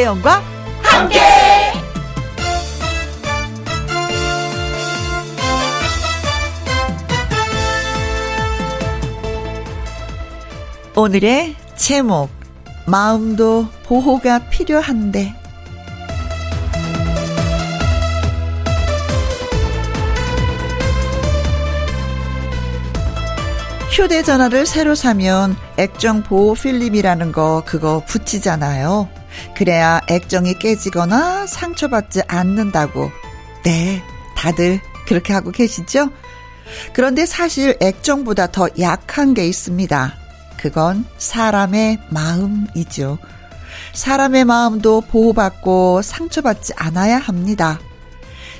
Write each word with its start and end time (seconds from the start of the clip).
김혜영과 0.00 0.42
함께. 0.82 1.20
오늘의 10.96 11.54
제목 11.76 12.30
마음도 12.86 13.66
보호가 13.84 14.48
필요한데 14.48 15.34
휴대전화를 23.90 24.64
새로 24.64 24.94
사면 24.94 25.56
액정 25.76 26.22
보호 26.22 26.54
필름이라는 26.54 27.32
거 27.32 27.62
그거 27.66 28.02
붙이잖아요. 28.06 29.19
그래야 29.56 30.00
액정이 30.08 30.58
깨지거나 30.58 31.46
상처받지 31.46 32.22
않는다고. 32.26 33.10
네, 33.64 34.02
다들 34.36 34.80
그렇게 35.06 35.32
하고 35.32 35.50
계시죠? 35.50 36.10
그런데 36.92 37.26
사실 37.26 37.76
액정보다 37.80 38.48
더 38.48 38.68
약한 38.78 39.34
게 39.34 39.46
있습니다. 39.46 40.14
그건 40.56 41.04
사람의 41.18 41.98
마음이죠. 42.10 43.18
사람의 43.92 44.44
마음도 44.44 45.00
보호받고 45.00 46.02
상처받지 46.02 46.74
않아야 46.76 47.18
합니다. 47.18 47.80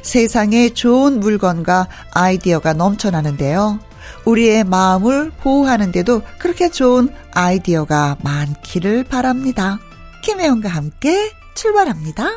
세상에 0.03 0.70
좋은 0.70 1.20
물건과 1.20 1.89
아이디어가 2.12 2.72
넘쳐나는데요. 2.72 3.78
우리의 4.25 4.65
마음을 4.65 5.31
보호하는데도 5.41 6.22
그렇게 6.39 6.70
좋은 6.70 7.11
아이디어가 7.33 8.17
많기를 8.22 9.05
바랍니다. 9.05 9.78
김혜영과 10.22 10.68
함께 10.68 11.32
출발합니다. 11.54 12.36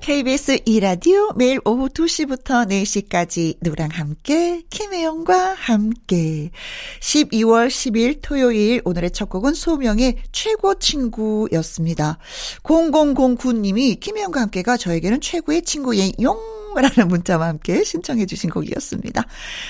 KBS 0.00 0.60
이라디오 0.66 1.32
매일 1.34 1.58
오후 1.64 1.88
2시부터 1.88 2.68
4시까지 2.68 3.56
누랑 3.62 3.88
함께 3.90 4.62
김혜영과 4.70 5.54
함께 5.54 6.50
12월 7.00 7.68
10일 7.68 8.20
토요일 8.22 8.82
오늘의 8.84 9.10
첫 9.12 9.28
곡은 9.28 9.54
소명의 9.54 10.18
최고 10.30 10.78
친구였습니다. 10.78 12.18
0009님이 12.62 13.98
김혜영과 13.98 14.42
함께가 14.42 14.76
저에게는 14.76 15.20
최고의 15.20 15.62
친구의 15.62 16.12
용 16.20 16.38
라는 16.76 17.08
문자와 17.08 17.46
함께 17.46 17.82
신청해 17.82 18.26
주신 18.26 18.50
곡이었습니다. 18.50 19.24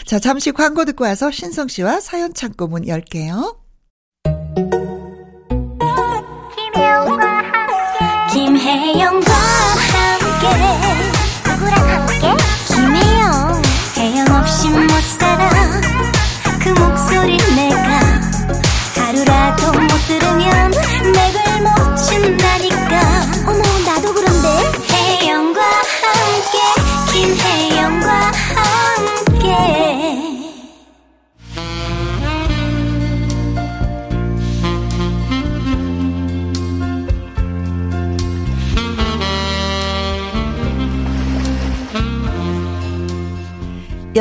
자, 0.06 0.18
잠시 0.18 0.52
광고 0.52 0.84
듣고 0.84 1.04
와서 1.04 1.30
신성 1.30 1.68
씨와 1.68 2.00
사연 2.00 2.34
창고 2.34 2.66
문 2.66 2.88
열게요. 2.88 3.63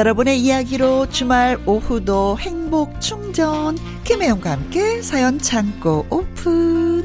여러분의 0.04 0.38
이야기로 0.42 1.08
주말 1.12 1.58
오후도 1.66 2.38
행복 2.38 3.00
충전 3.00 3.78
김혜영과 4.04 4.52
함께 4.52 5.02
사연 5.02 5.40
창고 5.40 6.06
오픈 6.10 7.04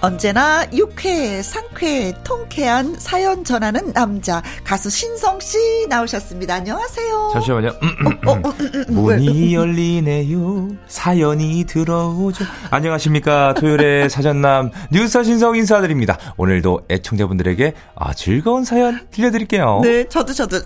언제나 0.00 0.64
유쾌, 0.72 1.42
상쾌, 1.42 2.12
통쾌한 2.22 2.94
사연 2.98 3.42
전하는 3.42 3.92
남자 3.92 4.42
가수 4.62 4.90
신성 4.90 5.40
씨 5.40 5.58
나오셨습니다. 5.88 6.54
안녕하세요. 6.54 7.30
잠시만요. 7.32 7.68
어, 7.68 8.30
어, 8.30 8.32
어, 8.32 8.54
문이 8.88 9.54
열리네요. 9.54 10.68
사연이 10.86 11.64
들어오죠. 11.64 12.44
안녕하십니까. 12.70 13.54
토요일의 13.54 14.08
사전남 14.10 14.70
뉴스 14.92 15.24
신성 15.24 15.56
인사드립니다. 15.56 16.16
오늘도 16.36 16.82
애청자분들에게 16.88 17.74
아, 17.96 18.14
즐거운 18.14 18.64
사연 18.64 19.00
들려드릴게요. 19.10 19.80
네, 19.82 20.08
저도 20.08 20.32
저도 20.32 20.58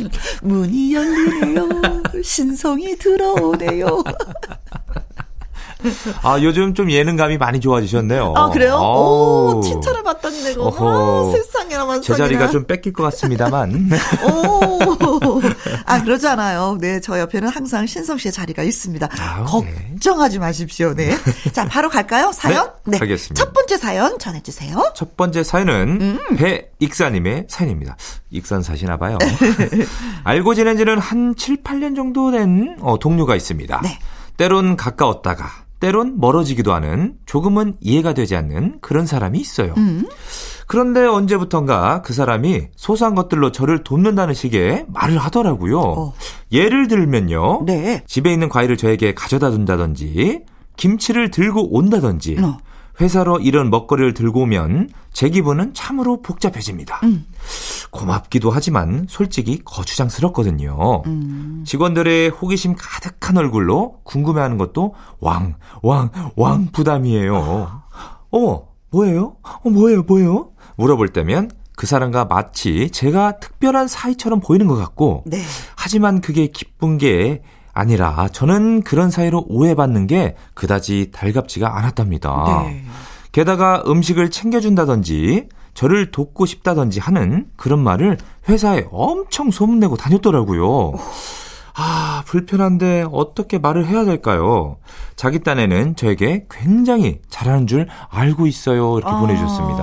문이 0.42 0.94
열리네요. 0.94 1.68
신성이 2.22 2.96
들어오네요. 2.98 4.04
아, 6.22 6.38
요즘 6.40 6.74
좀 6.74 6.90
예능감이 6.90 7.38
많이 7.38 7.60
좋아지셨네요. 7.60 8.34
아, 8.36 8.50
그래요? 8.50 8.76
오, 8.76 9.60
칭찬을 9.62 10.02
받다니 10.02 10.42
내가. 10.42 10.62
아, 10.64 11.32
세상에나 11.32 11.84
만상에나. 11.84 12.00
제 12.02 12.14
자리가 12.14 12.50
좀 12.50 12.64
뺏길 12.64 12.92
것 12.92 13.02
같습니다만. 13.04 13.90
오. 14.24 14.78
아, 15.86 16.02
그러잖아요. 16.02 16.78
네, 16.80 17.00
저 17.00 17.18
옆에는 17.18 17.48
항상 17.48 17.86
신성 17.86 18.18
씨의 18.18 18.32
자리가 18.32 18.62
있습니다. 18.62 19.08
아, 19.18 19.44
걱정하지 19.44 20.36
네. 20.36 20.40
마십시오. 20.40 20.94
네. 20.94 21.16
자, 21.52 21.66
바로 21.66 21.88
갈까요? 21.88 22.32
사연? 22.32 22.70
네. 22.84 22.92
네. 22.92 22.98
알겠습니다. 23.00 23.42
첫 23.42 23.52
번째 23.52 23.76
사연 23.76 24.18
전해 24.18 24.42
주세요. 24.42 24.76
첫 24.94 25.16
번째 25.16 25.42
사연은 25.42 25.98
음. 26.00 26.36
배익사 26.36 27.10
님의 27.10 27.46
사연입니다. 27.48 27.96
익산 28.30 28.62
사시나 28.62 28.96
봐요. 28.96 29.18
알고 30.24 30.54
지낸 30.54 30.76
지는 30.76 30.98
한 30.98 31.34
7, 31.36 31.62
8년 31.62 31.96
정도 31.96 32.30
된 32.30 32.76
어, 32.80 32.98
동료가 32.98 33.36
있습니다. 33.36 33.80
네. 33.82 33.98
때론 34.36 34.76
가까웠다가 34.76 35.63
때론 35.84 36.18
멀어지기도 36.18 36.72
하는 36.72 37.12
조금은 37.26 37.76
이해가 37.82 38.14
되지 38.14 38.36
않는 38.36 38.78
그런 38.80 39.04
사람이 39.04 39.38
있어요. 39.38 39.74
음. 39.76 40.06
그런데 40.66 41.04
언제부턴가 41.04 42.00
그 42.00 42.14
사람이 42.14 42.68
소소한 42.74 43.14
것들로 43.14 43.52
저를 43.52 43.84
돕는다는 43.84 44.32
식의 44.32 44.86
말을 44.88 45.18
하더라고요. 45.18 45.78
어. 45.78 46.14
예를 46.50 46.88
들면요. 46.88 47.64
네. 47.66 48.02
집에 48.06 48.32
있는 48.32 48.48
과일을 48.48 48.78
저에게 48.78 49.12
가져다 49.12 49.50
준다든지 49.50 50.44
김치를 50.78 51.30
들고 51.30 51.76
온다든지 51.76 52.38
어. 52.40 52.56
회사로 53.00 53.40
이런 53.40 53.70
먹거리를 53.70 54.14
들고 54.14 54.42
오면 54.42 54.90
제 55.12 55.28
기분은 55.28 55.74
참으로 55.74 56.22
복잡해집니다. 56.22 57.00
음. 57.04 57.26
고맙기도 57.90 58.50
하지만 58.50 59.06
솔직히 59.08 59.60
거추장스럽거든요. 59.64 61.02
음. 61.06 61.64
직원들의 61.66 62.30
호기심 62.30 62.76
가득한 62.78 63.36
얼굴로 63.36 64.00
궁금해하는 64.04 64.58
것도 64.58 64.94
왕, 65.20 65.54
왕, 65.82 66.10
왕 66.36 66.66
부담이에요. 66.72 67.82
어, 68.32 68.68
뭐예요? 68.90 69.36
어, 69.42 69.70
뭐예요, 69.70 70.02
뭐예요? 70.02 70.50
물어볼 70.76 71.08
때면 71.08 71.50
그 71.76 71.86
사람과 71.86 72.24
마치 72.24 72.90
제가 72.90 73.38
특별한 73.38 73.88
사이처럼 73.88 74.40
보이는 74.40 74.66
것 74.66 74.76
같고, 74.76 75.24
네. 75.26 75.38
하지만 75.76 76.20
그게 76.20 76.46
기쁜 76.46 76.98
게 76.98 77.42
아니라 77.74 78.28
저는 78.32 78.82
그런 78.82 79.10
사이로 79.10 79.46
오해받는 79.48 80.06
게 80.06 80.36
그다지 80.54 81.10
달갑지가 81.12 81.76
않았답니다. 81.76 82.62
네. 82.66 82.84
게다가 83.32 83.82
음식을 83.86 84.30
챙겨준다든지 84.30 85.48
저를 85.74 86.12
돕고 86.12 86.46
싶다든지 86.46 87.00
하는 87.00 87.46
그런 87.56 87.80
말을 87.80 88.16
회사에 88.48 88.86
엄청 88.92 89.50
소문내고 89.50 89.96
다녔더라고요. 89.96 90.92
아, 91.76 92.22
불편한데 92.26 93.06
어떻게 93.10 93.58
말을 93.58 93.86
해야 93.86 94.04
될까요? 94.04 94.76
자기 95.16 95.40
딴에는 95.42 95.96
저에게 95.96 96.46
굉장히 96.48 97.20
잘하는 97.28 97.66
줄 97.66 97.88
알고 98.08 98.46
있어요. 98.46 98.98
이렇게 98.98 99.12
아. 99.12 99.18
보내주셨습니다. 99.18 99.82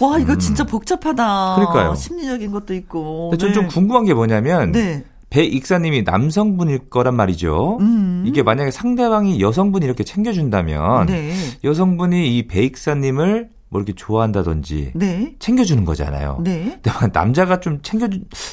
와, 0.00 0.18
이거 0.18 0.32
음. 0.32 0.38
진짜 0.38 0.64
복잡하다. 0.64 1.54
그러니까요. 1.54 1.94
심리적인 1.94 2.50
것도 2.50 2.74
있고. 2.74 3.30
근데 3.30 3.46
네. 3.46 3.52
좀 3.52 3.68
궁금한 3.68 4.04
게 4.04 4.12
뭐냐면, 4.12 4.72
네. 4.72 5.04
배익사님이 5.30 6.02
남성분일 6.02 6.88
거란 6.90 7.14
말이죠. 7.14 7.78
음. 7.80 8.24
이게 8.26 8.42
만약에 8.42 8.70
상대방이 8.70 9.40
여성분이 9.40 9.84
이렇게 9.84 10.04
챙겨준다면 10.04 11.06
네. 11.06 11.34
여성분이 11.64 12.36
이 12.38 12.46
배익사님을 12.46 13.50
뭐 13.68 13.80
이렇게 13.80 13.92
좋아한다든지 13.94 14.92
네. 14.94 15.34
챙겨주는 15.40 15.84
거잖아요. 15.84 16.40
네. 16.44 16.78
근데 16.82 16.90
남자가 17.12 17.58
좀 17.60 17.80
챙겨 17.82 18.08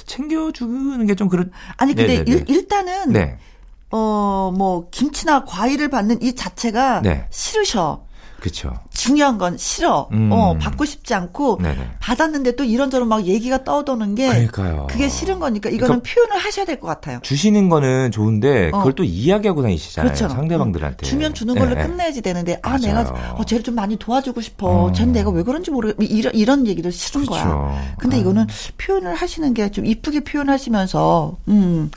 챙겨주는 0.06 1.06
게 1.06 1.14
좀 1.16 1.30
그런. 1.30 1.52
아니 1.78 1.94
근데 1.94 2.24
일, 2.26 2.46
일단은 2.50 3.12
네. 3.14 3.38
어뭐 3.92 4.88
김치나 4.90 5.44
과일을 5.44 5.90
받는 5.90 6.22
이 6.24 6.34
자체가 6.34 7.02
네. 7.02 7.28
싫으셔. 7.30 8.04
그렇죠. 8.40 8.74
중요한 9.04 9.38
건 9.38 9.58
싫어. 9.58 10.08
음. 10.14 10.32
어, 10.32 10.56
받고 10.58 10.86
싶지 10.86 11.14
않고 11.14 11.60
네네. 11.62 11.90
받았는데 12.00 12.56
또 12.56 12.64
이런저런 12.64 13.08
막 13.10 13.26
얘기가 13.26 13.64
떠도는 13.66 14.16
게 14.16 14.28
그러니까요. 14.30 14.88
그게 14.90 15.10
싫은 15.10 15.40
거니까 15.40 15.70
이거는 15.70 16.00
그러니까 16.02 16.10
표현을 16.14 16.38
하셔야 16.46 16.66
될 16.66 16.80
것 16.80 16.88
같아요. 16.88 17.20
주시는 17.22 17.68
거는 17.70 18.12
좋은데 18.12 18.70
어. 18.74 18.78
그걸 18.78 18.94
또 18.94 19.04
이야기하고 19.04 19.62
다니시잖아요. 19.62 20.14
그렇죠. 20.14 20.34
상대방들한테. 20.34 21.06
주면 21.06 21.34
주는 21.34 21.54
걸로 21.56 21.76
네. 21.76 21.84
끝내야지 21.86 22.22
되는데 22.22 22.60
아 22.64 22.70
맞아요. 22.70 22.82
내가 22.82 23.34
어, 23.36 23.44
쟤를 23.44 23.64
좀 23.64 23.76
많이 23.76 23.98
도와주고 23.98 24.40
싶어. 24.42 24.68
어. 24.86 24.92
쟤는 24.94 25.12
내가 25.14 25.30
왜 25.32 25.44
그런지 25.44 25.70
모르 25.72 25.94
이런 26.00 26.34
이런 26.34 26.68
얘기도 26.68 26.90
싫은 26.90 27.26
그렇죠. 27.26 27.44
거야. 27.44 27.96
근데 28.00 28.18
아. 28.18 28.20
이거는 28.20 28.48
표현을 28.78 29.14
하시는 29.16 29.54
게 29.54 29.64
좀 29.74 29.86
이쁘게 29.86 30.20
표현하시면서 30.20 31.38
음. 31.48 31.90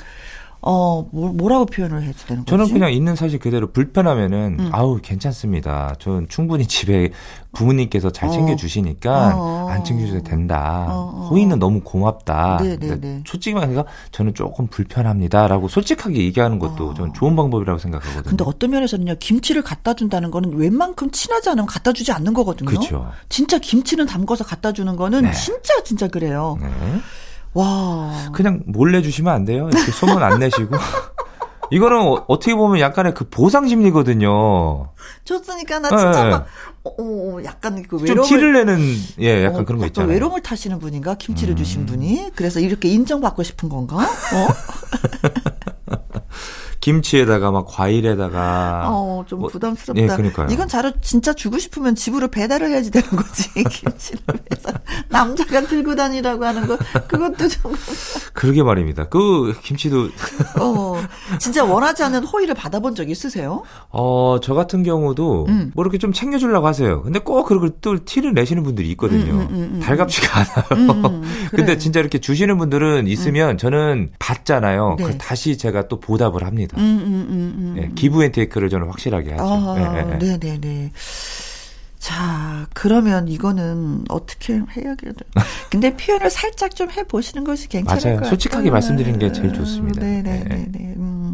어, 0.68 1.08
뭐, 1.12 1.48
라고 1.48 1.64
표현을 1.64 2.02
해야 2.02 2.12
되는 2.26 2.44
거지? 2.44 2.50
저는 2.50 2.72
그냥 2.72 2.92
있는 2.92 3.14
사실 3.14 3.38
그대로 3.38 3.70
불편하면은 3.70 4.56
음. 4.58 4.68
아우 4.72 4.98
괜찮습니다. 5.00 5.94
저는 6.00 6.26
충분히 6.28 6.66
집에 6.66 7.10
부모님께서 7.52 8.10
잘 8.10 8.32
챙겨 8.32 8.56
주시니까 8.56 9.36
어. 9.36 9.68
안 9.70 9.84
챙겨주셔도 9.84 10.24
된다. 10.24 10.88
어. 10.90 11.12
어. 11.14 11.28
호의는 11.28 11.60
너무 11.60 11.82
고맙다. 11.82 12.58
네네네. 12.60 13.22
솔직히 13.26 13.54
말해서 13.54 13.84
저는 14.10 14.34
조금 14.34 14.66
불편합니다라고 14.66 15.68
솔직하게 15.68 16.18
얘기하는 16.18 16.58
것도 16.58 16.90
어. 16.90 16.94
저는 16.94 17.14
좋은 17.14 17.36
방법이라고 17.36 17.78
생각하거든요. 17.78 18.24
근데 18.24 18.44
어떤 18.44 18.70
면에서는요 18.70 19.14
김치를 19.20 19.62
갖다 19.62 19.94
준다는 19.94 20.32
거는 20.32 20.56
웬만큼 20.56 21.12
친하지 21.12 21.48
않으면 21.48 21.66
갖다 21.66 21.92
주지 21.92 22.10
않는 22.10 22.34
거거든요. 22.34 22.68
그렇죠. 22.68 23.12
진짜 23.28 23.58
김치는 23.58 24.06
담궈서 24.06 24.42
갖다 24.42 24.72
주는 24.72 24.96
거는 24.96 25.22
네. 25.22 25.32
진짜 25.32 25.80
진짜 25.84 26.08
그래요. 26.08 26.58
네. 26.60 26.68
와. 27.56 28.30
그냥 28.32 28.62
몰래 28.66 29.00
주시면 29.02 29.32
안 29.32 29.44
돼요. 29.44 29.68
이렇게 29.72 29.90
소문 29.90 30.22
안 30.22 30.38
내시고. 30.38 30.76
이거는 31.70 31.98
어, 32.28 32.38
떻게 32.38 32.54
보면 32.54 32.80
약간의 32.80 33.14
그 33.14 33.28
보상 33.28 33.66
심리거든요. 33.66 34.90
좋으니까 35.24 35.80
나 35.80 35.88
진짜 35.88 36.24
네. 36.24 36.30
막 36.30 36.46
어, 36.84 36.90
어, 36.98 37.44
약간 37.44 37.82
그 37.82 37.96
외로움을 37.96 38.06
좀 38.06 38.24
티를 38.24 38.52
내는 38.52 38.78
예, 39.20 39.44
약간 39.44 39.62
어, 39.62 39.64
그런 39.64 39.80
거 39.80 39.86
있잖아요. 39.86 40.12
외로움을 40.12 40.42
타시는 40.42 40.78
분인가? 40.78 41.14
김치를 41.16 41.54
음. 41.54 41.56
주신 41.56 41.86
분이. 41.86 42.30
그래서 42.36 42.60
이렇게 42.60 42.88
인정받고 42.88 43.42
싶은 43.42 43.68
건가? 43.68 43.96
어? 43.96 45.55
김치에다가 46.86 47.50
막 47.50 47.66
과일에다가 47.66 48.88
어좀 48.88 49.40
뭐, 49.40 49.48
부담스럽다. 49.48 50.00
예, 50.00 50.06
그러니까요. 50.06 50.46
이건 50.52 50.68
자료 50.68 50.92
진짜 51.00 51.32
주고 51.32 51.58
싶으면 51.58 51.96
집으로 51.96 52.28
배달을 52.28 52.68
해야지 52.70 52.92
되는 52.92 53.08
거지. 53.08 53.50
김치를 53.58 54.20
해서 54.52 54.70
남자가 55.08 55.62
들고 55.62 55.96
다니라고 55.96 56.44
하는 56.44 56.68
거 56.68 56.78
그것도 57.08 57.48
좀 57.48 57.74
그러게 58.34 58.62
말입니다. 58.62 59.08
그 59.08 59.52
김치도 59.64 60.10
어 60.60 61.02
진짜 61.40 61.64
원하지 61.64 62.04
않는 62.04 62.22
호의를 62.22 62.54
받아본 62.54 62.94
적 62.94 63.10
있으세요? 63.10 63.64
어저 63.88 64.54
같은 64.54 64.84
경우도 64.84 65.46
음. 65.48 65.72
뭐 65.74 65.82
이렇게 65.82 65.98
좀 65.98 66.12
챙겨주려고 66.12 66.68
하세요. 66.68 67.02
근데 67.02 67.18
꼭 67.18 67.46
그걸 67.46 67.72
또 67.80 68.04
티를 68.04 68.32
내시는 68.32 68.62
분들이 68.62 68.90
있거든요. 68.90 69.32
음, 69.32 69.40
음, 69.40 69.48
음, 69.50 69.70
음. 69.74 69.80
달갑지가 69.80 70.38
않아요. 70.78 71.06
음, 71.06 71.22
근데 71.50 71.78
진짜 71.78 71.98
이렇게 71.98 72.20
주시는 72.20 72.58
분들은 72.58 73.08
있으면 73.08 73.58
저는 73.58 74.10
받잖아요. 74.20 74.94
네. 75.00 75.18
다시 75.18 75.58
제가 75.58 75.88
또 75.88 75.98
보답을 75.98 76.44
합니다. 76.44 76.75
음, 76.76 76.82
음, 76.82 77.26
음, 77.28 77.54
음. 77.58 77.74
네, 77.76 77.90
give 77.94 78.22
and 78.24 78.32
take를 78.32 78.68
저는 78.68 78.86
확실하게 78.88 79.32
하죠. 79.32 79.44
아, 79.44 80.16
네, 80.18 80.18
네, 80.18 80.38
네. 80.38 80.58
네. 80.60 80.92
자, 81.98 82.68
그러면 82.72 83.26
이거는 83.26 84.04
어떻게 84.08 84.54
해야겠어요? 84.54 85.14
근데 85.70 85.96
표현을 85.96 86.30
살짝 86.30 86.76
좀 86.76 86.88
해보시는 86.88 87.42
것이 87.42 87.68
괜찮을 87.68 88.00
맞아요. 88.00 88.14
것 88.16 88.20
같아요. 88.20 88.30
솔직하게 88.30 88.70
말씀드리는 88.70 89.18
게 89.18 89.32
제일 89.32 89.52
좋습니다. 89.52 90.00
네네네. 90.02 90.44
네. 90.44 90.66
네. 90.70 90.94
음, 90.96 91.25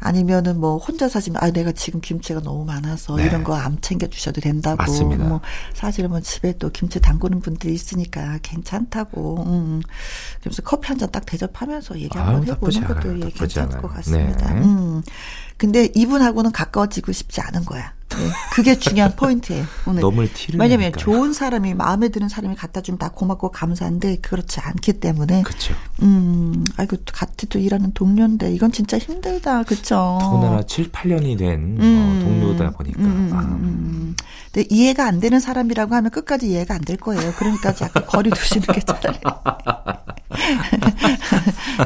아니면은 0.00 0.58
뭐 0.60 0.76
혼자 0.78 1.08
사시면 1.08 1.42
아 1.42 1.50
내가 1.50 1.72
지금 1.72 2.00
김치가 2.00 2.40
너무 2.40 2.64
많아서 2.64 3.16
네. 3.16 3.24
이런 3.26 3.42
거 3.44 3.54
안 3.54 3.78
챙겨 3.80 4.06
주셔도 4.06 4.40
된다고. 4.40 4.76
맞습니다. 4.76 5.24
뭐 5.24 5.40
사실은 5.74 6.10
뭐 6.10 6.20
집에 6.20 6.56
또 6.58 6.70
김치 6.70 7.00
담그는 7.00 7.40
분들이 7.40 7.72
있으니까 7.74 8.38
괜찮다고. 8.42 9.44
음. 9.46 9.80
그래서 10.42 10.62
커피 10.62 10.88
한 10.88 10.98
잔 10.98 11.10
딱 11.10 11.24
대접하면서 11.26 11.98
얘기 12.00 12.16
한번 12.18 12.36
아유, 12.42 12.52
해보는 12.52 12.84
것도 12.84 13.20
예, 13.20 13.30
괜찮을 13.30 13.80
것 13.80 13.88
같습니다. 13.94 14.52
네. 14.54 14.60
음. 14.62 15.02
근데 15.56 15.88
이분하고는 15.94 16.50
가까워지고 16.52 17.12
싶지 17.12 17.40
않은 17.40 17.64
거야. 17.64 17.92
네, 18.18 18.30
그게 18.52 18.78
중요한 18.78 19.14
포인트예요. 19.16 19.64
오늘. 19.86 20.00
너무 20.00 20.26
티를 20.32 20.60
왜냐면 20.60 20.92
좋은 20.92 21.32
사람이 21.32 21.74
마음에 21.74 22.08
드는 22.08 22.28
사람이 22.28 22.54
갖다 22.56 22.80
주면 22.80 22.98
다 22.98 23.10
고맙고 23.10 23.50
감사한데 23.50 24.16
그렇지 24.16 24.60
않기 24.60 24.94
때문에. 24.94 25.42
그렇죠. 25.42 25.74
음, 26.02 26.64
아이고 26.76 26.96
같이 27.12 27.46
또 27.48 27.58
일하는 27.58 27.92
동료인데 27.92 28.52
이건 28.52 28.72
진짜 28.72 28.98
힘들다, 28.98 29.64
그렇죠. 29.64 30.18
더군다나 30.20 30.62
7, 30.62 30.90
8년이 30.92 31.38
된 31.38 31.76
어, 31.78 31.82
음, 31.82 32.20
어, 32.20 32.24
동료다 32.24 32.70
보니까. 32.76 33.00
음, 33.00 33.30
아. 33.32 33.40
음. 33.40 34.16
근데 34.54 34.68
이해가 34.70 35.04
안 35.06 35.18
되는 35.18 35.40
사람이라고 35.40 35.96
하면 35.96 36.10
끝까지 36.12 36.48
이해가 36.48 36.74
안 36.74 36.84
될 36.84 36.98
거예요. 36.98 37.32
그러니까 37.38 37.72
약간 37.80 38.04
거리 38.06 38.28
두시는 38.30 38.66
게 38.66 38.80
차라리. 38.82 39.18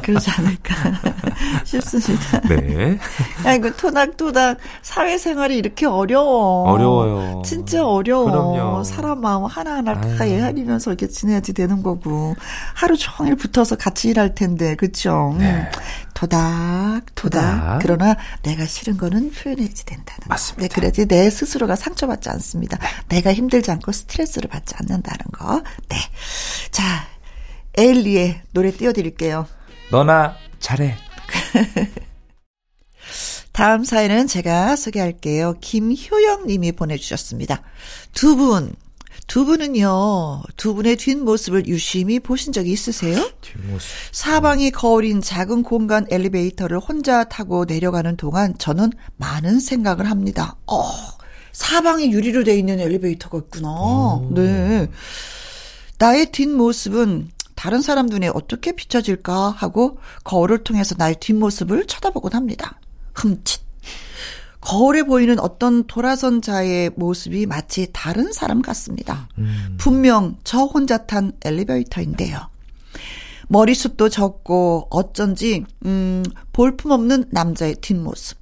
그러지 0.02 0.30
않을까 0.30 0.74
싶습니다. 1.64 2.40
네. 2.48 2.98
아이고 3.44 3.74
토닥토닥 3.76 4.58
사회생활이 4.82 5.56
이렇게 5.56 5.86
어려워. 5.86 6.64
어려워요. 6.64 7.42
진짜 7.44 7.86
어려워. 7.86 8.24
그럼요. 8.26 8.84
사람 8.84 9.20
마음 9.20 9.44
하나하나 9.44 10.00
다 10.00 10.24
헤아리면서 10.24 10.90
이렇게 10.90 11.06
지내야지 11.08 11.52
되는 11.52 11.82
거고 11.82 12.34
하루 12.74 12.96
종일 12.96 13.36
붙어서 13.36 13.76
같이 13.76 14.08
일할 14.08 14.34
텐데 14.34 14.74
그렇죠. 14.74 15.36
네. 15.38 15.70
토닥, 16.18 17.14
토닥. 17.14 17.78
그러나 17.80 18.16
내가 18.42 18.66
싫은 18.66 18.96
거는 18.96 19.30
표현해야지 19.30 19.86
된다는 19.86 20.26
맞습니다. 20.26 20.62
네, 20.66 20.74
그래야지 20.74 21.06
내 21.06 21.30
스스로가 21.30 21.76
상처받지 21.76 22.28
않습니다. 22.30 22.76
네. 22.78 22.88
내가 23.08 23.32
힘들지 23.32 23.70
않고 23.70 23.92
스트레스를 23.92 24.50
받지 24.50 24.74
않는다는 24.78 25.26
거. 25.30 25.62
네. 25.88 25.96
자, 26.72 27.06
에일리의 27.76 28.42
노래 28.50 28.72
띄워드릴게요. 28.72 29.46
너나 29.92 30.34
잘해. 30.58 30.96
다음 33.52 33.84
사연은 33.84 34.26
제가 34.26 34.74
소개할게요. 34.74 35.54
김효영 35.60 36.48
님이 36.48 36.72
보내주셨습니다. 36.72 37.62
두 38.12 38.34
분, 38.34 38.74
두 39.26 39.44
분은요, 39.44 40.42
두 40.56 40.74
분의 40.74 40.96
뒷모습을 40.96 41.66
유심히 41.66 42.18
보신 42.18 42.52
적이 42.52 42.72
있으세요? 42.72 43.28
뒷모습. 43.42 43.88
사방이 44.12 44.70
거울인 44.70 45.20
작은 45.20 45.62
공간 45.62 46.06
엘리베이터를 46.10 46.78
혼자 46.78 47.24
타고 47.24 47.64
내려가는 47.66 48.16
동안 48.16 48.56
저는 48.58 48.92
많은 49.16 49.60
생각을 49.60 50.08
합니다. 50.08 50.56
어, 50.66 50.82
사방이 51.52 52.10
유리로 52.12 52.44
돼 52.44 52.56
있는 52.56 52.80
엘리베이터가 52.80 53.38
있구나. 53.38 53.68
오. 53.68 54.30
네. 54.34 54.88
나의 55.98 56.30
뒷모습은 56.32 57.30
다른 57.54 57.82
사람 57.82 58.06
눈에 58.06 58.28
어떻게 58.32 58.72
비춰질까 58.72 59.50
하고 59.50 59.98
거울을 60.24 60.62
통해서 60.62 60.94
나의 60.96 61.16
뒷모습을 61.18 61.86
쳐다보곤 61.86 62.32
합니다. 62.34 62.78
흠칫. 63.14 63.67
거울에 64.60 65.02
보이는 65.02 65.38
어떤 65.38 65.86
돌아선 65.86 66.42
자의 66.42 66.90
모습이 66.96 67.46
마치 67.46 67.88
다른 67.92 68.32
사람 68.32 68.60
같습니다. 68.62 69.28
음. 69.38 69.76
분명 69.78 70.36
저 70.44 70.64
혼자 70.64 71.06
탄 71.06 71.32
엘리베이터인데요. 71.44 72.38
머리숱도 73.48 74.08
적고 74.08 74.88
어쩐지 74.90 75.64
음 75.84 76.22
볼품없는 76.52 77.26
남자의 77.30 77.76
뒷모습. 77.80 78.38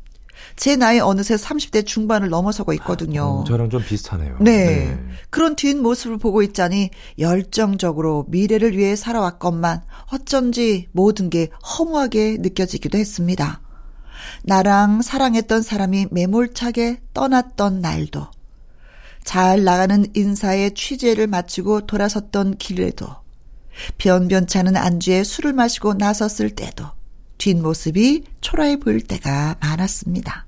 제 0.57 0.77
나이 0.77 1.01
어느새 1.01 1.35
30대 1.35 1.85
중반을 1.85 2.29
넘어서고 2.31 2.73
있거든요. 2.75 3.23
어, 3.23 3.45
저랑 3.45 3.69
좀 3.69 3.83
비슷하네요. 3.83 4.39
네. 4.41 4.67
네. 4.67 4.99
그런 5.31 5.55
뒷모습을 5.55 6.19
보고 6.19 6.43
있자니 6.43 6.91
열정적으로 7.19 8.27
미래를 8.29 8.77
위해 8.77 8.97
살아왔건만 8.97 9.83
어쩐지 10.13 10.89
모든 10.93 11.31
게 11.31 11.49
허무하게 11.79 12.39
느껴지기도 12.41 12.97
했습니다. 12.97 13.61
나랑 14.43 15.03
사랑했던 15.03 15.63
사람이 15.63 16.09
매몰차게 16.11 17.01
떠났던 17.15 17.81
날도, 17.81 18.29
잘 19.25 19.65
나가는 19.65 20.07
인사의 20.15 20.75
취재를 20.75 21.27
마치고 21.27 21.87
돌아섰던 21.87 22.59
길에도, 22.59 23.09
변변치 23.99 24.59
않은 24.59 24.77
안주에 24.77 25.25
술을 25.25 25.53
마시고 25.53 25.95
나섰을 25.95 26.51
때도, 26.51 26.87
뒷모습이 27.39 28.25
초라해 28.41 28.77
보일 28.79 29.01
때가 29.03 29.57
많았습니다. 29.61 30.47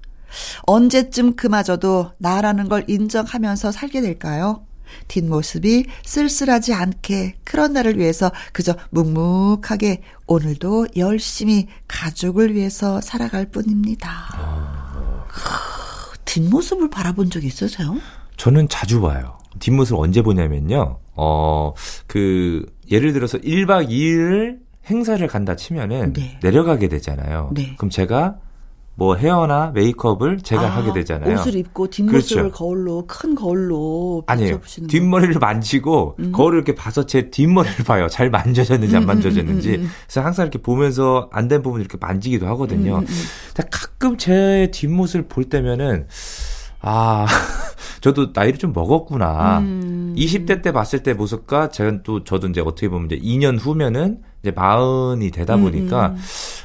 언제쯤 0.62 1.36
그마저도 1.36 2.12
나라는 2.18 2.68
걸 2.68 2.84
인정하면서 2.86 3.72
살게 3.72 4.00
될까요? 4.00 4.64
뒷모습이 5.08 5.86
쓸쓸하지 6.04 6.72
않게 6.72 7.36
그런 7.44 7.72
날을 7.72 7.98
위해서 7.98 8.30
그저 8.52 8.74
묵묵하게 8.90 10.02
오늘도 10.28 10.88
열심히 10.96 11.66
가족을 11.88 12.54
위해서 12.54 13.00
살아갈 13.00 13.46
뿐입니다. 13.46 14.10
아... 14.34 15.24
뒷모습을 16.26 16.90
바라본 16.90 17.30
적 17.30 17.42
있으세요? 17.42 17.96
저는 18.36 18.68
자주 18.68 19.00
봐요. 19.00 19.38
뒷모습을 19.58 20.00
언제 20.00 20.22
보냐면요. 20.22 20.98
어, 21.14 21.72
그, 22.06 22.64
예를 22.90 23.12
들어서 23.14 23.38
1박 23.38 23.88
2일 23.88 24.58
행사를 24.86 25.26
간다 25.26 25.56
치면은 25.56 26.12
네. 26.12 26.38
내려가게 26.42 26.88
되잖아요. 26.88 27.50
네. 27.54 27.74
그럼 27.76 27.90
제가 27.90 28.36
뭐 28.98 29.14
헤어나 29.14 29.70
메이크업을 29.74 30.40
제가 30.40 30.62
아, 30.62 30.66
하게 30.66 30.92
되잖아요. 30.92 31.32
옷을 31.32 31.54
입고 31.54 31.86
뒷모습을 31.88 32.42
그렇죠. 32.42 32.50
거울로 32.58 33.04
큰 33.06 33.36
거울로 33.36 34.24
아니에요. 34.26 34.60
뒷머리를 34.88 35.38
만지고 35.38 36.16
음. 36.18 36.32
거울을 36.32 36.58
이렇게 36.58 36.74
봐서 36.74 37.06
제 37.06 37.30
뒷머리를 37.30 37.84
봐요. 37.84 38.08
잘 38.08 38.28
만져졌는지 38.28 38.96
안 38.96 39.02
음, 39.02 39.04
음, 39.04 39.04
음, 39.04 39.14
만져졌는지. 39.14 39.68
음, 39.76 39.80
음, 39.82 39.88
그래서 40.08 40.20
항상 40.20 40.46
이렇게 40.46 40.58
보면서 40.60 41.30
안 41.32 41.46
된 41.46 41.62
부분 41.62 41.78
을 41.80 41.84
이렇게 41.86 41.96
만지기도 41.98 42.48
하거든요. 42.48 43.00
가끔 43.70 44.16
제 44.18 44.68
뒷모습을 44.72 45.28
볼 45.28 45.44
때면은 45.44 46.08
아, 46.80 47.24
저도 48.00 48.32
나이를 48.34 48.58
좀 48.58 48.72
먹었구나. 48.72 49.60
음. 49.60 50.14
20대 50.16 50.60
때 50.60 50.72
봤을 50.72 51.02
때 51.04 51.14
모습과 51.14 51.70
제가 51.70 52.02
또 52.02 52.24
저도 52.24 52.48
이제 52.48 52.60
어떻게 52.60 52.88
보면 52.88 53.08
이제 53.10 53.18
2년 53.18 53.58
후면은 53.60 54.18
이제 54.42 54.50
마흔이 54.50 55.30
되다 55.30 55.56
보니까 55.56 56.08
음. 56.08 56.16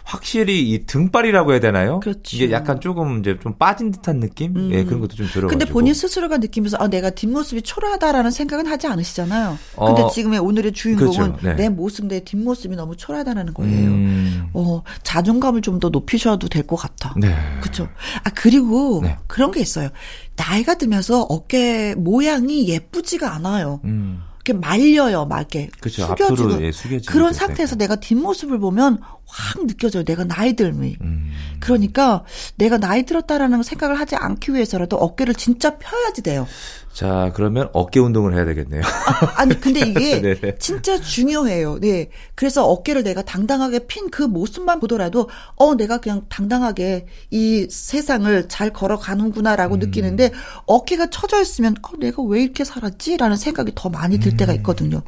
확실히 0.04 0.70
이 0.70 0.86
등발이라고 0.86 1.52
해야 1.54 1.60
되나요? 1.60 2.00
그렇죠. 2.02 2.36
이게 2.36 2.52
약간 2.52 2.80
조금 2.82 3.20
이제 3.20 3.38
좀 3.42 3.54
빠진 3.58 3.92
듯한 3.92 4.20
느낌? 4.20 4.56
음. 4.56 4.70
예, 4.74 4.84
그런 4.84 5.00
것도 5.00 5.16
좀 5.16 5.26
들어가지고. 5.28 5.48
근데 5.48 5.66
본인 5.66 5.94
스스로가 5.94 6.38
느끼면서 6.38 6.78
아 6.80 6.88
내가 6.88 7.10
뒷모습이 7.10 7.62
초라하다라는 7.62 8.32
생각은 8.32 8.68
하지 8.68 8.88
않으시잖아요. 8.88 9.58
근데 9.78 10.02
어, 10.02 10.10
지금의 10.10 10.40
오늘의 10.40 10.74
주인공은 10.74 11.12
그렇죠. 11.14 11.38
네. 11.42 11.56
내 11.56 11.70
모습, 11.70 12.06
내 12.08 12.20
뒷모습이 12.24 12.76
너무 12.76 12.96
초라하다는 12.98 13.54
거예요. 13.54 13.90
음. 13.90 14.48
어, 14.54 14.84
자존감을 15.04 15.62
좀 15.62 15.80
더 15.80 15.90
높이셔도 15.90 16.48
될 16.48 16.64
것 16.68 16.76
같아. 16.78 17.14
네. 17.18 17.36
그렇죠. 17.62 17.90
아 18.24 18.30
그리고 18.36 19.02
네. 19.04 19.18
그런 19.28 19.52
게 19.52 19.60
있어요. 19.60 19.90
나이가 20.36 20.76
들면서 20.76 21.22
어깨 21.24 21.94
모양이 21.98 22.68
예쁘지가 22.70 23.34
않아요. 23.36 23.82
음. 23.86 24.22
이렇게 24.46 24.54
말려요, 24.60 25.26
막 25.26 25.38
이렇게 25.40 25.70
그쵸, 25.80 26.06
숙여지고 26.06 26.62
예, 26.64 26.72
그런 27.08 27.32
상태에서 27.32 27.76
내가 27.78 27.96
뒷모습을 27.96 28.60
보면 28.60 29.00
확 29.34 29.66
느껴져요. 29.66 30.04
내가 30.04 30.24
나이 30.26 30.54
들미. 30.54 30.98
음. 31.02 31.32
그러니까 31.60 32.24
내가 32.56 32.78
나이 32.78 33.04
들었다라는 33.04 33.64
생각을 33.64 34.00
하지 34.00 34.16
않기 34.16 34.54
위해서라도 34.54 34.98
어깨를 34.98 35.34
진짜 35.34 35.78
펴야지 35.80 36.22
돼요. 36.22 36.48
자, 36.94 37.32
그러면 37.34 37.70
어깨 37.74 38.00
운동을 38.00 38.36
해야 38.36 38.46
되겠네요. 38.46 38.84
아, 39.36 39.46
니 39.46 39.60
근데 39.60 39.80
이게 39.90 40.22
네, 40.22 40.36
네. 40.36 40.56
진짜 40.60 41.02
중요해요. 41.02 41.80
네. 41.80 42.10
그래서 42.36 42.66
어깨를 42.68 43.02
내가 43.02 43.24
당당하게 43.24 43.88
핀 43.88 44.04
그 44.12 44.22
모습만 44.22 44.80
보더라도 44.80 45.30
어, 45.56 45.74
내가 45.74 45.98
그냥 45.98 46.26
당당하게 46.30 47.08
이 47.32 47.66
세상을 47.72 48.48
잘 48.50 48.70
걸어가는구나라고 48.72 49.76
음. 49.76 49.80
느끼는데 49.80 50.32
어깨가 50.68 51.10
처져 51.10 51.42
있으면 51.42 51.76
어, 51.82 51.98
내가 51.98 52.22
왜 52.22 52.44
이렇게 52.44 52.64
살았지 52.64 53.18
라는 53.18 53.38
생각이 53.38 53.72
더 53.74 53.90
많이 53.90 54.20
들 54.20 54.38
때가 54.38 54.52
음. 54.52 54.58
있거든요. 54.58 55.02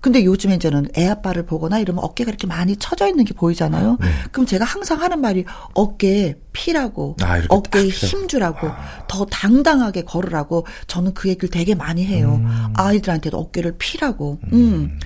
근데 0.00 0.24
요즘에 0.24 0.54
이제는 0.54 0.88
애 0.96 1.08
아빠를 1.08 1.44
보거나 1.44 1.78
이러면 1.80 2.04
어깨가 2.04 2.30
이렇게 2.30 2.46
많이 2.46 2.76
처져 2.76 3.08
있는 3.08 3.24
게 3.24 3.34
보이잖아요. 3.34 3.98
네. 4.00 4.06
그럼 4.30 4.46
제가 4.46 4.64
항상 4.64 5.00
하는 5.00 5.20
말이 5.20 5.44
어깨에 5.74 6.36
피라고, 6.52 7.16
아, 7.20 7.42
어깨에 7.48 7.88
힘 7.88 8.28
주라고, 8.28 8.68
아. 8.68 9.04
더 9.08 9.24
당당하게 9.26 10.02
걸으라고 10.02 10.66
저는 10.86 11.14
그 11.14 11.28
얘기를 11.28 11.48
되게 11.48 11.74
많이 11.74 12.04
해요. 12.04 12.40
음. 12.40 12.72
아이들한테도 12.74 13.36
어깨를 13.38 13.74
피라고. 13.78 14.38
음. 14.52 14.52
음. 14.52 15.00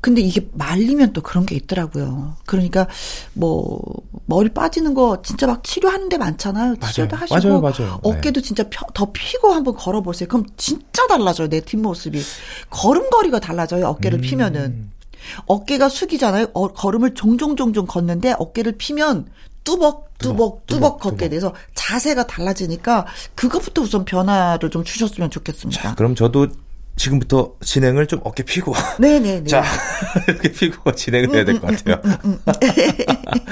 근데 0.00 0.20
이게 0.20 0.48
말리면 0.52 1.12
또 1.12 1.22
그런 1.22 1.44
게 1.44 1.56
있더라고요. 1.56 2.36
그러니까 2.46 2.86
뭐 3.32 3.82
머리 4.28 4.50
빠지는 4.50 4.92
거 4.92 5.22
진짜 5.22 5.46
막 5.46 5.64
치료하는 5.64 6.10
데 6.10 6.18
많잖아요. 6.18 6.76
맞아요. 6.78 6.92
치료도 6.92 7.16
하시고 7.16 7.60
맞아요, 7.60 7.60
맞아요. 7.62 8.00
어깨도 8.02 8.42
네. 8.42 8.46
진짜 8.46 8.62
펴, 8.68 8.86
더 8.92 9.10
피고 9.10 9.52
한번 9.54 9.74
걸어 9.74 10.02
보세요. 10.02 10.28
그럼 10.28 10.44
진짜 10.58 11.06
달라져요. 11.06 11.48
내 11.48 11.62
뒷모습이. 11.62 12.20
걸음걸이가 12.68 13.40
달라져요. 13.40 13.86
어깨를 13.86 14.18
음. 14.18 14.20
피면은. 14.20 14.90
어깨가 15.46 15.88
숙이잖아요. 15.88 16.48
어, 16.52 16.68
걸음을 16.68 17.14
종종 17.14 17.56
종종 17.56 17.86
걷는데 17.86 18.34
어깨를 18.38 18.72
피면 18.76 19.30
뚜벅 19.64 20.18
뚜벅 20.18 20.66
뚜벅 20.66 21.00
걷게 21.00 21.30
돼서 21.30 21.54
자세가 21.74 22.26
달라지니까 22.26 23.06
그것부터 23.34 23.82
우선 23.82 24.04
변화를 24.04 24.68
좀 24.68 24.84
주셨으면 24.84 25.30
좋겠습니다. 25.30 25.82
자, 25.82 25.94
그럼 25.94 26.14
저도 26.14 26.48
지금부터 26.98 27.52
진행을 27.64 28.06
좀 28.06 28.20
어깨 28.24 28.42
피고. 28.42 28.74
네네네. 28.98 29.44
자, 29.46 29.62
이렇게 30.28 30.52
피고 30.52 30.92
진행을 30.92 31.34
해야 31.34 31.44
될 31.44 31.60
것 31.60 31.68
같아요. 31.74 32.00
음, 32.04 32.16
음, 32.24 32.38
음, 32.46 32.52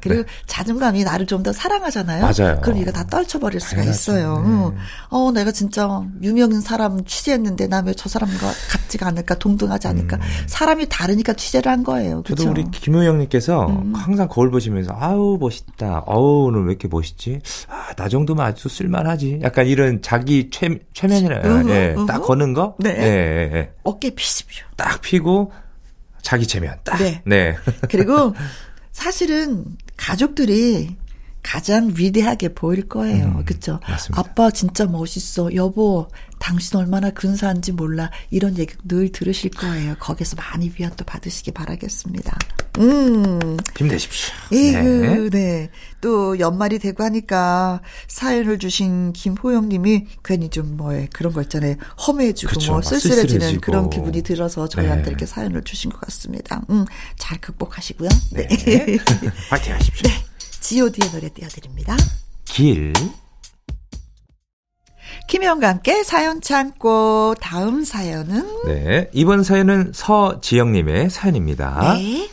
그리고 0.00 0.22
네. 0.22 0.28
자존감이 0.46 1.04
나를 1.04 1.26
좀 1.26 1.38
더 1.42 1.52
사랑하잖아요. 1.52 2.20
맞아요. 2.22 2.60
그럼 2.62 2.78
이거 2.78 2.90
다 2.90 3.04
떨쳐버릴 3.06 3.60
수가 3.60 3.76
당연하죠. 3.76 3.96
있어요. 3.96 4.72
네. 4.74 4.78
어, 5.10 5.30
내가 5.30 5.52
진짜 5.52 6.02
유명인 6.20 6.60
사람 6.60 7.04
취재했는데 7.04 7.68
나 7.68 7.82
왜 7.82 7.92
저 7.96 8.08
사람과 8.08 8.50
같지가 8.70 9.06
않을까, 9.06 9.36
동등하지 9.36 9.86
않을까. 9.86 10.16
음. 10.16 10.20
사람이 10.46 10.88
다르니까 10.88 11.34
취재를 11.34 11.70
한 11.70 11.84
거예요. 11.84 12.22
그쵸? 12.22 12.34
저도 12.36 12.50
우리 12.50 12.64
김우영님께서 12.72 13.66
음. 13.68 13.92
항상 13.94 14.26
거울 14.28 14.50
보시면서 14.50 14.94
아우 14.98 15.38
멋있다. 15.40 16.00
어우 16.06 16.46
오늘 16.48 16.64
왜 16.64 16.70
이렇게 16.72 16.88
멋있지? 16.88 17.38
아, 17.68 17.94
나 17.96 18.08
정도면 18.08 18.44
아주 18.44 18.68
쓸만하지. 18.68 19.40
약간 19.42 19.66
이런 19.68 20.02
자기 20.02 20.48
최 20.50 20.76
최면이라 20.92 21.68
예, 21.70 21.94
딱 22.08 22.22
거는 22.28 22.52
거? 22.52 22.76
네. 22.78 22.90
예. 22.90 23.72
어깨 23.84 24.10
피십시오. 24.10 24.66
딱 24.76 25.00
피고 25.00 25.50
자기 26.20 26.46
체면 26.46 26.76
딱. 26.84 26.98
네. 26.98 27.22
네. 27.24 27.56
그리고 27.88 28.34
사실은 28.92 29.64
가족들이 29.96 30.94
가장 31.42 31.94
위대하게 31.96 32.52
보일 32.52 32.86
거예요. 32.86 33.24
음, 33.28 33.44
그렇죠? 33.46 33.80
아빠 34.12 34.50
진짜 34.50 34.84
멋있어. 34.84 35.54
여보, 35.54 36.08
당신 36.38 36.76
얼마나 36.76 37.10
근사한지 37.10 37.72
몰라. 37.72 38.10
이런 38.30 38.56
얘기 38.58 38.74
늘 38.84 39.10
들으실 39.10 39.50
거예요. 39.50 39.96
거기서 39.98 40.36
많이 40.36 40.72
위안 40.78 40.94
도 40.96 41.04
받으시기 41.04 41.52
바라겠습니다. 41.52 42.36
음. 42.78 43.56
힘내십시오. 43.76 44.34
에휴, 44.52 45.30
네. 45.30 45.38
네. 45.38 45.70
또 46.00 46.38
연말이 46.38 46.78
되고 46.78 47.02
하니까 47.02 47.80
사연을 48.06 48.58
주신 48.58 49.12
김호영 49.12 49.68
님이 49.68 50.06
괜히 50.24 50.48
좀 50.48 50.76
뭐에 50.76 51.08
그런 51.12 51.32
거 51.32 51.42
있잖아요. 51.42 51.74
험해지고 52.06 52.52
그쵸, 52.52 52.72
뭐 52.72 52.82
쓸쓸해지는 52.82 53.26
쓸쓸해지고. 53.28 53.60
그런 53.60 53.90
기분이 53.90 54.22
들어서 54.22 54.68
저희한테 54.68 55.04
네. 55.04 55.10
이렇게 55.10 55.26
사연을 55.26 55.64
주신 55.64 55.90
것 55.90 56.00
같습니다. 56.02 56.62
음, 56.70 56.84
잘 57.16 57.40
극복하시고요. 57.40 58.08
네. 58.32 58.46
네. 58.46 58.98
파이팅 59.50 59.74
하십시오. 59.74 60.08
네. 60.08 60.24
G.O.D의 60.60 61.10
노래 61.10 61.28
띄워드립니다. 61.30 61.96
길. 62.44 62.92
김혜영과 65.28 65.68
함께 65.68 66.02
사연 66.04 66.40
창고 66.40 67.34
다음 67.40 67.84
사연은 67.84 68.64
네 68.64 69.10
이번 69.12 69.44
사연은 69.44 69.92
서지영님의 69.94 71.10
사연입니다. 71.10 71.94
네. 71.94 72.28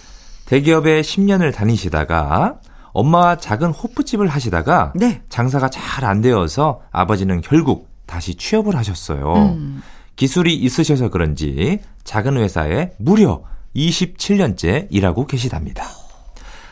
대기업에 0.46 1.02
10년을 1.02 1.54
다니시다가 1.54 2.60
엄마와 2.94 3.38
작은 3.38 3.72
호프집을 3.72 4.28
하시다가 4.28 4.94
네. 4.96 5.22
장사가 5.30 5.70
잘 5.70 6.06
안 6.06 6.22
되어서 6.22 6.82
아버지는 6.92 7.42
결국 7.42 7.90
다시 8.06 8.36
취업을 8.36 8.76
하셨어요. 8.76 9.34
음. 9.34 9.82
기술이 10.16 10.56
있으셔서 10.56 11.10
그런지 11.10 11.80
작은 12.06 12.38
회사에 12.38 12.92
무려 12.98 13.44
27년째 13.76 14.88
일하고 14.90 15.26
계시답니다. 15.26 15.86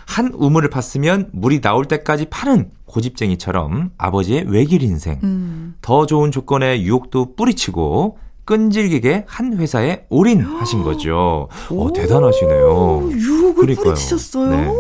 한 0.06 0.32
우물을 0.34 0.70
팠으면 0.70 1.30
물이 1.32 1.62
나올 1.62 1.86
때까지 1.86 2.26
파는 2.30 2.72
고집쟁이처럼 2.86 3.92
아버지의 3.98 4.46
외길 4.48 4.84
인생, 4.84 5.20
음. 5.24 5.76
더 5.82 6.06
좋은 6.06 6.32
조건의 6.32 6.84
유혹도 6.84 7.36
뿌리치고 7.36 8.18
끈질기게 8.46 9.26
한 9.28 9.58
회사에 9.58 10.06
올인하신 10.10 10.84
거죠. 10.84 11.48
어, 11.72 11.94
대단하시네요. 11.94 13.10
유혹을 13.12 13.56
그러니까요. 13.56 13.86
뿌리치셨어요. 13.86 14.50
네. 14.50 14.74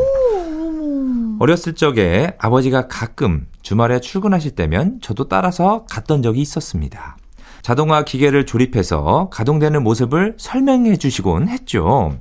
어렸을 1.39 1.74
적에 1.74 2.36
아버지가 2.38 2.88
가끔 2.88 3.48
주말에 3.62 4.00
출근하실 4.00 4.51
때면 4.51 5.00
저도 5.01 5.27
따라서 5.27 5.86
갔던 5.89 6.22
적이 6.22 6.42
있었습니다. 6.42 7.18
자동화 7.62 8.03
기계를 8.03 8.46
조립해서 8.46 9.30
가동되는 9.32 9.82
모습을 9.84 10.36
설명해 10.38 10.98
주시곤 10.98 11.48
했죠. 11.48 12.18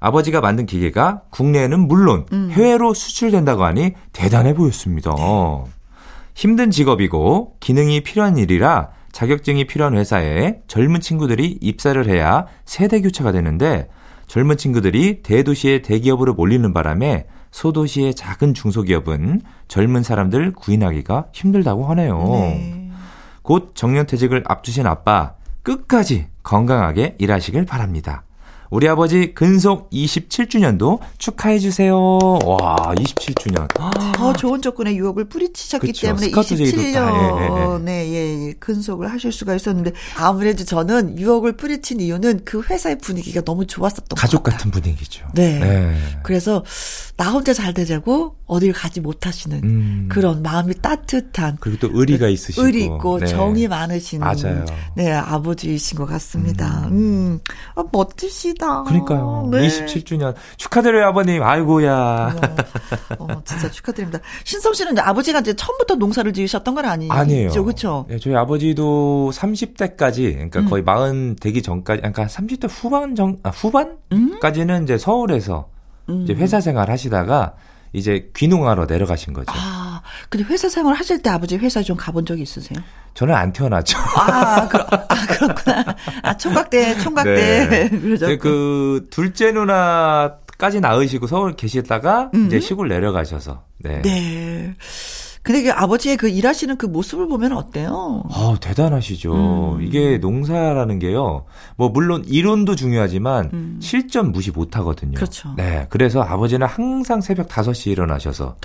아버지가 0.00 0.40
만든 0.40 0.66
기계가 0.66 1.22
국내에는 1.30 1.86
물론 1.86 2.26
음. 2.32 2.48
해외로 2.50 2.94
수출된다고 2.94 3.64
하니 3.64 3.92
대단해 4.12 4.54
보였습니다. 4.54 5.14
네. 5.14 5.64
힘든 6.34 6.70
직업이고 6.70 7.56
기능이 7.60 8.02
필요한 8.02 8.38
일이라 8.38 8.88
자격증이 9.12 9.66
필요한 9.66 9.96
회사에 9.96 10.60
젊은 10.68 11.00
친구들이 11.00 11.58
입사를 11.60 12.08
해야 12.08 12.46
세대 12.64 13.00
교체가 13.00 13.32
되는데 13.32 13.88
젊은 14.26 14.56
친구들이 14.56 15.22
대도시의 15.22 15.82
대기업으로 15.82 16.34
몰리는 16.34 16.72
바람에 16.72 17.26
소도시의 17.50 18.14
작은 18.14 18.54
중소기업은 18.54 19.42
젊은 19.68 20.02
사람들 20.02 20.52
구인하기가 20.52 21.26
힘들다고 21.32 21.86
하네요. 21.88 22.18
네. 22.18 22.90
곧 23.42 23.72
정년퇴직을 23.74 24.44
앞두신 24.46 24.86
아빠 24.86 25.34
끝까지 25.62 26.28
건강하게 26.42 27.16
일하시길 27.18 27.66
바랍니다. 27.66 28.22
우리 28.70 28.88
아버지 28.88 29.34
근속 29.34 29.90
27주년도 29.90 31.00
축하해주세요. 31.18 31.96
와, 31.96 32.76
27주년. 32.94 33.66
더 34.14 34.32
좋은 34.32 34.62
조건의 34.62 34.96
유혹을 34.96 35.28
뿌리치셨기 35.28 35.88
그쵸, 35.88 36.06
때문에 36.06 36.30
27년에 36.30 37.88
예, 37.88 38.08
예, 38.08 38.46
예, 38.46 38.52
근속을 38.54 39.10
하실 39.10 39.32
수가 39.32 39.56
있었는데 39.56 39.92
아무래도 40.16 40.64
저는 40.64 41.18
유혹을 41.18 41.56
뿌리친 41.56 42.00
이유는 42.00 42.42
그 42.44 42.62
회사의 42.62 42.98
분위기가 42.98 43.40
너무 43.40 43.66
좋았었던 43.66 44.08
것 44.08 44.14
가족 44.16 44.44
같은 44.44 44.70
분위기죠. 44.70 45.26
네. 45.34 45.58
네. 45.58 45.98
그래서 46.22 46.64
나 47.16 47.30
혼자 47.30 47.52
잘 47.52 47.74
되자고 47.74 48.36
어딜 48.46 48.72
가지 48.72 49.00
못하시는 49.00 49.60
음. 49.62 50.08
그런 50.10 50.42
마음이 50.42 50.74
따뜻한 50.80 51.58
그리고 51.60 51.88
또 51.88 51.90
의리가 51.92 52.28
있으시고 52.28 52.66
의리 52.66 52.84
있고 52.84 53.18
네. 53.18 53.26
정이 53.26 53.68
많으신 53.68 54.20
맞아요. 54.20 54.64
네 54.94 55.12
아버지이신 55.12 55.98
것 55.98 56.06
같습니다. 56.06 56.86
음, 56.88 56.92
음. 56.92 57.40
아, 57.74 57.84
멋지시 57.92 58.54
다. 58.60 58.82
그러니까요. 58.84 59.48
네. 59.50 59.66
27주년 59.66 60.34
축하드려요 60.56 61.06
아버님. 61.06 61.42
아이고야. 61.42 62.36
어, 63.18 63.42
진짜 63.44 63.70
축하드립니다. 63.70 64.20
신성 64.44 64.72
씨는 64.74 64.98
아버지가 64.98 65.40
이제 65.40 65.54
처음부터 65.54 65.94
농사를 65.96 66.32
지으셨던 66.32 66.74
건 66.74 66.84
아니죠? 66.84 67.12
아니에요. 67.12 67.50
그렇죠. 67.50 68.06
네, 68.08 68.18
저희 68.18 68.34
아버지도 68.36 69.30
30대까지 69.32 70.34
그러니까 70.34 70.60
음. 70.60 70.68
거의 70.68 70.84
40 70.86 71.40
되기 71.40 71.62
전까지 71.62 72.02
그러니까 72.02 72.26
30대 72.26 72.68
후반 72.70 73.14
정 73.14 73.38
아, 73.42 73.48
후반까지는 73.48 74.76
음? 74.76 74.82
이제 74.84 74.98
서울에서 74.98 75.68
이제 76.24 76.34
회사 76.34 76.60
생활 76.60 76.90
하시다가 76.90 77.54
이제 77.92 78.30
귀농하러 78.36 78.86
내려가신 78.86 79.32
거죠. 79.32 79.52
아, 79.54 80.02
근데 80.28 80.44
회사 80.46 80.68
생활 80.68 80.94
하실 80.94 81.22
때 81.22 81.30
아버지 81.30 81.56
회사 81.56 81.82
좀 81.82 81.96
가본 81.96 82.26
적이 82.26 82.42
있으세요? 82.42 82.78
저는 83.14 83.34
안 83.34 83.52
태어났죠. 83.52 83.98
아, 83.98 84.68
그러, 84.68 84.86
아 84.90 85.26
그렇구나. 85.26 85.84
아, 86.22 86.36
총각 86.36 86.70
때, 86.70 86.96
총각 86.98 87.24
때. 87.24 87.68
네. 87.68 87.88
그러죠. 87.98 88.38
그, 88.38 89.06
둘째 89.10 89.52
누나까지 89.52 90.80
낳으시고 90.80 91.26
서울 91.26 91.54
계시다가 91.54 92.30
음. 92.34 92.46
이제 92.46 92.60
시골 92.60 92.88
내려가셔서. 92.88 93.64
네. 93.78 94.02
네. 94.02 94.74
근데 95.42 95.62
그 95.62 95.72
아버지의 95.72 96.18
그 96.18 96.28
일하시는 96.28 96.76
그 96.76 96.84
모습을 96.84 97.26
보면 97.26 97.52
어때요? 97.52 98.22
아, 98.30 98.56
대단하시죠. 98.60 99.76
음. 99.76 99.82
이게 99.82 100.18
농사라는 100.18 100.98
게요. 100.98 101.46
뭐 101.76 101.88
물론 101.88 102.22
이론도 102.26 102.76
중요하지만 102.76 103.50
음. 103.54 103.78
실전 103.80 104.32
무시 104.32 104.50
못 104.50 104.76
하거든요. 104.76 105.14
그렇죠. 105.14 105.54
네. 105.56 105.86
그래서 105.88 106.20
아버지는 106.20 106.66
항상 106.66 107.22
새벽 107.22 107.48
5시에 107.48 107.92
일어나셔서 107.92 108.56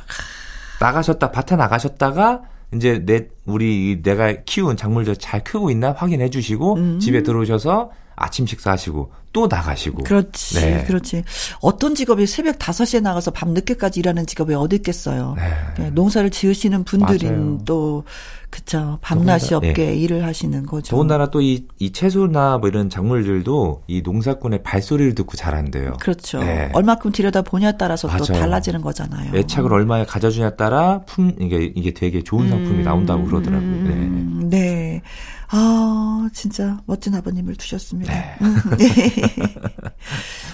나가셨다 0.82 1.32
밭에 1.32 1.56
나가셨다가 1.56 2.42
이제 2.76 3.04
내 3.06 3.28
우리 3.46 4.02
내가 4.04 4.34
키운 4.46 4.78
작물들 4.78 5.16
잘 5.16 5.44
크고 5.44 5.70
있나 5.72 5.92
확인해 5.92 6.30
주시고 6.30 6.76
음. 6.76 7.00
집에 7.00 7.24
들어오셔서 7.24 7.92
아침 8.16 8.46
식사하시고 8.48 9.12
또 9.34 9.48
나가시고. 9.48 10.04
그렇지. 10.04 10.56
네. 10.62 10.84
그렇지. 10.86 11.24
어떤 11.60 11.94
직업이 11.94 12.26
새벽 12.26 12.58
5시에 12.58 13.02
나가서 13.02 13.32
밤 13.32 13.50
늦게까지 13.54 14.00
일하는 14.00 14.26
직업이 14.26 14.54
어디 14.54 14.78
있겠어요. 14.78 15.36
네. 15.38 15.52
네. 15.84 15.90
농사를 15.90 16.30
지으시는 16.30 16.86
분들은 16.86 17.66
또 17.66 18.06
그쵸. 18.50 18.98
밤낮이 19.02 19.54
없게 19.54 19.74
네. 19.74 19.96
일을 19.98 20.24
하시는 20.24 20.66
거죠. 20.66 20.92
더군다나 20.92 21.30
또 21.30 21.42
이 21.42 21.66
이 21.80 21.92
채소나 21.92 22.60
뭐 22.60 22.70
이런 22.70 22.90
작물들도 22.90 23.84
이 23.88 24.02
농사꾼의 24.02 24.64
발소리를 24.64 25.14
듣고 25.16 25.36
자란대요. 25.36 25.98
그렇죠. 26.00 26.40
네. 26.40 26.70
얼마큼 26.74 27.12
들여다 27.12 27.42
보냐에 27.42 27.74
따라서 27.78 28.08
맞아요. 28.08 28.20
또 28.20 28.34
달라지는 28.34 28.82
거잖아요. 28.82 29.36
애착을 29.36 29.74
얼마에 29.74 30.06
가져주냐에 30.06 30.56
따라 30.56 31.02
품 31.06 31.34
이게 31.42 31.72
이게 31.76 31.94
되게 31.94 32.24
좋은 32.24 32.48
상품이 32.48 32.78
음, 32.80 32.84
나온다고 32.84 33.26
그러더라고요. 33.26 33.84
네. 33.84 34.10
네. 34.50 35.02
아, 35.50 36.28
진짜 36.34 36.80
멋진 36.86 37.14
아버님을 37.16 37.56
두셨습니다. 37.56 38.14
네. 38.14 38.36
음. 38.42 38.56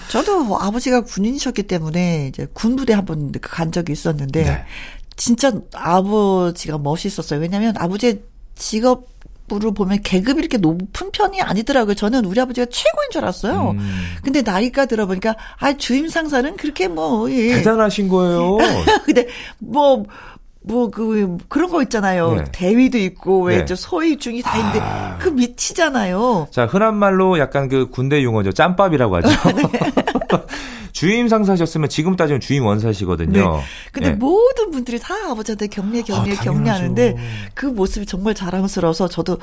저도 0.08 0.58
아버지가 0.60 1.02
군인이셨기 1.02 1.64
때문에 1.64 2.28
이제 2.28 2.46
군부대 2.52 2.92
한 2.92 3.04
번 3.06 3.32
간 3.40 3.72
적이 3.72 3.92
있었는데 3.92 4.44
네. 4.44 4.64
진짜 5.16 5.52
아버지가 5.74 6.78
멋있었어요. 6.78 7.40
왜냐하면 7.40 7.74
아버지의 7.78 8.22
직업 8.54 9.10
으로 9.50 9.72
보면 9.72 10.00
계급이 10.02 10.38
이렇게 10.38 10.56
높은 10.56 11.10
편이 11.10 11.42
아니더라고요. 11.42 11.94
저는 11.94 12.24
우리 12.24 12.40
아버지가 12.40 12.64
최고인 12.70 13.10
줄 13.10 13.22
알았어요. 13.22 13.72
음. 13.72 14.00
근데 14.22 14.40
나이가 14.40 14.86
들어보니까 14.86 15.34
아 15.58 15.74
주임 15.74 16.08
상사는 16.08 16.56
그렇게 16.56 16.88
뭐 16.88 17.30
예. 17.30 17.56
대단하신 17.56 18.08
거예요. 18.08 18.56
근데 19.04 19.26
뭐 19.58 20.04
뭐, 20.64 20.90
그, 20.90 21.38
그런 21.48 21.70
거 21.70 21.82
있잖아요. 21.82 22.34
네. 22.34 22.44
대위도 22.52 22.98
있고, 22.98 23.44
왜, 23.44 23.58
네. 23.58 23.64
저, 23.64 23.74
소위 23.74 24.16
중이 24.16 24.42
다 24.42 24.56
있는데, 24.58 24.78
아... 24.80 25.18
그 25.18 25.28
밑이잖아요. 25.28 26.48
자, 26.50 26.66
흔한 26.66 26.96
말로 26.96 27.38
약간 27.38 27.68
그 27.68 27.90
군대 27.90 28.22
용어죠. 28.22 28.52
짬밥이라고 28.52 29.16
하죠. 29.16 29.28
네. 29.56 29.62
주임 30.92 31.26
상사셨으면 31.26 31.88
지금 31.88 32.16
따지면 32.16 32.40
주임 32.40 32.64
원사시거든요. 32.64 33.56
네. 33.56 33.62
근데 33.90 34.10
네. 34.10 34.14
모든 34.14 34.70
분들이 34.70 35.00
다 35.00 35.14
아버지한테 35.30 35.66
격려, 35.66 36.02
격려, 36.02 36.32
아, 36.32 36.36
격려하는데, 36.36 37.16
그 37.54 37.66
모습이 37.66 38.06
정말 38.06 38.34
자랑스러워서 38.34 39.08
저도 39.08 39.38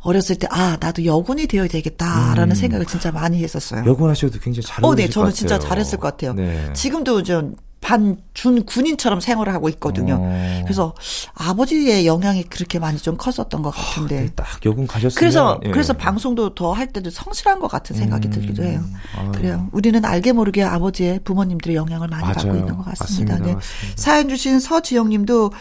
어렸을 0.00 0.36
때, 0.36 0.46
아, 0.50 0.78
나도 0.80 1.04
여군이 1.04 1.46
되어야 1.46 1.68
되겠다라는 1.68 2.52
음. 2.52 2.54
생각을 2.54 2.86
진짜 2.86 3.12
많이 3.12 3.42
했었어요. 3.42 3.84
여군 3.86 4.08
하셔도 4.08 4.38
굉장히 4.38 4.66
잘 4.66 4.82
어, 4.82 4.94
네, 4.94 5.08
저는 5.08 5.32
진짜 5.32 5.58
잘했을 5.58 5.98
것 5.98 6.08
같아요. 6.08 6.32
네. 6.32 6.72
지금도 6.72 7.22
좀 7.22 7.54
반준 7.84 8.64
군인처럼 8.64 9.20
생활을 9.20 9.52
하고 9.52 9.68
있거든요. 9.68 10.16
어. 10.18 10.60
그래서 10.64 10.94
아버지의 11.34 12.06
영향이 12.06 12.44
그렇게 12.44 12.78
많이 12.78 12.98
좀 12.98 13.16
컸었던 13.18 13.60
것 13.62 13.70
같은데. 13.70 14.16
아, 14.18 14.20
네, 14.22 14.28
딱 14.34 14.46
여군 14.64 14.86
가셨으면. 14.86 15.14
그래서 15.18 15.60
예. 15.66 15.70
그래서 15.70 15.92
방송도 15.92 16.54
더 16.54 16.72
할 16.74 16.88
때도 16.88 17.10
성실한 17.10 17.60
것 17.60 17.68
같은 17.68 17.94
생각이 17.94 18.28
음. 18.28 18.32
들기도 18.32 18.64
해요. 18.64 18.82
아유. 19.16 19.30
그래요. 19.32 19.68
우리는 19.72 20.04
알게 20.04 20.32
모르게 20.32 20.62
아버지의 20.64 21.20
부모님들의 21.22 21.76
영향을 21.76 22.08
많이 22.08 22.22
맞아요. 22.22 22.34
받고 22.34 22.56
있는 22.56 22.76
것 22.78 22.84
같습니다. 22.86 23.34
맞습니다. 23.34 23.38
네. 23.38 23.54
맞습니다. 23.54 24.02
사연 24.02 24.28
주신 24.28 24.58
서지영님도 24.58 25.52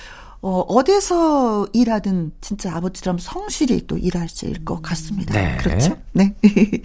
어, 0.42 0.60
어디서 0.62 1.68
일하든 1.74 2.32
진짜 2.42 2.76
아버지처럼 2.76 3.18
성실히 3.20 3.86
또 3.88 3.98
일하실 3.98 4.66
것 4.66 4.82
같습니다. 4.82 5.34
네. 5.34 5.58
그렇죠? 5.58 5.98
네. 6.14 6.34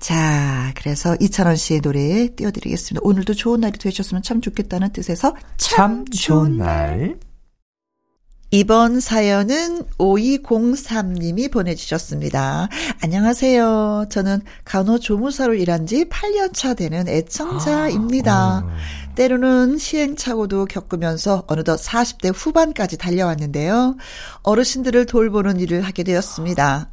자, 0.00 0.72
그래서 0.76 1.16
이찬원 1.20 1.56
씨의 1.56 1.80
노래 1.80 2.28
띄워드리겠습니다. 2.34 3.00
오늘도 3.04 3.34
좋은 3.34 3.60
날이 3.60 3.78
되셨으면 3.78 4.22
참 4.22 4.40
좋겠다는 4.40 4.92
뜻에서 4.92 5.34
참, 5.56 6.04
참 6.04 6.04
좋은 6.06 6.58
날. 6.58 7.18
이번 8.50 8.98
사연은 9.00 9.82
5203님이 9.98 11.52
보내주셨습니다. 11.52 12.68
안녕하세요. 13.02 14.06
저는 14.08 14.40
간호조무사로 14.64 15.52
일한 15.52 15.86
지 15.86 16.06
8년차 16.06 16.74
되는 16.74 17.06
애청자입니다. 17.08 18.32
아, 18.32 18.64
아. 18.64 19.14
때로는 19.16 19.76
시행착오도 19.76 20.64
겪으면서 20.64 21.44
어느덧 21.46 21.78
40대 21.78 22.32
후반까지 22.34 22.96
달려왔는데요. 22.96 23.96
어르신들을 24.44 25.04
돌보는 25.04 25.60
일을 25.60 25.82
하게 25.82 26.02
되었습니다. 26.04 26.88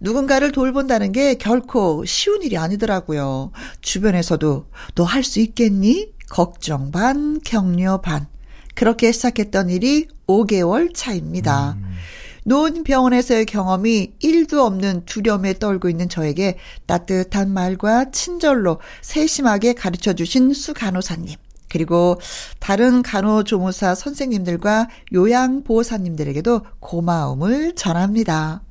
누군가를 0.00 0.52
돌본다는 0.52 1.12
게 1.12 1.34
결코 1.34 2.04
쉬운 2.04 2.42
일이 2.42 2.56
아니더라고요. 2.56 3.52
주변에서도 3.80 4.66
너 4.94 5.04
할 5.04 5.24
수 5.24 5.40
있겠니? 5.40 6.12
걱정 6.30 6.90
반, 6.90 7.40
격려 7.44 8.00
반. 8.00 8.26
그렇게 8.74 9.10
시작했던 9.12 9.70
일이 9.70 10.08
5개월 10.26 10.94
차입니다. 10.94 11.76
음. 11.78 11.94
노인 12.44 12.84
병원에서의 12.84 13.44
경험이 13.46 14.12
1도 14.22 14.58
없는 14.64 15.04
두려움에 15.04 15.58
떨고 15.58 15.88
있는 15.90 16.08
저에게 16.08 16.56
따뜻한 16.86 17.50
말과 17.52 18.10
친절로 18.10 18.78
세심하게 19.02 19.74
가르쳐 19.74 20.12
주신 20.12 20.54
수 20.54 20.72
간호사님. 20.74 21.36
그리고 21.68 22.18
다른 22.60 23.02
간호조무사 23.02 23.94
선생님들과 23.94 24.88
요양보호사님들에게도 25.12 26.62
고마움을 26.80 27.74
전합니다. 27.74 28.62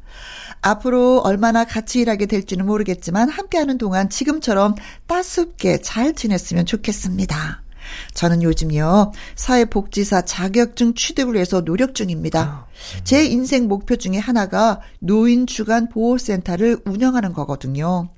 앞으로 0.68 1.22
얼마나 1.24 1.64
같이 1.66 2.00
일하게 2.00 2.26
될지는 2.26 2.66
모르겠지만 2.66 3.30
함께하는 3.30 3.78
동안 3.78 4.10
지금처럼 4.10 4.76
따숩게 5.08 5.82
잘 5.82 6.14
지냈으면 6.14 6.66
좋겠습니다. 6.66 7.67
저는 8.14 8.44
요즘요, 8.44 9.12
사회복지사 9.36 10.24
자격증 10.24 10.94
취득을 10.94 11.36
위해서 11.36 11.62
노력 11.62 11.96
중입니다. 11.96 12.68
제 13.04 13.26
인생 13.26 13.68
목표 13.68 13.96
중에 13.96 14.18
하나가 14.18 14.82
노인 15.00 15.48
주간 15.48 15.90
보호센터를 15.90 16.80
운영하는 16.86 17.34
거거든요. 17.34 18.10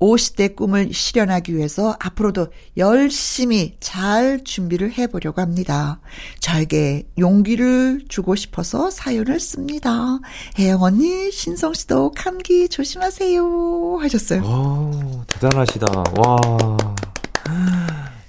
50대 0.00 0.56
꿈을 0.56 0.92
실현하기 0.92 1.56
위해서 1.56 1.96
앞으로도 2.00 2.48
열심히 2.76 3.76
잘 3.80 4.42
준비를 4.44 4.92
해보려고 4.92 5.40
합니다. 5.40 6.00
저에게 6.40 7.06
용기를 7.18 8.04
주고 8.08 8.34
싶어서 8.34 8.90
사연을 8.90 9.40
씁니다. 9.40 10.18
혜영 10.58 10.82
언니, 10.82 11.30
신성 11.30 11.72
씨도 11.74 12.12
감기 12.16 12.68
조심하세요. 12.68 13.98
하셨어요. 14.00 14.42
오, 14.42 15.24
대단하시다. 15.28 15.86
와. 16.18 16.36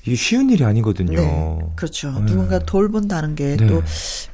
이게 0.06 0.16
쉬운 0.16 0.50
일이 0.50 0.66
아니거든요. 0.66 1.16
네, 1.16 1.60
그렇죠. 1.76 2.12
네. 2.12 2.26
누군가 2.26 2.60
돌본다는 2.60 3.36
게또 3.36 3.66
네. 3.66 3.82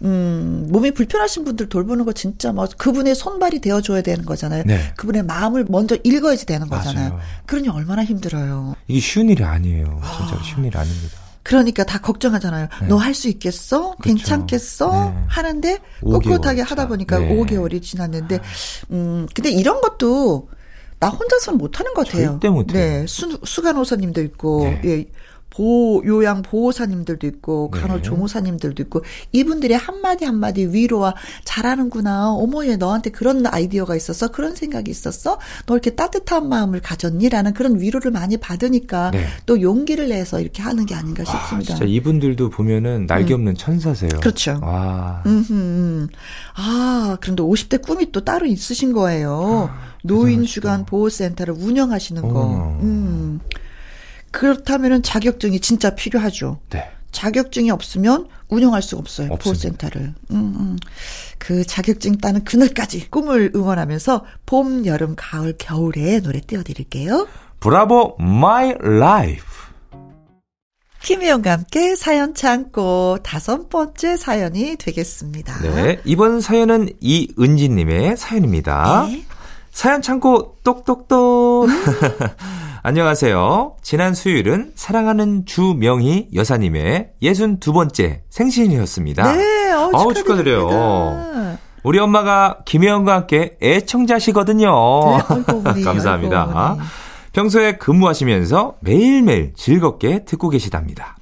음, 0.01 0.67
몸이 0.69 0.91
불편하신 0.91 1.43
분들 1.45 1.69
돌보는 1.69 2.05
거 2.05 2.13
진짜 2.13 2.51
뭐 2.51 2.67
그분의 2.75 3.13
손발이 3.13 3.61
되어줘야 3.61 4.01
되는 4.01 4.25
거잖아요. 4.25 4.63
네. 4.65 4.79
그분의 4.97 5.23
마음을 5.23 5.65
먼저 5.69 5.95
읽어야지 6.03 6.47
되는 6.47 6.67
거잖아요. 6.67 7.09
맞아요. 7.09 7.21
그러니 7.45 7.69
얼마나 7.69 8.03
힘들어요. 8.03 8.75
이게 8.87 8.99
쉬운 8.99 9.29
일이 9.29 9.43
아니에요. 9.43 10.01
진짜 10.17 10.35
아. 10.35 10.43
쉬운 10.43 10.65
일이 10.65 10.75
아닙니다. 10.75 11.19
그러니까 11.43 11.83
다 11.83 11.99
걱정하잖아요. 11.99 12.67
네. 12.81 12.87
너할 12.87 13.13
수 13.13 13.27
있겠어? 13.29 13.95
그렇죠. 13.95 14.01
괜찮겠어? 14.01 15.11
네. 15.15 15.23
하는데 15.27 15.77
꼿꼿하게 16.01 16.61
하다 16.61 16.87
보니까 16.87 17.19
네. 17.19 17.35
5개월이 17.35 17.81
지났는데 17.81 18.39
음 18.91 19.27
근데 19.33 19.51
이런 19.51 19.81
것도 19.81 20.49
나 20.99 21.07
혼자서는 21.07 21.57
못하는 21.57 21.93
것 21.93 22.07
같아요. 22.07 22.31
절대 22.31 22.49
못해요. 22.49 22.79
네, 22.79 23.07
수, 23.07 23.39
수간 23.45 23.77
호사님도 23.77 24.21
있고, 24.23 24.63
네. 24.65 24.81
예, 24.85 25.05
보호, 25.59 26.01
요양 26.05 26.41
보호사님들도 26.41 27.27
있고, 27.27 27.69
네. 27.73 27.81
간호 27.81 28.01
조무사님들도 28.01 28.81
있고, 28.83 29.03
이분들의 29.33 29.77
한 29.77 29.99
마디 29.99 30.23
한 30.23 30.37
마디 30.39 30.65
위로와 30.67 31.15
잘하는구나. 31.43 32.31
어머, 32.31 32.65
얘 32.65 32.77
너한테 32.77 33.09
그런 33.09 33.45
아이디어가 33.45 33.97
있었어? 33.97 34.29
그런 34.29 34.55
생각이 34.55 34.89
있었어? 34.89 35.37
너 35.65 35.73
이렇게 35.73 35.91
따뜻한 35.91 36.47
마음을 36.47 36.79
가졌니? 36.79 37.27
라는 37.27 37.53
그런 37.53 37.77
위로를 37.77 38.11
많이 38.11 38.37
받으니까 38.37 39.11
네. 39.11 39.25
또 39.45 39.61
용기를 39.61 40.07
내서 40.07 40.39
이렇게 40.39 40.61
하는 40.61 40.85
게 40.85 40.95
아닌가 40.95 41.23
아, 41.23 41.25
싶습니다. 41.25 41.73
아, 41.73 41.77
진짜 41.77 41.85
이분들도 41.85 42.49
보면은 42.51 43.05
날개 43.05 43.33
음. 43.33 43.39
없는 43.39 43.51
음. 43.51 43.57
천사세요. 43.57 44.11
그렇죠. 44.21 44.59
와. 44.61 45.23
음 45.25 46.07
아, 46.55 47.17
그런데 47.19 47.43
50대 47.43 47.81
꿈이 47.81 48.13
또 48.13 48.23
따로 48.23 48.45
있으신 48.45 48.93
거예요. 48.93 49.69
아, 49.71 49.79
노인 50.03 50.45
주간 50.45 50.85
보호센터를 50.85 51.53
운영하시는 51.53 52.21
거. 52.21 52.29
어. 52.33 52.79
음. 52.81 53.41
그렇다면은 54.31 55.03
자격증이 55.03 55.59
진짜 55.59 55.95
필요하죠. 55.95 56.59
네. 56.69 56.89
자격증이 57.11 57.71
없으면 57.71 58.27
운영할 58.49 58.81
수가 58.81 58.99
없어요. 58.99 59.29
보호센터를. 59.29 60.13
음, 60.31 60.35
음. 60.35 60.77
그 61.37 61.65
자격증 61.65 62.17
따는 62.17 62.43
그날까지 62.43 63.09
꿈을 63.09 63.51
응원하면서 63.55 64.25
봄, 64.45 64.85
여름, 64.85 65.15
가을, 65.15 65.55
겨울에 65.57 66.19
노래 66.19 66.39
띄워드릴게요. 66.39 67.27
Bravo 67.59 68.17
My 68.19 68.73
Life. 68.79 69.43
김혜영과 71.01 71.51
함께 71.51 71.95
사연 71.95 72.35
창고 72.35 73.17
다섯 73.23 73.69
번째 73.69 74.17
사연이 74.17 74.75
되겠습니다. 74.75 75.61
네. 75.61 75.99
이번 76.03 76.41
사연은 76.41 76.89
이은지님의 76.99 78.17
사연입니다. 78.17 79.07
네. 79.07 79.23
사연 79.71 80.01
창고 80.01 80.57
똑똑똑. 80.63 81.69
안녕하세요. 82.81 83.75
지난 83.81 84.13
수요일은 84.13 84.71
사랑하는 84.73 85.45
주명희 85.45 86.29
여사님의 86.33 87.09
62번째 87.21 88.21
생신이었습니다. 88.29 89.33
네, 89.35 89.71
어, 89.73 89.91
아우, 89.93 90.13
축하드려요. 90.13 91.57
우리 91.83 91.99
엄마가 91.99 92.59
김혜영과 92.63 93.13
함께 93.15 93.57
애청자시거든요. 93.61 94.69
네, 94.69 95.23
아이고, 95.65 95.83
감사합니다. 95.83 96.51
아이고, 96.53 96.81
평소에 97.33 97.73
근무하시면서 97.73 98.77
매일매일 98.79 99.53
즐겁게 99.55 100.23
듣고 100.23 100.49
계시답니다. 100.49 101.17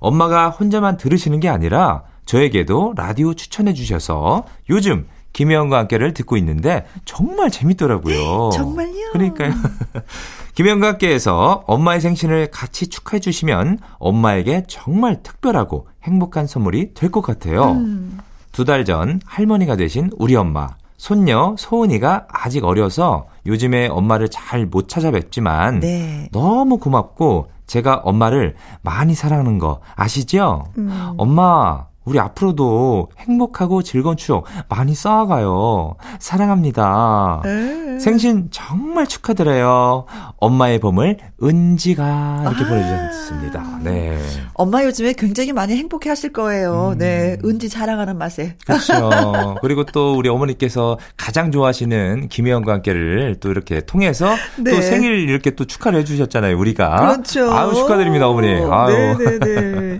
엄마가 0.00 0.50
혼자만 0.50 0.98
들으시는 0.98 1.40
게 1.40 1.48
아니라 1.48 2.02
저에게도 2.26 2.92
라디오 2.96 3.32
추천해 3.32 3.72
주셔서 3.72 4.44
요즘 4.68 5.06
김혜영과 5.32 5.78
함께를 5.78 6.12
듣고 6.14 6.36
있는데 6.38 6.84
정말 7.04 7.50
재밌더라고요. 7.50 8.50
정말요? 8.52 9.10
그러니까요. 9.12 9.52
김혜영과 10.54 10.88
함께해서 10.88 11.64
엄마의 11.66 12.00
생신을 12.00 12.50
같이 12.50 12.88
축하해 12.88 13.20
주시면 13.20 13.78
엄마에게 13.98 14.64
정말 14.68 15.22
특별하고 15.22 15.86
행복한 16.02 16.46
선물이 16.46 16.94
될 16.94 17.10
것 17.10 17.20
같아요. 17.22 17.72
음. 17.72 18.18
두달 18.52 18.84
전 18.84 19.20
할머니가 19.26 19.76
되신 19.76 20.10
우리 20.18 20.34
엄마. 20.36 20.68
손녀 20.96 21.54
소은이가 21.58 22.26
아직 22.28 22.64
어려서 22.64 23.26
요즘에 23.46 23.86
엄마를 23.88 24.28
잘 24.28 24.66
못 24.66 24.88
찾아뵙지만 24.88 25.80
네. 25.80 26.28
너무 26.32 26.76
고맙고 26.78 27.50
제가 27.66 28.02
엄마를 28.04 28.54
많이 28.82 29.14
사랑하는 29.14 29.58
거 29.58 29.80
아시죠? 29.96 30.64
음. 30.76 31.14
엄마 31.16 31.86
우리 32.10 32.18
앞으로도 32.18 33.08
행복하고 33.18 33.82
즐거운 33.82 34.16
추억 34.16 34.44
많이 34.68 34.96
쌓아가요. 34.96 35.94
사랑합니다. 36.18 37.40
에이. 37.46 38.00
생신 38.00 38.48
정말 38.50 39.06
축하드려요. 39.06 40.06
엄마의 40.38 40.80
봄을 40.80 41.18
은지가 41.40 42.40
이렇게 42.42 42.64
아. 42.64 42.68
보내주셨습니다. 42.68 43.78
네. 43.84 44.18
엄마 44.54 44.82
요즘에 44.82 45.12
굉장히 45.12 45.52
많이 45.52 45.76
행복해 45.76 46.08
하실 46.08 46.32
거예요. 46.32 46.94
음. 46.94 46.98
네. 46.98 47.38
은지 47.44 47.68
자랑하는 47.68 48.18
맛에. 48.18 48.56
그렇죠. 48.66 49.10
그리고 49.62 49.84
또 49.84 50.16
우리 50.16 50.28
어머니께서 50.28 50.98
가장 51.16 51.52
좋아하시는 51.52 52.28
김혜영과 52.28 52.72
함께를 52.72 53.36
또 53.38 53.52
이렇게 53.52 53.82
통해서 53.82 54.34
네. 54.58 54.72
또 54.72 54.80
생일 54.80 55.28
이렇게 55.28 55.52
또 55.52 55.64
축하를 55.64 56.00
해주셨잖아요. 56.00 56.58
우리가. 56.58 56.96
그렇죠. 56.96 57.52
아유, 57.52 57.72
축하드립니다, 57.72 58.26
어머니. 58.26 58.48
아유. 58.48 59.16
네네네. 59.16 59.98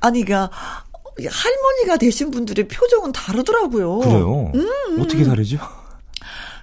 아니, 0.00 0.22
그니까, 0.22 0.50
할머니가 1.18 1.96
되신 1.98 2.30
분들의 2.30 2.68
표정은 2.68 3.12
다르더라고요. 3.12 3.98
그래요? 3.98 4.50
음, 4.54 4.60
음. 4.88 5.00
어떻게 5.00 5.24
다르죠? 5.24 5.58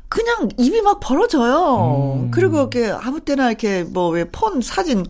그냥 0.09 0.49
입이 0.57 0.81
막 0.81 0.99
벌어져요. 0.99 2.17
음. 2.25 2.31
그리고 2.31 2.57
이렇게 2.59 2.89
아무 2.91 3.21
때나 3.21 3.47
이렇게 3.47 3.83
뭐 3.83 4.09
왜 4.09 4.25
폰 4.25 4.59
사진 4.61 5.05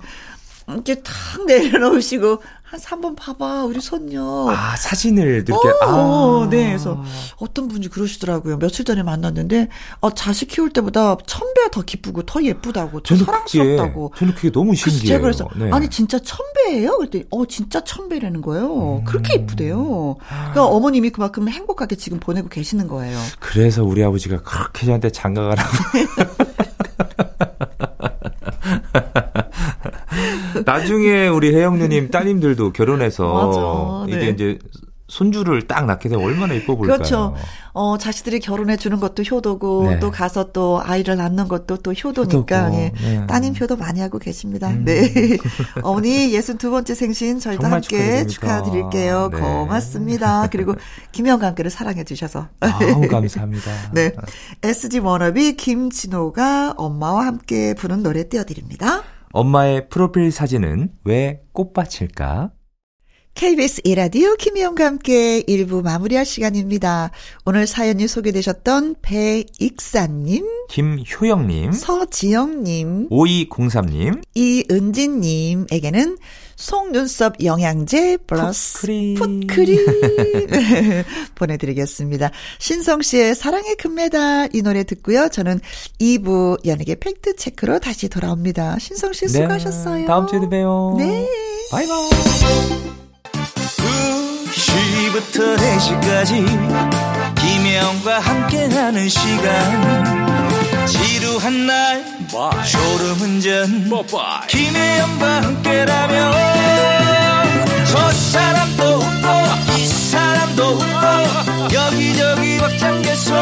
이렇게 0.73 0.95
탁 1.01 1.13
내려놓으시고 1.45 2.41
한 2.63 2.79
3번 2.79 3.17
봐봐, 3.17 3.65
우리 3.65 3.81
손녀. 3.81 4.47
아, 4.49 4.77
사진을 4.77 5.43
이렇게, 5.45 5.67
어, 5.85 6.45
아. 6.45 6.49
네. 6.49 6.67
그래서 6.69 7.03
어떤 7.35 7.67
분이 7.67 7.89
그러시더라고요. 7.89 8.59
며칠 8.59 8.85
전에 8.85 9.03
만났는데, 9.03 9.67
어, 9.99 10.11
자식 10.13 10.47
키울 10.47 10.69
때보다 10.71 11.17
천 11.27 11.41
배 11.53 11.61
더 11.71 11.81
기쁘고 11.81 12.23
더 12.23 12.41
예쁘다고, 12.41 13.01
더 13.01 13.15
사랑스럽다고. 13.17 14.09
그게, 14.09 14.19
저는 14.19 14.35
그게 14.35 14.51
너무 14.51 14.73
신기해요. 14.73 15.05
제가 15.05 15.21
그래서, 15.21 15.47
네. 15.57 15.69
아니, 15.71 15.89
진짜 15.89 16.17
천 16.19 16.39
배예요? 16.65 16.97
그랬더니, 16.97 17.25
어, 17.29 17.45
진짜 17.45 17.83
천 17.83 18.07
배라는 18.07 18.41
거예요. 18.41 18.99
음. 18.99 19.03
그렇게 19.03 19.33
예쁘대요. 19.35 20.15
그러니까 20.27 20.65
어머님이 20.65 21.09
그만큼 21.09 21.49
행복하게 21.49 21.97
지금 21.97 22.21
보내고 22.21 22.47
계시는 22.47 22.87
거예요. 22.87 23.19
그래서 23.41 23.83
우리 23.83 24.01
아버지가 24.01 24.41
그렇게 24.43 24.85
저한테 24.85 25.09
장가가라고. 25.11 25.69
나중에 30.65 31.27
우리 31.27 31.53
혜영 31.53 31.79
누님 31.79 32.09
따님들도 32.09 32.73
결혼해서 32.73 34.05
맞아, 34.05 34.05
네. 34.07 34.17
이게 34.17 34.29
이제 34.31 34.59
손주를 35.11 35.67
딱 35.67 35.85
낳게 35.85 36.07
되면 36.07 36.23
얼마나 36.23 36.53
이뻐 36.53 36.77
보일까요? 36.77 36.97
그렇죠. 36.97 37.35
어, 37.73 37.97
자식들이 37.97 38.39
결혼해 38.39 38.77
주는 38.77 38.97
것도 38.97 39.23
효도고 39.23 39.89
네. 39.89 39.99
또 39.99 40.09
가서 40.09 40.53
또 40.53 40.81
아이를 40.81 41.17
낳는 41.17 41.49
것도 41.49 41.77
또 41.77 41.91
효도니까 41.91 42.67
효도고, 42.67 42.77
예. 42.77 42.93
네. 42.95 43.27
따님 43.27 43.53
효도 43.59 43.75
많이 43.75 43.99
하고 43.99 44.19
계십니다. 44.19 44.69
음. 44.69 44.85
네. 44.85 45.37
어머니 45.83 46.31
62번째 46.31 46.95
생신 46.95 47.39
저희도 47.39 47.67
함께 47.67 48.25
축하드릴게요. 48.25 49.29
네. 49.33 49.39
고맙습니다. 49.39 50.47
그리고 50.49 50.75
김영과 51.11 51.47
함께를 51.47 51.69
사랑해 51.69 52.05
주셔서. 52.05 52.47
아우, 52.61 53.07
감사합니다. 53.09 53.91
네. 53.91 54.13
SG 54.63 54.99
워너비 54.99 55.57
김진호가 55.57 56.75
엄마와 56.77 57.25
함께 57.25 57.73
부른 57.73 58.01
노래 58.01 58.29
띄워 58.29 58.45
드립니다. 58.45 59.03
엄마의 59.33 59.89
프로필 59.89 60.31
사진은 60.31 60.91
왜 61.05 61.41
꽃밭일까? 61.53 62.51
KBS 63.33 63.81
이라디오 63.85 64.35
김희영과 64.35 64.85
함께 64.85 65.41
1부 65.43 65.83
마무리할 65.83 66.25
시간입니다. 66.25 67.11
오늘 67.45 67.65
사연이 67.65 68.07
소개되셨던 68.07 68.95
배익사님, 69.01 70.45
김효영님, 70.69 71.71
서지영님, 71.71 73.07
5203님, 73.09 74.21
이은진님에게는 74.35 76.17
속눈썹 76.61 77.43
영양제 77.43 78.17
플러스 78.27 78.81
풋크림, 78.81 79.15
풋크림. 79.15 79.85
네, 80.47 81.03
보내드리겠습니다. 81.33 82.29
신성 82.59 83.01
씨의 83.01 83.33
사랑의 83.33 83.75
금메달 83.77 84.49
이 84.53 84.61
노래 84.61 84.83
듣고요. 84.83 85.29
저는 85.29 85.59
2부 85.99 86.63
연예계 86.65 86.95
팩트 86.95 87.35
체크로 87.35 87.79
다시 87.79 88.07
돌아옵니다. 88.09 88.77
신성 88.79 89.11
씨 89.11 89.25
네, 89.25 89.31
수고하셨어요. 89.31 90.01
네, 90.01 90.05
다음 90.05 90.27
주에도 90.27 90.47
봬요. 90.49 90.95
네. 90.99 91.27
바이바이. 91.71 92.09
2시부터 94.51 95.57
4시까지 95.57 96.45
김혜영과 97.41 98.19
함께하는 98.19 99.09
시간 99.09 100.50
지루한 100.87 101.65
날 101.67 102.03
Bye. 102.31 102.65
졸음운전 102.65 103.89
Bye. 103.89 104.47
김혜영과 104.47 105.41
함께라면 105.43 106.33
저 107.85 108.11
사람도 108.11 108.83
웃고 108.83 109.77
이 109.77 109.85
사람도 109.87 110.63
웃고 110.63 111.73
여기저기 111.73 112.57
벅장개소 112.57 113.33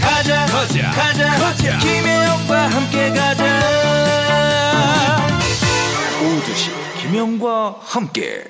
가자 0.00 0.46
가자 0.46 0.90
가자, 0.90 1.30
가자. 1.38 1.78
김혜영과 1.78 2.68
함께 2.68 3.10
가자 3.10 3.46
김혜영과 7.00 7.76
함께 7.82 8.42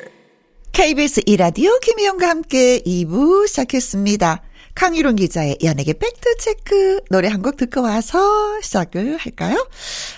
KBS 0.72 1.22
이라디오 1.26 1.78
김희영과 1.80 2.28
함께 2.28 2.80
2부 2.86 3.48
시작했습니다. 3.48 4.42
강유론 4.76 5.16
기자의 5.16 5.56
연예계 5.64 5.94
팩트체크 5.94 7.00
노래 7.10 7.28
한 7.28 7.40
곡 7.42 7.56
듣고 7.56 7.82
와서 7.82 8.60
시작을 8.60 9.16
할까요? 9.18 9.66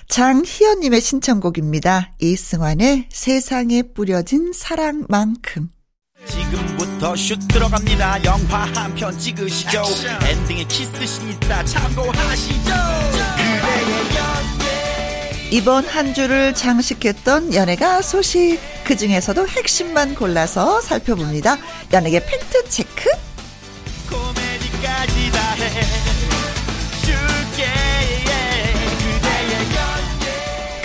장희연님의 0.08 1.00
신청곡입니다. 1.00 2.12
이승환의 2.20 3.06
세상에 3.10 3.82
뿌려진 3.82 4.52
사랑만큼. 4.52 5.70
지금부터 6.26 7.14
슛 7.16 7.38
들어갑니다 7.48 8.24
영화 8.24 8.64
한 8.74 8.92
편 8.94 9.16
찍으시죠 9.18 9.82
엔딩에 10.28 10.64
키스신 10.64 11.28
있다 11.30 11.64
참고하시죠 11.64 12.72
이번 15.52 15.84
한 15.86 16.12
주를 16.12 16.52
장식했던 16.54 17.54
연예가 17.54 18.02
소식 18.02 18.58
그 18.84 18.96
중에서도 18.96 19.46
핵심만 19.48 20.14
골라서 20.14 20.80
살펴봅니다. 20.82 21.56
연예계 21.92 22.26
팩트 22.26 22.68
체크. 22.68 23.08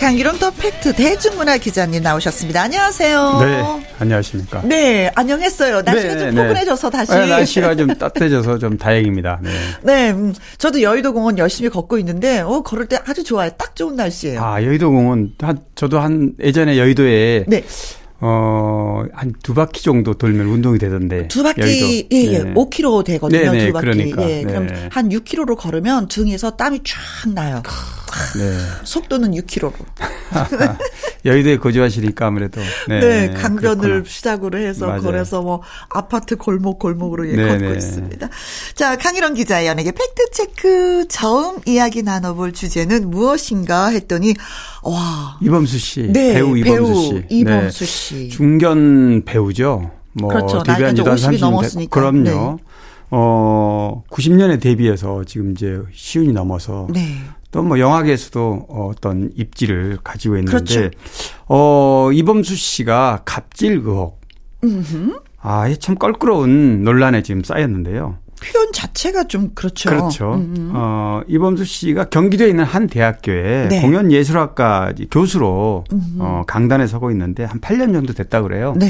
강일홍 0.03 0.37
더 0.37 0.51
팩트 0.51 0.95
대중문화 0.95 1.55
기자님 1.59 2.03
나오셨습니다. 2.03 2.63
안녕하세요. 2.63 3.39
네, 3.39 3.87
안녕하십니까. 3.99 4.61
네, 4.65 5.09
안녕했어요. 5.15 5.81
날씨가 5.81 6.13
네, 6.15 6.19
좀 6.19 6.35
네. 6.35 6.41
포근해져서 6.41 6.89
다시. 6.89 7.11
네, 7.13 7.25
날씨가 7.25 7.75
좀 7.75 7.87
따뜻해져서 7.87 8.57
좀 8.57 8.77
다행입니다. 8.77 9.39
네. 9.41 9.49
네, 9.81 10.11
음, 10.11 10.33
저도 10.57 10.81
여의도 10.81 11.13
공원 11.13 11.37
열심히 11.37 11.69
걷고 11.69 11.97
있는데, 11.99 12.41
어, 12.41 12.63
걸을 12.63 12.87
때 12.87 12.99
아주 13.05 13.23
좋아요. 13.23 13.49
딱 13.51 13.77
좋은 13.77 13.95
날씨예요. 13.95 14.43
아, 14.43 14.61
여의도 14.61 14.91
공원, 14.91 15.31
한, 15.39 15.59
저도 15.75 16.01
한, 16.01 16.33
예전에 16.41 16.77
여의도에, 16.77 17.45
네, 17.47 17.63
어, 18.25 19.03
한 19.13 19.33
두 19.43 19.53
바퀴 19.53 19.83
정도 19.83 20.13
돌면 20.13 20.45
운동이 20.47 20.79
되던데. 20.79 21.27
두 21.27 21.43
바퀴, 21.43 21.61
여의도. 21.61 21.87
예, 22.13 22.23
예, 22.33 22.39
네. 22.43 22.53
5km 22.53 23.03
되거든요. 23.05 23.39
네, 23.39 23.51
네, 23.51 23.67
두 23.67 23.73
바퀴. 23.73 23.85
그러니까. 23.85 24.29
예, 24.29 24.43
그럼 24.43 24.67
네. 24.67 24.89
한 24.91 25.09
6km로 25.09 25.57
걸으면 25.57 26.07
등에서 26.07 26.51
땀이 26.51 26.79
쫙 26.85 27.29
나요. 27.33 27.61
네. 28.37 28.57
속도는 28.85 29.31
6km로. 29.31 29.73
여의도에 31.25 31.57
거주하시니까 31.57 32.27
아무래도. 32.27 32.61
네. 32.87 32.99
네, 32.99 33.33
강변을 33.33 33.81
그렇구나. 33.81 34.03
시작으로 34.09 34.57
해서 34.59 34.87
맞아요. 34.87 35.01
걸어서 35.01 35.41
뭐 35.41 35.61
아파트 35.89 36.35
골목 36.37 36.79
골목으로 36.79 37.29
예, 37.29 37.35
네, 37.35 37.47
걷고 37.47 37.69
네. 37.71 37.75
있습니다. 37.77 38.29
자, 38.75 38.95
강일원 38.97 39.33
기자의 39.33 39.67
연예계 39.67 39.91
팩트 39.91 40.31
체크 40.31 41.05
처음 41.09 41.57
이야기 41.65 42.03
나눠볼 42.03 42.53
주제는 42.53 43.09
무엇인가 43.09 43.87
했더니 43.87 44.33
와, 44.83 45.37
이범수 45.41 45.77
씨. 45.77 46.01
네, 46.11 46.33
배우 46.33 46.57
이범수 46.57 46.93
씨. 47.01 47.25
이범수 47.29 47.79
네. 47.79 47.85
씨. 48.13 48.29
중견 48.29 49.23
배우죠. 49.25 49.91
뭐 50.13 50.29
그렇죠. 50.29 50.63
데뷔한 50.63 50.95
지도 50.95 51.11
한 51.11 51.17
이제 51.17 51.27
50이 51.27 51.31
30년 51.31 51.33
됐 51.33 51.39
넘었으니까. 51.41 51.99
그럼요. 51.99 52.59
어, 53.15 54.03
90년에 54.09 54.59
데뷔해서 54.59 55.23
지금 55.23 55.51
이제 55.51 55.79
시운이 55.91 56.33
넘어서 56.33 56.87
네. 56.91 57.17
또뭐 57.51 57.77
영화계에서도 57.77 58.65
어, 58.67 58.89
어떤 58.91 59.31
입지를 59.35 59.99
가지고 60.03 60.37
있는데 60.37 60.51
그렇죠. 60.51 60.89
어 61.47 62.09
이범수 62.11 62.55
씨가 62.55 63.21
갑질 63.23 63.73
의혹 63.73 64.19
아, 65.39 65.67
이참 65.67 65.95
껄끄러운 65.95 66.83
논란에 66.83 67.21
지금 67.21 67.43
쌓였는데요. 67.43 68.17
표현 68.43 68.71
자체가 68.73 69.25
좀 69.25 69.51
그렇죠. 69.55 69.89
그렇죠. 69.89 70.33
음. 70.35 70.71
어, 70.73 71.21
이범수 71.27 71.65
씨가 71.65 72.05
경기도에 72.05 72.49
있는 72.49 72.63
한 72.63 72.87
대학교에 72.87 73.67
네. 73.69 73.81
공연예술학과 73.81 74.93
교수로 75.11 75.83
어, 76.19 76.43
강단에 76.47 76.87
서고 76.87 77.11
있는데 77.11 77.43
한 77.45 77.59
8년 77.61 77.93
정도 77.93 78.13
됐다 78.13 78.41
그래요. 78.41 78.73
네. 78.77 78.87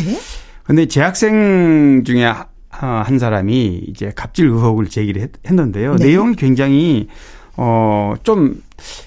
근데 0.63 0.85
재학생 0.87 2.03
중에 2.05 2.25
하- 2.25 2.47
한 2.69 3.19
사람이 3.19 3.83
이제 3.87 4.11
갑질 4.15 4.47
의혹을 4.47 4.87
제기를 4.89 5.21
했, 5.21 5.31
했는데요. 5.45 5.95
네. 5.97 6.05
내용이 6.07 6.35
굉장히 6.35 7.07
어, 7.55 8.15
좀 8.23 8.63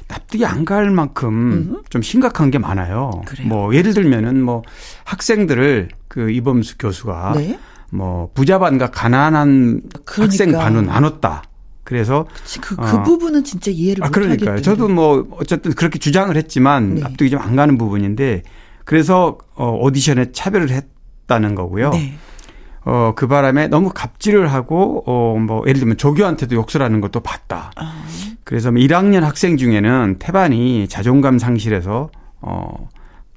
납득이 0.06 0.44
안 0.46 0.64
갈 0.64 0.90
만큼 0.90 1.82
좀 1.90 2.00
심각한 2.02 2.50
게 2.52 2.58
많아요. 2.58 3.10
그래요? 3.26 3.48
뭐 3.48 3.74
예를 3.74 3.92
들면은 3.92 4.40
뭐 4.40 4.62
학생들을 5.04 5.88
그 6.08 6.30
이범수 6.30 6.78
교수가 6.78 7.32
네. 7.36 7.58
뭐 7.96 8.30
부자 8.34 8.58
반과 8.58 8.90
가난한 8.90 9.82
그러니까. 10.04 10.22
학생 10.22 10.52
반은 10.52 10.86
나눴다. 10.86 11.42
그래서 11.84 12.26
그치, 12.34 12.60
그, 12.60 12.74
그 12.76 12.96
어. 12.96 13.02
부분은 13.04 13.44
진짜 13.44 13.70
이해를 13.70 14.02
아못 14.04 14.12
그러니까요. 14.12 14.50
하겠던데. 14.50 14.62
저도 14.62 14.88
뭐 14.88 15.26
어쨌든 15.38 15.72
그렇게 15.72 15.98
주장을 15.98 16.34
했지만 16.36 16.96
네. 16.96 17.00
납득이 17.02 17.30
좀 17.30 17.40
안 17.40 17.54
가는 17.56 17.78
부분인데 17.78 18.42
그래서 18.84 19.38
어 19.54 19.70
오디션에 19.80 20.32
차별을 20.32 20.70
했다는 20.70 21.54
거고요. 21.54 21.90
네. 21.90 22.14
어, 22.88 23.14
그 23.16 23.26
바람에 23.26 23.66
너무 23.66 23.90
갑질을 23.92 24.52
하고, 24.52 25.02
어, 25.08 25.36
뭐, 25.40 25.64
예를 25.66 25.80
들면 25.80 25.96
조교한테도 25.96 26.54
욕설 26.54 26.82
하는 26.82 27.00
것도 27.00 27.18
봤다. 27.18 27.72
아. 27.74 28.04
그래서 28.44 28.70
뭐 28.70 28.80
1학년 28.80 29.22
학생 29.22 29.56
중에는 29.56 30.20
태반이 30.20 30.86
자존감 30.86 31.40
상실해서, 31.40 32.10
어, 32.40 32.88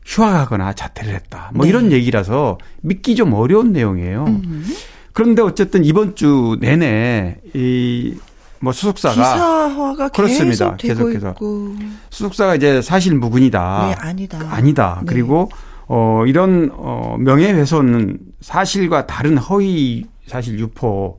휴학하거나 0.10 0.74
자퇴를 0.74 1.14
했다. 1.14 1.52
뭐 1.54 1.66
네. 1.66 1.70
이런 1.70 1.92
얘기라서 1.92 2.58
믿기 2.82 3.16
좀 3.16 3.32
어려운 3.34 3.72
내용이에요. 3.72 4.26
음. 4.28 4.66
그런데 5.14 5.44
어쨌든 5.44 5.86
이번 5.86 6.16
주 6.16 6.58
내내 6.60 7.38
이, 7.54 8.16
뭐 8.60 8.74
수석사가, 8.74 9.14
기사화가 9.14 10.10
그렇습니다. 10.10 10.76
계속 10.78 11.06
계속해서. 11.06 11.30
있고. 11.32 11.76
수석사가 12.10 12.56
이제 12.56 12.82
사실 12.82 13.14
무근이다. 13.16 13.88
네, 13.90 13.96
아니다. 14.00 14.40
아니다. 14.50 14.98
네. 15.02 15.06
그리고 15.08 15.50
어 15.88 16.24
이런 16.26 16.72
어 16.74 17.16
명예훼손은 17.20 18.18
사실과 18.42 19.06
다른 19.06 19.38
허위 19.38 20.06
사실 20.26 20.58
유포 20.60 21.18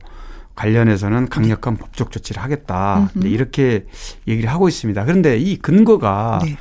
관련해서는 0.55 1.29
강력한 1.29 1.77
법적 1.77 2.11
조치를 2.11 2.41
하겠다. 2.43 3.09
네, 3.13 3.29
이렇게 3.29 3.85
얘기를 4.27 4.49
하고 4.49 4.67
있습니다. 4.67 5.05
그런데 5.05 5.37
이 5.37 5.57
근거가 5.57 6.39
네. 6.43 6.57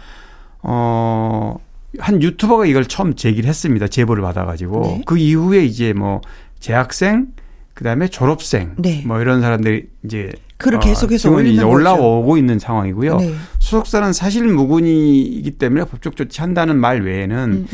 어 0.63 1.57
한 1.99 2.23
유튜버가 2.23 2.67
이걸 2.67 2.85
처음 2.87 3.15
제기를 3.17 3.49
했습니다. 3.49 3.89
제보를 3.89 4.23
받아가지고 4.23 4.83
네. 4.83 5.03
그 5.07 5.19
이후에 5.19 5.65
이제 5.65 5.93
뭐 5.93 6.21
재학생 6.61 7.29
그다음에 7.75 8.09
졸업생 8.09 8.75
네. 8.79 9.03
뭐 9.07 9.21
이런 9.21 9.41
사람들이 9.41 9.89
이제 10.05 10.31
글을 10.59 10.79
계속해서 10.81 11.31
증언이 11.31 11.55
이제 11.55 11.63
올리는. 11.63 11.75
올라오고 11.75 12.37
있는 12.37 12.59
상황이고요. 12.59 13.17
네. 13.17 13.35
수석사는 13.59 14.13
사실 14.13 14.47
무근이기 14.47 15.53
때문에 15.53 15.85
법적 15.87 16.17
조치한다는 16.17 16.77
말 16.79 17.01
외에는 17.03 17.39
음, 17.39 17.67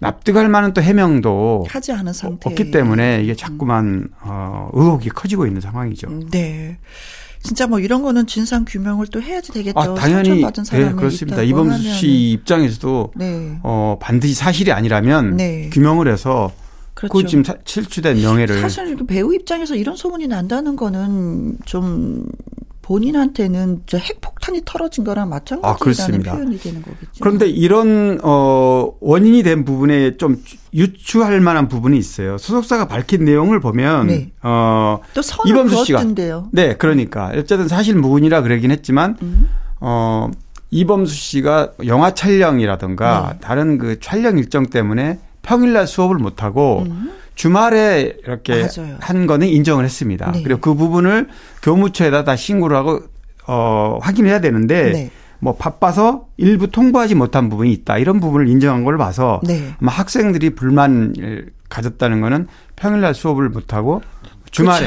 납득할 0.00 0.48
만한 0.50 0.74
또 0.74 0.82
해명도 0.82 1.64
하지 1.68 1.92
않은 1.92 2.12
상태. 2.12 2.50
없기 2.50 2.70
때문에 2.70 3.22
이게 3.22 3.34
자꾸만 3.34 4.08
어, 4.20 4.68
의혹이 4.74 5.08
커지고 5.08 5.46
있는 5.46 5.62
상황이죠. 5.62 6.08
네. 6.30 6.76
진짜 7.46 7.66
뭐 7.68 7.78
이런 7.78 8.02
거는 8.02 8.26
진상 8.26 8.64
규명을 8.66 9.06
또 9.06 9.22
해야지 9.22 9.52
되겠죠. 9.52 9.78
아, 9.78 9.94
당연히 9.94 10.40
상처받은 10.40 10.64
네, 10.64 10.68
사람이 10.70 10.96
그렇습니다. 10.96 11.42
있다고 11.42 11.48
이범수 11.48 11.74
하면은. 11.76 11.94
씨 11.96 12.30
입장에서도 12.32 13.12
네. 13.16 13.58
어, 13.62 13.96
반드시 14.00 14.34
사실이 14.34 14.72
아니라면 14.72 15.36
네. 15.36 15.70
규명을 15.72 16.08
해서 16.08 16.52
그렇죠. 16.94 17.12
그 17.12 17.24
지금 17.26 17.44
사- 17.44 17.54
실추된 17.64 18.20
명예를 18.20 18.60
사실 18.60 18.96
그 18.96 19.04
배우 19.06 19.32
입장에서 19.34 19.76
이런 19.76 19.94
소문이 19.96 20.26
난다는 20.26 20.74
거는 20.76 21.58
좀 21.66 22.26
본인한테는 22.82 23.82
저 23.86 23.98
핵폭 23.98 24.35
탄이 24.46 24.62
터러진 24.64 25.02
거랑 25.02 25.28
마찬가지라는 25.28 26.28
아. 26.28 26.32
표현이 26.32 26.58
되는 26.58 26.80
거겠죠. 26.80 27.10
그런데 27.20 27.48
이런 27.48 28.20
어 28.22 28.92
원인이 29.00 29.42
된 29.42 29.64
부분에 29.64 30.16
좀 30.16 30.40
유추할 30.72 31.40
만한 31.40 31.66
부분이 31.68 31.98
있어요. 31.98 32.38
소속사가 32.38 32.86
밝힌 32.86 33.24
내용을 33.24 33.58
보면 33.58 34.06
네. 34.06 34.30
어또 34.42 35.22
선을 35.22 35.50
이범수 35.50 35.84
씨가 35.86 35.98
그었던데요. 35.98 36.48
네, 36.52 36.76
그러니까 36.76 37.32
어쨌든 37.34 37.66
사실 37.66 37.96
무근이라 37.96 38.42
그러긴 38.42 38.70
했지만 38.70 39.16
음. 39.22 39.48
어 39.80 40.30
이범수 40.70 41.14
씨가 41.14 41.72
영화 41.86 42.14
촬영이라든가 42.14 43.30
네. 43.32 43.38
다른 43.40 43.78
그 43.78 43.98
촬영 43.98 44.38
일정 44.38 44.66
때문에 44.66 45.18
평일날 45.42 45.86
수업을 45.88 46.16
못 46.18 46.44
하고 46.44 46.86
주말에 47.34 48.16
이렇게 48.24 48.62
음. 48.62 48.68
맞아요. 48.76 48.96
한 49.00 49.26
거는 49.26 49.48
인정을 49.48 49.84
했습니다. 49.84 50.30
네. 50.32 50.42
그리고 50.44 50.60
그 50.60 50.74
부분을 50.74 51.28
교무처에다 51.62 52.24
다 52.24 52.36
신고를 52.36 52.76
하고 52.76 53.02
어 53.46 53.98
확인해야 54.00 54.40
되는데 54.40 54.92
네. 54.92 55.10
뭐 55.38 55.56
바빠서 55.56 56.26
일부 56.36 56.70
통보하지 56.70 57.14
못한 57.14 57.48
부분이 57.48 57.72
있다. 57.72 57.98
이런 57.98 58.20
부분을 58.20 58.48
인정한 58.48 58.84
걸 58.84 58.98
봐서 58.98 59.40
네. 59.44 59.74
아마 59.80 59.92
학생들이 59.92 60.50
불만을 60.50 61.50
가졌다는 61.68 62.20
거는 62.20 62.46
평일날 62.76 63.14
수업을 63.14 63.48
못 63.48 63.74
하고 63.74 64.02
주말에 64.50 64.86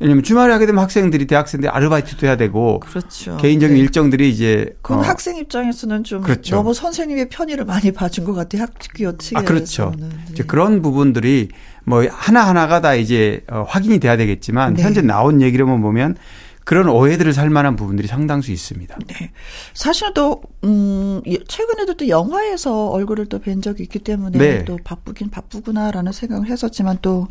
왜냐면 0.00 0.22
주말에 0.22 0.52
하게 0.52 0.66
되면 0.66 0.82
학생들이 0.82 1.26
대학생들이 1.26 1.68
아르바이트도 1.70 2.26
해야 2.26 2.36
되고 2.36 2.80
그렇죠. 2.80 3.36
개인적인 3.36 3.76
네. 3.76 3.80
일정들이 3.80 4.28
이제 4.30 4.76
그럼 4.82 5.00
어, 5.00 5.02
학생 5.02 5.36
입장에서는 5.36 6.02
좀 6.04 6.22
그렇죠. 6.22 6.56
너무 6.56 6.74
선생님의 6.74 7.28
편의를 7.28 7.64
많이 7.64 7.92
봐준 7.92 8.24
것 8.24 8.32
같아요. 8.32 8.62
학교 8.62 8.78
측에서는. 9.16 9.36
아 9.36 9.44
그렇죠. 9.44 9.92
네. 9.98 10.08
이제 10.32 10.42
그런 10.42 10.82
부분들이 10.82 11.48
뭐 11.84 12.04
하나 12.08 12.48
하나가 12.48 12.80
다 12.80 12.94
이제 12.94 13.44
어, 13.48 13.64
확인이 13.68 14.00
돼야 14.00 14.16
되겠지만 14.16 14.74
네. 14.74 14.82
현재 14.82 15.00
나온 15.02 15.42
얘기로만 15.42 15.80
보면 15.82 16.16
그런 16.64 16.88
오해들을 16.88 17.32
살 17.34 17.50
만한 17.50 17.76
부분들이 17.76 18.08
상당수 18.08 18.50
있습니다. 18.50 18.98
네. 19.06 19.30
사실은 19.74 20.14
또, 20.14 20.42
음, 20.64 21.20
최근에도 21.46 21.94
또 21.94 22.08
영화에서 22.08 22.88
얼굴을 22.88 23.26
또 23.26 23.38
뵌 23.38 23.60
적이 23.60 23.82
있기 23.84 23.98
때문에 23.98 24.38
네. 24.38 24.64
또 24.64 24.78
바쁘긴 24.82 25.28
바쁘구나라는 25.30 26.12
생각을 26.12 26.48
했었지만 26.48 26.98
또 27.02 27.28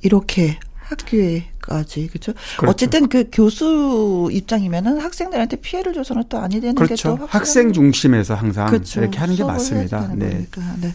이렇게 0.00 0.58
학교에까지 0.84 2.08
그렇죠? 2.08 2.32
그렇죠. 2.58 2.70
어쨌든 2.70 3.08
그 3.08 3.28
교수 3.32 4.28
입장이면은 4.32 5.00
학생들한테 5.00 5.56
피해를 5.56 5.92
줘서는 5.92 6.24
또 6.28 6.38
아니 6.38 6.60
되는 6.60 6.74
그렇죠. 6.74 7.16
게또 7.16 7.26
학생 7.26 7.72
중심에서 7.72 8.34
항상 8.34 8.66
그렇죠. 8.66 9.00
이렇게 9.00 9.18
하는 9.18 9.36
게 9.36 9.44
맞습니다. 9.44 10.08
네. 10.14 10.46
네. 10.80 10.92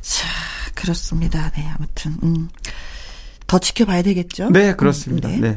자 0.00 0.26
그렇습니다. 0.74 1.50
네 1.56 1.66
아무튼 1.76 2.16
음. 2.22 2.48
더 3.46 3.58
지켜봐야 3.58 4.02
되겠죠. 4.02 4.50
네 4.50 4.74
그렇습니다. 4.74 5.28
음, 5.28 5.40
네. 5.40 5.50
네. 5.52 5.56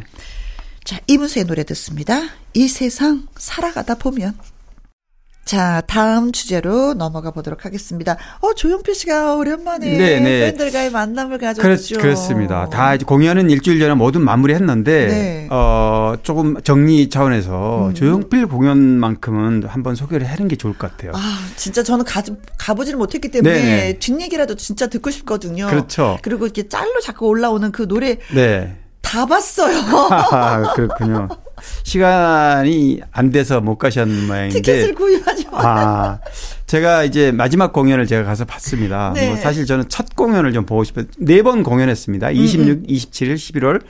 자 0.86 1.00
이문세의 1.08 1.48
노래 1.48 1.63
듣습니다. 1.63 2.21
이 2.54 2.67
세상 2.67 3.26
살아가다 3.36 3.95
보면. 3.95 4.36
자, 5.43 5.82
다음 5.86 6.32
주제로 6.32 6.95
넘어가 6.95 7.30
보도록 7.30 7.65
하겠습니다. 7.65 8.17
어, 8.41 8.54
조용필 8.54 8.95
씨가 8.95 9.36
오랜만에 9.36 9.98
네네. 9.98 10.19
네. 10.19 10.39
팬들과의 10.39 10.91
만남을 10.91 11.38
가졌죠. 11.38 11.98
그렇, 11.98 12.15
습니다다 12.15 12.98
공연은 12.98 13.52
일주일 13.52 13.80
전에 13.80 13.93
모두 13.93 14.19
마무리했는데 14.19 15.08
네. 15.08 15.48
어, 15.52 16.15
조금 16.24 16.60
정리 16.62 17.10
차원에서 17.10 17.89
음. 17.89 17.93
조용필 17.93 18.48
공연만큼은 18.48 19.65
한번 19.67 19.95
소개를 19.95 20.28
하는 20.28 20.48
게 20.48 20.56
좋을 20.56 20.76
것 20.78 20.91
같아요. 20.91 21.13
아, 21.15 21.39
진짜 21.56 21.84
저는 21.84 22.06
가, 22.06 22.24
가보지를 22.58 22.98
못했기 22.98 23.30
때문에 23.30 23.54
네네. 23.54 24.00
뒷얘기라도 24.00 24.56
진짜 24.56 24.88
듣고 24.88 25.10
싶거든요. 25.12 25.67
그렇죠. 25.67 26.17
그리고 26.21 26.45
이렇게 26.45 26.67
짤로 26.67 27.02
자꾸 27.02 27.28
올라오는 27.28 27.71
그 27.71 27.88
노래 27.88 28.17
네. 28.34 28.85
다 29.06 29.26
봤어요. 29.26 29.78
아, 30.32 30.74
그렇군요. 30.74 31.28
시간이 31.84 33.02
안 33.12 33.32
돼서 33.32 33.62
못 33.62 33.78
가셨는 33.78 34.28
모양인데. 34.28 34.56
티켓을 34.62 34.96
구입하지 34.96 35.46
마 35.52 35.60
아, 35.62 36.20
제가 36.68 37.04
이제 37.04 37.32
마지막 37.32 37.72
공연을 37.72 38.08
제가 38.08 38.24
가서 38.24 38.46
봤습니다. 38.46 39.13
네. 39.15 39.28
뭐 39.30 39.38
사실 39.38 39.65
저는 39.65 39.86
첫 39.88 40.15
공연을 40.15 40.52
좀 40.54 40.65
보고 40.65 40.84
싶어요. 40.84 41.06
네 41.18 41.41
번 41.44 41.63
공연했습니다. 41.63 42.32
26, 42.32 42.68
음, 42.68 42.84
27일, 42.88 43.36
11월. 43.36 43.82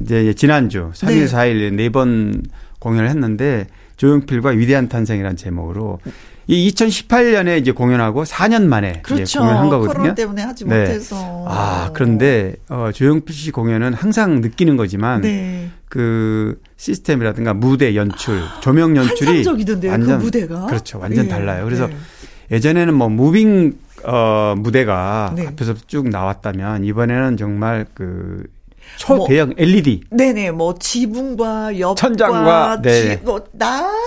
이제 0.00 0.32
지난주 0.34 0.90
3일, 0.94 1.08
네. 1.08 1.26
4일 1.26 1.74
네 1.74 1.88
번 1.90 2.42
공연을 2.78 3.08
했는데 3.10 3.66
조용필과 3.98 4.50
위대한 4.50 4.88
탄생이라는 4.88 5.36
제목으로 5.36 5.98
이 6.46 6.68
2018년에 6.70 7.60
이제 7.60 7.72
공연하고 7.72 8.24
4년 8.24 8.64
만에 8.66 9.00
그렇죠. 9.02 9.22
이제 9.22 9.38
공연한 9.38 9.68
거거든요. 9.68 9.92
코로나 9.94 10.14
때문에 10.14 10.42
하지 10.42 10.64
네. 10.64 10.80
못해서. 10.80 11.44
아 11.48 11.90
그런데 11.94 12.54
어, 12.68 12.90
조용필 12.92 13.34
씨 13.34 13.50
공연은 13.50 13.94
항상 13.94 14.40
느끼는 14.40 14.76
거지만 14.76 15.20
네. 15.22 15.70
그 15.88 16.60
시스템이라든가 16.76 17.54
무대 17.54 17.94
연출, 17.94 18.40
조명 18.60 18.96
연출이 18.96 19.26
환상적이던데요. 19.26 19.90
완전 19.92 20.18
그 20.18 20.24
무대가 20.24 20.66
그렇죠, 20.66 20.98
완전 20.98 21.24
네. 21.24 21.30
달라요. 21.30 21.64
그래서 21.64 21.86
네. 21.86 21.96
예전에는 22.50 22.94
뭐 22.94 23.08
무빙 23.08 23.74
어 24.04 24.54
무대가 24.56 25.32
네. 25.36 25.46
앞에서 25.46 25.74
쭉 25.86 26.08
나왔다면 26.08 26.84
이번에는 26.84 27.36
정말 27.36 27.86
그 27.94 28.44
초대형 28.96 29.48
뭐, 29.48 29.54
LED. 29.58 30.02
네네, 30.10 30.50
뭐 30.52 30.74
지붕과 30.78 31.78
옆과 31.78 31.94
천장과 31.94 32.82
네. 32.82 33.20
뭐 33.22 33.44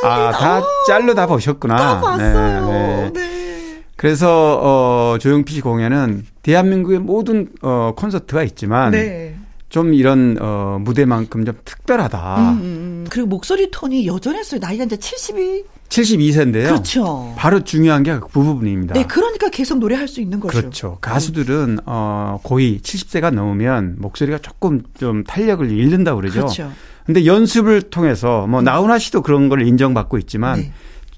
아, 0.03 0.31
다 0.31 0.61
짤로 0.87 1.13
다 1.13 1.27
보셨구나. 1.27 1.75
다 1.75 2.01
봤어요. 2.01 2.67
네. 2.69 3.11
네. 3.11 3.11
네. 3.13 3.83
그래서 3.95 4.59
어 4.61 5.17
조용필 5.19 5.55
씨 5.55 5.61
공연은 5.61 6.25
대한민국의 6.43 6.99
모든 6.99 7.49
어 7.61 7.93
콘서트가 7.95 8.43
있지만 8.43 8.91
네. 8.91 9.34
좀 9.75 9.93
이런 9.93 10.37
어 10.39 10.77
무대만큼 10.79 11.43
좀 11.43 11.53
특별하다. 11.65 12.37
음, 12.37 12.47
음, 12.47 12.61
음. 12.63 13.05
그리고 13.09 13.27
목소리 13.27 13.69
톤이 13.69 14.07
여전했어요. 14.07 14.61
나이가 14.61 14.85
이제 14.85 14.95
72 14.95 15.65
72세인데요. 15.89 16.67
그렇죠. 16.67 17.33
바로 17.35 17.61
중요한 17.61 18.03
게 18.03 18.17
그 18.17 18.25
부분입니다. 18.29 18.93
네, 18.93 19.03
그러니까 19.05 19.49
계속 19.49 19.79
노래할 19.79 20.07
수 20.07 20.21
있는 20.21 20.39
거죠. 20.39 20.57
그렇죠. 20.57 20.97
가수들은 21.01 21.79
어 21.85 22.39
거의 22.43 22.79
70세가 22.79 23.33
넘으면 23.33 23.97
목소리가 23.99 24.37
조금 24.37 24.81
좀 24.97 25.25
탄력을 25.25 25.69
잃는다고 25.69 26.21
그러죠. 26.21 26.39
그렇죠. 26.39 26.71
근데 27.05 27.25
연습을 27.25 27.81
통해서 27.81 28.47
뭐 28.47 28.61
음. 28.61 28.63
나훈아 28.63 28.97
씨도 28.97 29.23
그런 29.23 29.49
걸 29.49 29.67
인정받고 29.67 30.17
있지만 30.19 30.59
네. 30.61 30.71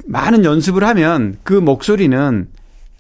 많은 0.08 0.44
연습을 0.46 0.84
하면 0.84 1.38
그 1.44 1.54
목소리는 1.54 2.48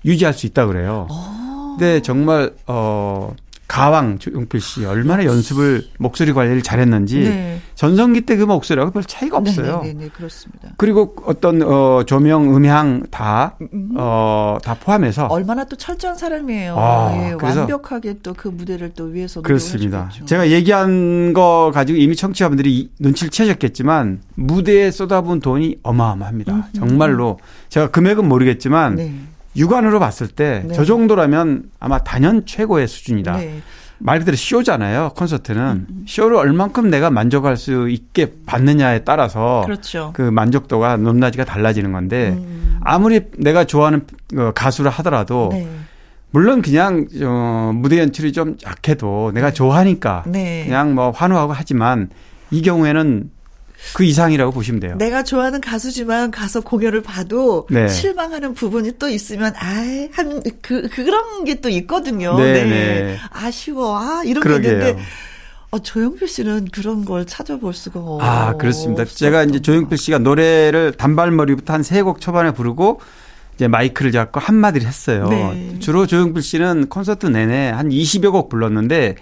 유지할 0.05 0.35
수 0.35 0.45
있다 0.45 0.67
그래요. 0.67 1.07
오. 1.09 1.13
어. 1.13 1.75
근데 1.79 1.99
정말 2.03 2.53
어 2.67 3.33
가왕 3.67 4.19
조용필 4.19 4.61
씨 4.61 4.85
얼마나 4.85 5.25
연습을 5.25 5.85
목소리 5.99 6.31
관리를 6.33 6.61
잘했는지 6.61 7.19
네. 7.19 7.59
전성기 7.75 8.21
때 8.21 8.37
그 8.37 8.43
목소리하고 8.43 8.91
별 8.91 9.03
차이가 9.03 9.41
네, 9.41 9.49
없어요. 9.49 9.81
네, 9.83 9.93
네, 9.93 10.03
네, 10.05 10.09
그렇습니다. 10.09 10.69
그리고 10.77 11.15
어떤 11.25 11.61
어 11.63 12.03
조명, 12.05 12.55
음향 12.55 13.03
다어다 13.09 13.57
음. 13.73 13.89
다 14.63 14.75
포함해서 14.79 15.25
얼마나 15.27 15.63
또 15.65 15.75
철저한 15.75 16.17
사람이에요. 16.17 16.75
아, 16.77 17.11
예, 17.15 17.31
완벽하게 17.33 18.19
또 18.23 18.33
그 18.37 18.47
무대를 18.49 18.91
또 18.95 19.05
위해서 19.05 19.41
그렇습니다. 19.41 20.11
제가 20.25 20.51
얘기한 20.51 21.33
거 21.33 21.71
가지고 21.73 21.97
이미 21.97 22.15
청취자분들이 22.15 22.91
눈치를 22.99 23.31
채셨겠지만 23.31 24.21
무대에 24.35 24.91
쏟아부은 24.91 25.39
돈이 25.39 25.77
어마어마합니다. 25.81 26.53
음, 26.53 26.57
음. 26.59 26.73
정말로 26.73 27.39
제가 27.69 27.89
금액은 27.89 28.27
모르겠지만 28.27 28.95
네. 28.95 29.13
육안으로 29.57 29.99
봤을 29.99 30.27
때저 30.27 30.67
네. 30.67 30.85
정도라면 30.85 31.63
아마 31.79 31.97
단연 31.99 32.45
최고의 32.45 32.87
수준이다. 32.87 33.37
네. 33.37 33.61
말 33.99 34.19
그대로 34.19 34.37
쇼잖아요. 34.37 35.11
콘서트는 35.15 35.61
음, 35.61 35.87
음. 35.89 36.05
쇼를 36.07 36.37
얼만큼 36.37 36.89
내가 36.89 37.09
만족할 37.09 37.57
수 37.57 37.89
있게 37.89 38.31
받느냐에 38.45 38.99
따라서 38.99 39.63
그렇죠. 39.65 40.11
그 40.13 40.21
만족도가 40.21 40.97
높낮이가 40.97 41.45
달라지는 41.45 41.91
건데 41.91 42.35
음. 42.37 42.77
아무리 42.83 43.21
내가 43.37 43.63
좋아하는 43.63 44.01
어, 44.37 44.51
가수를 44.53 44.91
하더라도 44.91 45.49
네. 45.51 45.67
물론 46.29 46.61
그냥 46.61 47.07
어, 47.23 47.71
무대 47.73 47.97
연출이 47.97 48.33
좀 48.33 48.55
약해도 48.63 49.31
내가 49.33 49.47
네. 49.47 49.53
좋아하니까 49.53 50.25
네. 50.27 50.65
그냥 50.65 50.93
뭐 50.93 51.09
환호하고 51.09 51.53
하지만 51.53 52.09
이 52.51 52.61
경우에는 52.61 53.31
그 53.93 54.03
이상이라고 54.03 54.51
보시면 54.51 54.79
돼요. 54.79 54.95
내가 54.97 55.23
좋아하는 55.23 55.61
가수지만 55.61 56.31
가서 56.31 56.61
공연을 56.61 57.01
봐도 57.01 57.67
네. 57.69 57.87
실망하는 57.87 58.53
부분이 58.53 58.93
또 58.99 59.07
있으면 59.09 59.53
아이 59.55 60.09
한그 60.11 60.89
그런 60.91 61.43
게 61.45 61.55
또 61.61 61.69
있거든요. 61.69 62.37
네, 62.37 62.53
네. 62.53 62.63
네. 62.65 63.17
아쉬워. 63.31 63.97
아 63.99 64.23
이런 64.25 64.41
그러게요. 64.43 64.61
게 64.61 64.89
있는데 64.89 65.03
어, 65.71 65.79
조영필 65.79 66.27
씨는 66.27 66.69
그런 66.71 67.03
걸 67.03 67.25
찾아볼 67.25 67.73
수가 67.73 67.99
아 68.21 68.53
그렇습니다. 68.57 69.05
제가 69.05 69.43
이제 69.43 69.59
조영필 69.61 69.97
씨가 69.97 70.19
노래를 70.19 70.93
단발머리부터 70.93 71.73
한 71.73 71.81
세 71.83 72.01
곡 72.03 72.21
초반에 72.21 72.51
부르고 72.51 73.01
이제 73.57 73.67
마이크를 73.67 74.11
잡고 74.11 74.39
한마디를 74.39 74.85
했어요. 74.87 75.27
네. 75.29 75.79
주로 75.79 76.05
조용필 76.05 76.43
씨는 76.43 76.89
콘서트 76.89 77.25
내내 77.25 77.71
한 77.71 77.89
20여 77.89 78.31
곡 78.31 78.49
불렀는데 78.49 79.15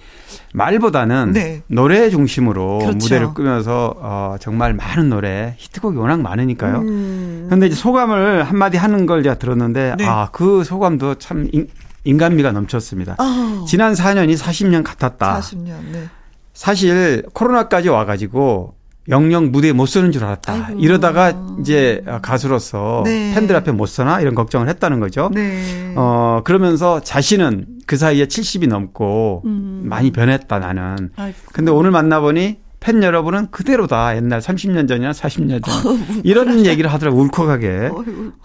말보다는 0.54 1.32
네. 1.32 1.62
노래 1.67 2.10
중심으로 2.10 2.80
그렇죠. 2.80 2.98
무대를 2.98 3.34
꾸면서 3.34 3.95
어 3.98 4.36
정말 4.41 4.74
많은 4.74 5.10
노래 5.10 5.56
히트곡이 5.58 5.98
워낙 5.98 6.21
많으니까요. 6.21 6.80
음. 6.80 7.48
근데 7.50 7.67
이제 7.67 7.76
소감을 7.78 8.43
한마디 8.43 8.76
하는 8.78 9.06
걸 9.06 9.24
제가 9.24 9.36
들었는데 9.36 9.95
네. 9.98 10.06
아그 10.06 10.65
소감도 10.65 11.15
참 11.15 11.48
인, 11.54 11.69
인간미가 12.04 12.52
넘쳤습니다. 12.52 13.15
어. 13.17 13.65
지난 13.65 13.93
4년이 13.93 14.38
40년 14.38 14.84
같았다. 14.84 15.39
40년. 15.39 15.76
네. 15.93 16.10
사실 16.54 17.24
코로나까지 17.34 17.88
와가지고 17.88 18.74
영영 19.09 19.51
무대에 19.51 19.71
못 19.71 19.85
서는 19.85 20.11
줄 20.11 20.23
알았다. 20.23 20.53
아이고. 20.67 20.79
이러다가 20.79 21.33
이제 21.59 22.03
가수로서 22.21 23.03
네. 23.05 23.33
팬들 23.35 23.55
앞에 23.55 23.71
못 23.71 23.85
서나 23.85 24.19
이런 24.21 24.33
걱정을 24.35 24.67
했다는 24.69 24.99
거죠. 24.99 25.29
네. 25.33 25.93
어 25.95 26.41
그러면서 26.43 26.99
자신은 27.01 27.67
그 27.85 27.97
사이에 27.97 28.25
70이 28.25 28.67
넘고 28.67 29.43
음. 29.45 29.83
많이 29.85 30.11
변했다 30.11 30.59
나는. 30.59 31.11
아이고. 31.15 31.37
근데 31.53 31.71
오늘 31.71 31.91
만나보니 31.91 32.57
팬 32.86 33.02
여러분은 33.02 33.48
그대로다. 33.50 34.15
옛날 34.15 34.39
30년 34.41 34.88
전이나 34.88 35.10
40년 35.12 35.65
전. 35.65 35.74
어, 35.91 35.98
이런 36.24 36.67
얘기를 36.67 36.93
하더라고 36.93 37.17
울컥하게. 37.19 37.89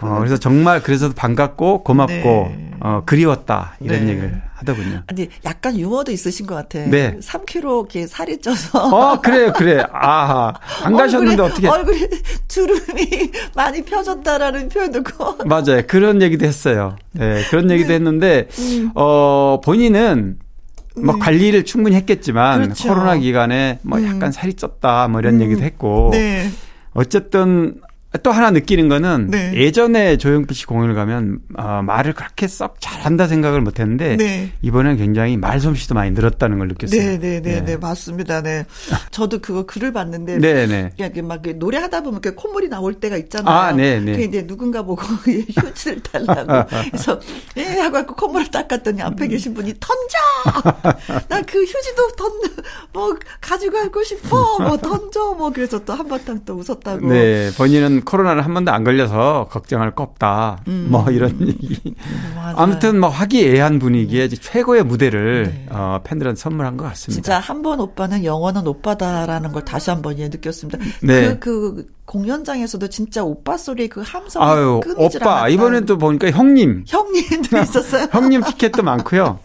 어, 0.01 0.17
그래서 0.19 0.39
정말 0.39 0.83
그래서 0.83 1.11
반갑고 1.15 1.85
고맙고 1.85 2.13
네. 2.15 2.71
어, 2.81 3.03
그리웠다. 3.05 3.77
이런 3.81 4.07
네. 4.07 4.13
얘기를 4.13 4.43
하더군요. 4.55 5.03
아니 5.09 5.29
약간 5.45 5.79
유머도 5.79 6.11
있으신 6.11 6.47
것 6.47 6.55
같아. 6.55 6.79
네. 6.87 7.19
3kg 7.21 7.57
이렇게 7.59 8.07
살이 8.07 8.39
쪄서. 8.41 8.79
어 8.83 9.21
그래요 9.21 9.53
그래. 9.55 9.85
아 9.93 10.55
안 10.85 10.95
가셨는데 10.97 11.43
어떻게? 11.43 11.69
얼굴에 11.69 12.09
주름이 12.49 13.33
많이 13.55 13.83
펴졌다라는 13.85 14.71
표현도 14.71 15.03
고 15.03 15.37
맞아요. 15.45 15.83
그런 15.87 16.23
얘기도 16.23 16.47
했어요. 16.47 16.97
네 17.13 17.43
그런 17.51 17.71
얘기도 17.71 17.89
네. 17.89 17.95
했는데 17.97 18.49
음. 18.59 18.91
어 18.95 19.61
본인은 19.63 20.39
뭐 21.05 21.15
네. 21.15 21.21
관리를 21.21 21.65
충분히 21.65 21.97
했겠지만 21.97 22.63
그렇죠. 22.63 22.89
코로나 22.89 23.17
기간에 23.17 23.79
뭐 23.83 23.99
음. 23.99 24.07
약간 24.07 24.33
살이 24.33 24.55
쪘다 24.55 25.11
뭐 25.11 25.21
이런 25.21 25.35
음. 25.37 25.41
얘기도 25.43 25.63
했고 25.63 26.11
네. 26.13 26.49
어쨌든 26.93 27.81
또 28.23 28.33
하나 28.33 28.51
느끼는 28.51 28.89
거는 28.89 29.29
네. 29.31 29.53
예전에 29.55 30.17
조용필 30.17 30.57
씨 30.57 30.67
공연을 30.67 30.95
가면 30.95 31.41
어, 31.57 31.83
말을 31.85 32.13
그렇게 32.15 32.49
썩 32.49 32.81
잘한다 32.81 33.29
생각을 33.29 33.61
못했는데 33.61 34.17
네. 34.17 34.53
이번엔 34.63 34.97
굉장히 34.97 35.37
말솜씨도 35.37 35.95
많이 35.95 36.11
늘었다는 36.13 36.59
걸 36.59 36.69
느꼈어요. 36.69 37.01
네, 37.01 37.19
네, 37.19 37.41
네, 37.41 37.41
네, 37.41 37.65
네 37.65 37.77
맞습니다. 37.77 38.43
네, 38.43 38.65
저도 39.13 39.41
그거 39.41 39.65
글을 39.65 39.93
봤는데, 39.93 40.39
네, 40.39 40.67
네, 40.67 41.23
막 41.23 41.43
노래 41.57 41.79
하다 41.79 42.03
보면 42.03 42.21
콧물이 42.21 42.69
나올 42.69 42.95
때가 42.95 43.17
있잖아요. 43.17 43.55
아, 43.55 43.73
네, 43.73 44.01
네. 44.01 44.17
그 44.17 44.23
이제 44.23 44.47
누군가 44.47 44.83
보고 44.83 45.03
휴지를 45.05 46.03
달라고 46.03 46.69
그래서 46.91 47.21
예 47.57 47.65
하고 47.79 48.05
콧물을 48.07 48.51
닦았더니 48.51 49.03
앞에 49.03 49.29
계신 49.29 49.55
분이 49.55 49.75
던져, 49.79 51.25
나 51.29 51.41
그 51.51 51.63
휴지도 51.65 52.13
던뭐 52.93 53.17
가지고 53.41 53.79
가고 53.79 54.03
싶어, 54.05 54.59
뭐 54.59 54.77
던져, 54.77 55.35
뭐 55.35 55.51
그래서 55.51 55.85
또 55.85 55.93
한바탕 55.93 56.45
또 56.45 56.55
웃었다고. 56.55 57.09
네, 57.09 57.51
본인은 57.57 58.00
코로나를 58.01 58.45
한 58.45 58.53
번도 58.55 58.73
안 58.73 58.85
걸려서 58.85 59.47
걱정할 59.51 59.95
거 59.95 60.03
없다. 60.03 60.59
음. 60.69 60.89
뭐 60.91 61.11
이런 61.11 61.31
얘기. 61.47 61.95
아무튼 62.57 63.01
뭐 63.01 63.09
화기애애한 63.09 63.79
분위기에 63.79 64.29
최고의 64.29 64.85
무대를 64.85 65.45
네. 65.53 65.67
어, 65.71 66.01
팬들한테 66.05 66.41
선물한 66.41 66.77
것 66.77 66.85
같습니다. 66.85 67.15
진짜 67.23 67.39
한 67.39 67.61
번 67.63 67.79
오빠는 67.79 68.25
영원한 68.25 68.67
오빠다라는 68.67 69.53
걸 69.53 69.65
다시 69.67 69.91
한번 69.91 70.19
예, 70.19 70.29
느꼈습니다. 70.29 70.79
네. 71.03 71.39
그, 71.39 71.39
그 71.39 71.87
공연장에서도 72.07 72.89
진짜 72.89 73.23
오빠 73.23 73.57
소리 73.59 73.89
그 73.89 74.01
함성 74.01 74.43
아유, 74.43 74.81
오빠 74.97 75.49
이번엔 75.49 75.85
또 75.87 75.99
보니까 75.99 76.31
형님. 76.31 76.85
형님도 76.89 77.59
있었어요. 77.59 78.09
형님 78.13 78.43
티켓도 78.43 78.83
많고요. 78.83 79.39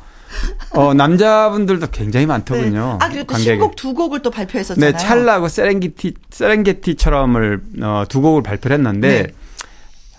어, 0.76 0.94
남자분들도 0.94 1.88
굉장히 1.88 2.26
많더군요. 2.26 2.98
네. 3.00 3.06
아, 3.06 3.10
그리고 3.10 3.34
또 3.34 3.40
신곡 3.40 3.76
두 3.76 3.94
곡을 3.94 4.22
또 4.22 4.30
발표했었잖아요. 4.30 4.92
네, 4.92 4.98
찰나고 4.98 5.48
세렝게티, 5.48 6.14
세렝게티처럼을, 6.30 7.62
어, 7.82 8.04
두 8.08 8.22
곡을 8.22 8.44
발표를 8.44 8.78
했는데, 8.78 9.24
네. 9.24 9.28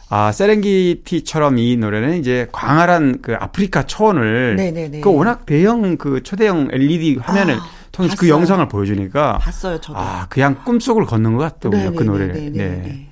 아, 0.08 0.30
세렝게티처럼 0.32 1.58
이 1.58 1.76
노래는 1.76 2.18
이제 2.18 2.48
광활한 2.52 3.18
그 3.22 3.34
아프리카 3.34 3.82
초원을, 3.84 4.56
네네네. 4.56 5.00
그 5.00 5.12
워낙 5.12 5.46
대형 5.46 5.96
그 5.96 6.22
초대형 6.22 6.68
LED 6.72 7.18
화면을 7.20 7.54
아, 7.54 7.66
통해서 7.92 8.14
그 8.14 8.16
봤어요. 8.16 8.16
그 8.16 8.28
영상을 8.28 8.68
보여주니까. 8.68 9.38
봤어요, 9.38 9.80
저도. 9.80 9.98
아, 9.98 10.26
그냥 10.28 10.56
꿈속을 10.64 11.06
걷는 11.06 11.36
것 11.36 11.38
같더군요, 11.60 11.92
그 11.94 12.04
노래를. 12.04 12.52
네. 12.52 13.08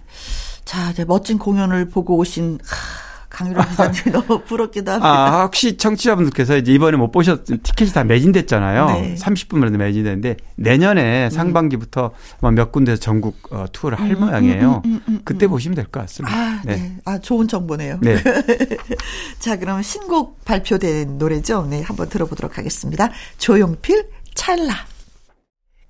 자, 0.64 0.90
이제 0.90 1.04
멋진 1.04 1.38
공연을 1.38 1.88
보고 1.90 2.16
오신, 2.16 2.58
하, 2.64 3.03
강유라 3.34 3.66
기자님 3.66 4.12
너무 4.12 4.40
부럽기도 4.44 4.92
합니다. 4.92 5.08
아, 5.08 5.42
혹시 5.42 5.76
청취자분들께서 5.76 6.56
이제 6.58 6.72
이번에 6.72 6.96
못 6.96 7.10
보셨, 7.10 7.44
티켓이 7.44 7.90
다 7.90 8.04
매진됐잖아요. 8.04 8.86
네. 8.86 9.14
30분 9.16 9.56
만에 9.56 9.76
매진됐는데 9.76 10.36
내년에 10.54 11.24
음. 11.24 11.30
상반기부터 11.30 12.12
몇 12.54 12.70
군데서 12.70 13.00
전국 13.00 13.36
어, 13.50 13.66
투어를 13.72 13.98
할 13.98 14.12
음, 14.12 14.20
모양이에요. 14.20 14.82
음, 14.84 14.90
음, 14.90 15.00
음, 15.08 15.14
음 15.14 15.20
그때 15.24 15.48
보시면 15.48 15.74
될 15.74 15.84
것 15.86 16.00
같습니다. 16.00 16.36
아, 16.36 16.62
네. 16.64 16.76
네. 16.76 16.96
아, 17.04 17.18
좋은 17.18 17.48
정보네요. 17.48 17.98
네. 18.02 18.16
자, 19.40 19.56
그럼 19.58 19.82
신곡 19.82 20.44
발표된 20.44 21.18
노래죠. 21.18 21.66
네, 21.68 21.82
한번 21.82 22.08
들어보도록 22.08 22.58
하겠습니다. 22.58 23.10
조용필 23.38 24.08
찰나. 24.34 24.74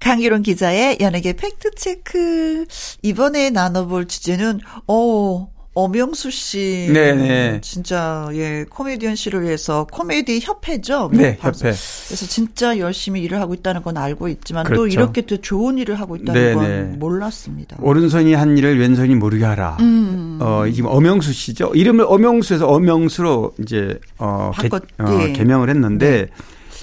강희론 0.01 0.43
기자의 0.43 0.99
연예계 1.01 1.35
팩트체크. 1.35 2.67
이번에 3.03 3.51
나눠볼 3.51 4.07
주제는, 4.07 4.61
어, 4.87 5.54
엄영수 5.75 6.31
씨. 6.31 6.89
네네. 6.93 7.61
진짜, 7.61 8.29
예, 8.33 8.65
코미디언 8.69 9.17
씨를 9.17 9.43
위해서 9.43 9.87
코미디 9.91 10.41
협회죠? 10.41 11.11
네, 11.13 11.37
협회. 11.41 11.59
그래서 11.59 12.27
진짜 12.27 12.79
열심히 12.79 13.23
일을 13.23 13.41
하고 13.41 13.55
있다는 13.55 13.83
건 13.83 13.97
알고 13.97 14.29
있지만 14.29 14.65
그렇죠. 14.65 14.83
또 14.83 14.87
이렇게 14.87 15.23
또 15.23 15.37
좋은 15.37 15.77
일을 15.79 15.99
하고 15.99 16.15
있다는 16.17 16.41
네네. 16.41 16.55
건 16.55 16.99
몰랐습니다. 17.01 17.77
오른손이 17.81 18.35
한 18.35 18.57
일을 18.57 18.79
왼손이 18.79 19.17
모르게 19.17 19.45
하라. 19.45 19.77
음. 19.81 20.39
어, 20.41 20.65
지금 20.73 20.91
엄영수 20.91 21.33
씨죠? 21.33 21.73
이름을 21.75 22.05
엄영수에서 22.09 22.69
엄영수로 22.69 23.55
이제, 23.61 23.99
어, 24.19 24.53
바꿨, 24.55 24.81
개, 24.81 25.03
어, 25.03 25.23
예. 25.29 25.33
개명을 25.33 25.71
했는데 25.71 26.27
네. 26.27 26.27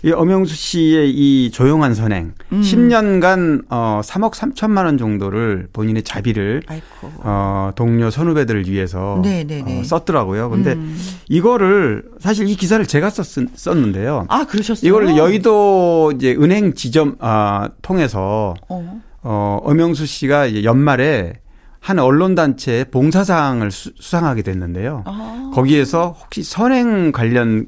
이 0.04 0.12
엄영수 0.12 0.56
씨의 0.56 1.12
이 1.12 1.52
조용한 1.52 1.94
선행 1.94 2.34
음. 2.52 2.62
10년간 2.62 3.66
어 3.70 4.02
3억 4.04 4.32
3천만 4.34 4.86
원 4.86 4.98
정도를 4.98 5.68
본인의 5.74 6.04
자비를 6.04 6.64
아이고. 6.66 7.12
어 7.18 7.72
동료 7.76 8.10
선후배들을 8.10 8.68
위해서 8.68 9.22
어, 9.22 9.84
썼더라고요. 9.84 10.50
근데 10.50 10.74
음. 10.74 10.98
이거를 11.30 12.04
사실 12.20 12.48
이 12.50 12.56
기사를 12.56 12.84
제가 12.86 13.12
썼, 13.12 13.26
썼는데요. 13.54 14.26
아 14.30 14.46
그러셨어요? 14.46 14.88
이걸 14.88 15.16
여의도 15.16 16.14
이제 16.16 16.34
은행 16.34 16.74
지점 16.74 17.16
아 17.20 17.70
통해서 17.84 18.56
어, 18.70 19.02
어 19.22 19.60
엄영수 19.64 20.08
씨가 20.08 20.48
이제 20.48 20.64
연말에 20.64 21.34
한 21.80 21.98
언론단체 22.00 22.86
봉사상을 22.92 23.70
수, 23.72 23.92
상하게 24.00 24.44
됐는데요. 24.44 25.04
아. 25.06 25.52
거기에서 25.54 26.16
혹시 26.20 26.44
선행 26.44 27.12
관련 27.12 27.68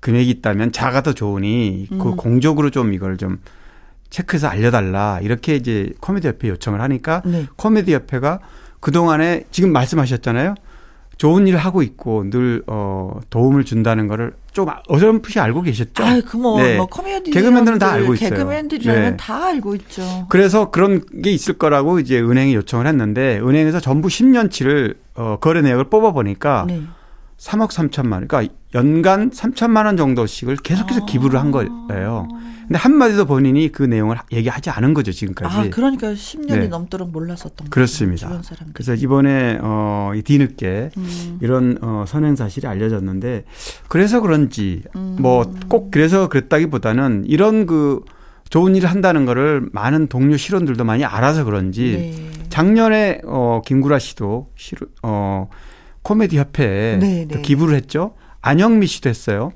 금액이 0.00 0.30
있다면 0.30 0.72
자가 0.72 1.02
더 1.02 1.12
좋으니 1.12 1.86
그 1.88 1.94
음. 1.94 1.98
그 1.98 2.16
공적으로 2.16 2.70
좀 2.70 2.92
이걸 2.92 3.16
좀 3.16 3.38
체크해서 4.10 4.48
알려달라 4.48 5.20
이렇게 5.22 5.56
이제 5.56 5.92
코미디 6.00 6.28
협회 6.28 6.48
요청을 6.48 6.80
하니까 6.80 7.22
네. 7.24 7.46
코미디 7.56 7.92
협회가 7.92 8.40
그 8.80 8.92
동안에 8.92 9.44
지금 9.50 9.72
말씀하셨잖아요. 9.72 10.54
좋은 11.18 11.46
일을 11.46 11.58
하고 11.58 11.82
있고 11.82 12.28
늘 12.28 12.62
어, 12.66 13.18
도움을 13.30 13.64
준다는 13.64 14.06
거를 14.06 14.34
좀 14.52 14.66
어렴풋이 14.88 15.40
알고 15.40 15.62
계셨죠? 15.62 16.04
아, 16.04 16.20
그뭐 16.20 16.62
네. 16.62 16.76
뭐 16.76 16.86
코미디 16.86 17.30
개그맨들은 17.30 17.78
다 17.78 17.92
알고 17.92 18.14
있어요. 18.14 18.30
개그맨들이라면 18.30 19.02
네. 19.02 19.16
다 19.16 19.46
알고 19.46 19.74
있죠. 19.76 20.26
그래서 20.28 20.70
그런 20.70 21.02
게 21.22 21.30
있을 21.30 21.54
거라고 21.54 22.00
이제 22.00 22.20
은행에 22.20 22.54
요청을 22.54 22.86
했는데 22.86 23.38
은행에서 23.38 23.80
전부 23.80 24.08
10년치를 24.08 24.96
어, 25.14 25.38
거래 25.40 25.62
내역을 25.62 25.88
뽑아 25.88 26.12
보니까 26.12 26.66
네. 26.68 26.82
3억 27.38 27.68
3천만 27.70 28.12
원. 28.12 28.28
그러니까 28.28 28.54
연간 28.74 29.30
3천만 29.30 29.86
원 29.86 29.96
정도씩을 29.96 30.56
계속해서 30.56 31.02
아. 31.02 31.06
기부를 31.06 31.38
한 31.40 31.50
거예요. 31.50 32.28
근데 32.66 32.78
한마디도 32.78 33.26
본인이 33.26 33.70
그 33.70 33.84
내용을 33.84 34.16
얘기하지 34.32 34.70
않은 34.70 34.92
거죠, 34.92 35.12
지금까지. 35.12 35.56
아, 35.56 35.70
그러니까 35.70 36.08
10년이 36.08 36.60
네. 36.60 36.68
넘도록 36.68 37.10
몰랐었던 37.10 37.70
그렇습니다. 37.70 38.28
거죠, 38.28 38.54
그래서 38.72 38.94
이번에 38.94 39.58
어, 39.60 40.12
이 40.16 40.22
뒤늦게 40.22 40.90
음. 40.96 41.38
이런 41.40 41.78
어, 41.80 42.04
선행 42.08 42.34
사실이 42.34 42.66
알려졌는데 42.66 43.44
그래서 43.88 44.20
그런지 44.20 44.82
음. 44.96 45.16
뭐꼭 45.20 45.92
그래서 45.92 46.28
그랬다기보다는 46.28 47.24
이런 47.26 47.66
그 47.66 48.02
좋은 48.48 48.74
일을 48.74 48.90
한다는 48.90 49.26
거를 49.26 49.68
많은 49.72 50.08
동료 50.08 50.36
실원들도 50.36 50.82
많이 50.84 51.04
알아서 51.04 51.44
그런지 51.44 52.12
네. 52.14 52.48
작년에 52.48 53.20
어 53.26 53.60
김구라 53.64 53.98
씨도 53.98 54.50
실, 54.56 54.78
어 55.02 55.48
코미디 56.06 56.38
협회에 56.38 56.98
네, 56.98 57.26
네. 57.26 57.42
기부를 57.42 57.74
했죠. 57.74 58.14
안영미 58.40 58.86
씨도 58.86 59.08
했어요. 59.08 59.50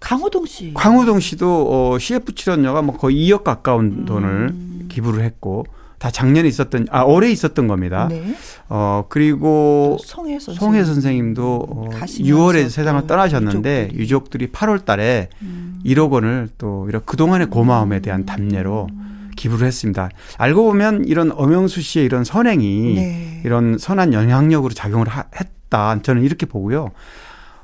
강호동 0.00 0.44
씨. 0.44 0.74
강호동 0.74 1.18
씨도 1.18 1.92
어, 1.94 1.98
CF 1.98 2.34
출연료가 2.34 2.82
뭐 2.82 2.94
거의 2.94 3.16
2억 3.26 3.42
가까운 3.42 4.00
음. 4.00 4.04
돈을 4.04 4.54
기부를 4.90 5.24
했고 5.24 5.64
다 5.98 6.10
작년에 6.10 6.46
있었던 6.46 6.88
아 6.90 7.04
올해 7.04 7.30
있었던 7.30 7.68
겁니다. 7.68 8.08
네. 8.10 8.34
어 8.68 9.06
그리고 9.08 9.96
송혜, 10.04 10.38
선생님. 10.40 10.58
송혜 10.58 10.84
선생님도 10.84 11.66
어, 11.70 11.88
6월에 11.90 12.68
세상을 12.68 13.06
떠나셨는데 13.06 13.92
유족들이, 13.94 14.02
유족들이 14.02 14.46
8월달에 14.48 15.28
음. 15.40 15.80
1억 15.86 16.10
원을 16.10 16.50
또 16.58 16.86
이런 16.90 17.00
그 17.06 17.16
동안의 17.16 17.46
고마움에 17.46 18.00
대한 18.00 18.26
답례로 18.26 18.88
음. 18.90 19.30
기부를 19.36 19.66
했습니다. 19.66 20.10
알고 20.36 20.64
보면 20.64 21.04
이런 21.06 21.32
엄영수 21.32 21.80
씨의 21.80 22.04
이런 22.04 22.24
선행이 22.24 22.94
네. 22.94 23.42
이런 23.44 23.78
선한 23.78 24.12
영향력으로 24.12 24.74
작용을 24.74 25.08
하, 25.08 25.24
했 25.40 25.61
다. 25.72 26.00
저는 26.02 26.22
이렇게 26.22 26.46
보고요. 26.46 26.90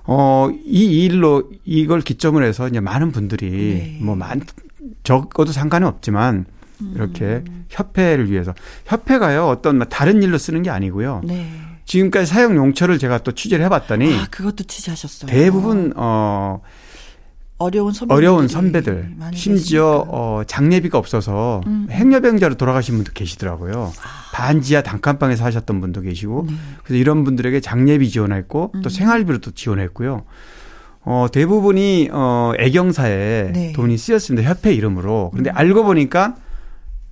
어, 0.04 0.48
이 0.64 1.04
일로 1.04 1.50
이걸 1.64 2.00
기점으로 2.00 2.44
해서 2.46 2.66
이제 2.66 2.80
많은 2.80 3.12
분들이 3.12 3.50
네. 3.50 3.98
뭐 4.00 4.16
많, 4.16 4.40
적어도 5.04 5.52
상관은 5.52 5.86
없지만 5.86 6.46
이렇게 6.94 7.24
음. 7.24 7.66
협회를 7.68 8.30
위해서 8.30 8.54
협회가요 8.86 9.46
어떤 9.46 9.78
뭐 9.78 9.86
다른 9.86 10.22
일로 10.22 10.38
쓰는 10.38 10.62
게 10.62 10.70
아니고요. 10.70 11.20
네. 11.24 11.46
지금까지 11.84 12.26
사용 12.26 12.56
용처를 12.56 12.98
제가 12.98 13.18
또 13.18 13.32
취재를 13.32 13.64
해봤더니 13.66 14.14
아 14.14 14.26
그것도 14.30 14.64
취재하셨어요. 14.64 15.30
대부분 15.30 15.92
어 15.96 16.60
어려운 17.58 17.92
선배들 17.92 18.16
어려운 18.16 18.46
선배들 18.46 19.16
심지어 19.34 20.04
어 20.08 20.42
장례비가 20.46 20.96
없어서 20.96 21.60
음. 21.66 21.88
행여병자로 21.90 22.54
돌아가신 22.54 22.94
분도 22.94 23.12
계시더라고요. 23.12 23.92
아. 24.00 24.18
반지하 24.32 24.82
단칸방에서 24.82 25.44
하셨던 25.44 25.80
분도 25.80 26.00
계시고 26.00 26.46
네. 26.48 26.54
그래서 26.84 27.00
이런 27.00 27.24
분들에게 27.24 27.60
장례비 27.60 28.10
지원했고 28.10 28.72
음. 28.76 28.82
또 28.82 28.88
생활비로도 28.88 29.52
지원했고요. 29.52 30.24
어 31.02 31.26
대부분이 31.32 32.10
어 32.12 32.52
애경사에 32.58 33.50
네. 33.52 33.72
돈이 33.72 33.98
쓰였습니다. 33.98 34.48
협회 34.48 34.72
이름으로. 34.72 35.30
그런데 35.32 35.50
음. 35.50 35.56
알고 35.56 35.82
보니까 35.82 36.36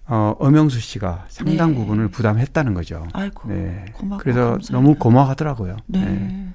어, 0.09 0.37
엄영수 0.39 0.79
씨가 0.81 1.27
상당 1.29 1.71
네. 1.71 1.77
부분을 1.77 2.09
부담했다는 2.09 2.75
거죠. 2.75 3.07
아이고. 3.13 3.49
네. 3.49 3.87
고맙고 3.93 4.23
그래서 4.23 4.41
감사합니다. 4.41 4.73
너무 4.73 4.95
고마워하더라고요. 4.95 5.77
네. 5.87 6.01
네. 6.05 6.49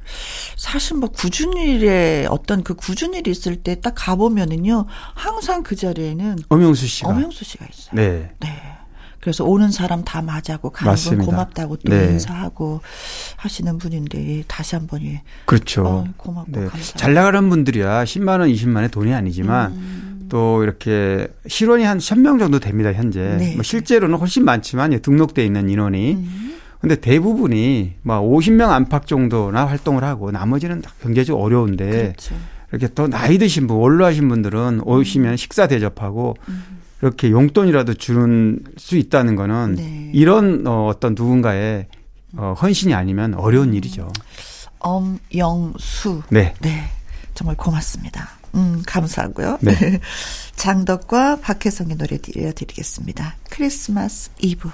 사실 0.56 0.97
뭐 0.97 1.10
구준일에 1.10 2.28
어떤 2.30 2.64
그 2.64 2.76
구준일이 2.76 3.30
있을 3.30 3.58
때 3.58 3.76
딱 3.82 3.93
가보면은요, 3.97 4.86
항상 5.16 5.64
그 5.64 5.76
자리에는 5.76 6.38
엄영수 6.49 6.88
씨가. 6.88 7.10
엄영수 7.10 7.43
씨가 7.43 7.66
있어요. 7.70 7.91
네. 7.93 8.32
네. 8.39 8.47
그래서 9.20 9.43
오는 9.43 9.70
사람 9.70 10.04
다 10.04 10.22
맞이하고 10.24 10.72
가는 10.72 10.91
맞습니다. 10.93 11.24
분 11.26 11.32
고맙다고 11.32 11.78
또 11.78 11.91
네. 11.91 12.06
인사하고 12.06 12.82
하시는 13.38 13.78
분인데 13.78 14.43
다시 14.47 14.76
한 14.76 14.88
번 14.88 15.02
이 15.04 15.20
그렇죠. 15.45 15.86
어, 15.86 16.06
고맙고 16.18 16.52
네. 16.52 16.68
잘 16.95 17.14
나가는 17.14 17.47
분들이야 17.49 18.04
10만 18.06 18.39
원, 18.39 18.49
20만 18.49 18.76
원의 18.76 18.89
돈이 18.89 19.14
아니지만 19.14 19.72
음. 19.74 20.11
또 20.32 20.63
이렇게 20.63 21.27
실원이 21.45 21.84
한 21.84 21.97
1000명 21.97 22.39
정도 22.39 22.57
됩니다 22.57 22.93
현재. 22.93 23.36
네. 23.38 23.53
뭐 23.55 23.63
실제로는 23.63 24.17
훨씬 24.17 24.45
많지만 24.45 24.97
등록돼 25.01 25.45
있는 25.45 25.69
인원이. 25.69 26.13
음. 26.13 26.55
근데 26.79 26.95
대부분이 26.95 27.95
막 28.01 28.21
50명 28.21 28.69
안팎 28.69 29.07
정도나 29.07 29.65
활동을 29.65 30.05
하고 30.05 30.32
나머지는 30.32 30.82
경제적으로 31.01 31.43
어려운데 31.43 31.89
그렇죠. 31.89 32.36
이렇게 32.71 32.88
또 32.95 33.07
나이 33.07 33.38
드신 33.38 33.67
분, 33.67 33.75
원로하신 33.75 34.29
분들은 34.29 34.82
오시면 34.86 35.36
식사 35.36 35.67
대접하고 35.67 36.38
음. 36.47 36.63
이렇게 37.01 37.29
용돈이라도 37.29 37.95
주는 37.95 38.63
수 38.77 38.95
있다는 38.95 39.36
거는 39.36 39.75
네. 39.75 40.11
이런 40.13 40.65
어, 40.65 40.88
어떤 40.88 41.13
누군가의 41.13 41.88
어, 42.38 42.55
헌신이 42.59 42.93
아니면 42.93 43.34
어려운 43.34 43.73
일이죠. 43.73 44.07
엄영수. 44.79 46.21
네. 46.29 46.53
네. 46.61 46.86
정말 47.34 47.57
고맙습니다. 47.57 48.41
음, 48.56 48.84
감사하고요. 48.86 49.60
네. 49.62 49.99
장덕과 50.56 51.39
박혜성의 51.41 51.97
노래 51.97 52.18
들려드리겠습니다. 52.18 53.36
크리스마스 53.49 54.32
이브. 54.39 54.70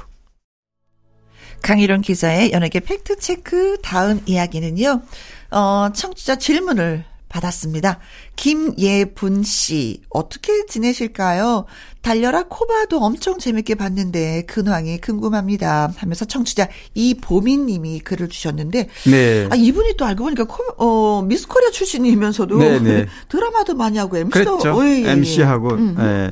강희론 1.62 2.02
기자의 2.02 2.52
연예계 2.52 2.82
팩트체크 2.82 3.80
다음 3.82 4.22
이야기는요, 4.26 5.02
어, 5.52 5.90
청취자 5.94 6.38
질문을 6.38 7.04
받았습니다. 7.30 8.00
김예분 8.36 9.44
씨, 9.44 10.02
어떻게 10.10 10.66
지내실까요? 10.66 11.66
달려라 12.02 12.44
코바도 12.48 13.00
엄청 13.00 13.38
재밌게 13.38 13.76
봤는데 13.76 14.44
근황이 14.48 15.00
궁금합니다. 15.02 15.92
하면서 15.98 16.24
청취자 16.26 16.70
이보민 16.94 17.66
님이 17.66 18.00
글을 18.00 18.30
주셨는데 18.30 18.88
네. 19.10 19.48
아 19.52 19.56
이분이 19.56 19.96
또 19.98 20.06
알고 20.06 20.24
보니까 20.24 20.46
코, 20.46 20.64
어 20.78 21.22
미스 21.24 21.48
코리아 21.48 21.70
출신이면서도 21.70 22.58
네네. 22.58 22.80
네. 22.80 23.06
드라마도 23.28 23.76
많이 23.76 23.98
하고 23.98 24.18
MC도 24.18 24.58
그랬죠. 24.58 24.78
어, 24.80 24.86
예. 24.86 25.12
MC하고 25.12 25.70
음. 25.72 25.96
예. 26.00 26.32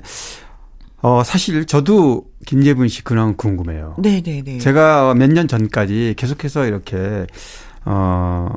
어 1.01 1.23
사실 1.25 1.65
저도 1.65 2.25
김예분 2.45 2.87
씨 2.87 3.03
근황 3.03 3.35
궁금해요. 3.35 3.95
네, 3.99 4.21
네, 4.21 4.41
네. 4.45 4.57
제가 4.59 5.13
몇 5.15 5.29
년 5.31 5.47
전까지 5.49 6.13
계속해서 6.17 6.65
이렇게 6.67 7.27
어 7.83 8.47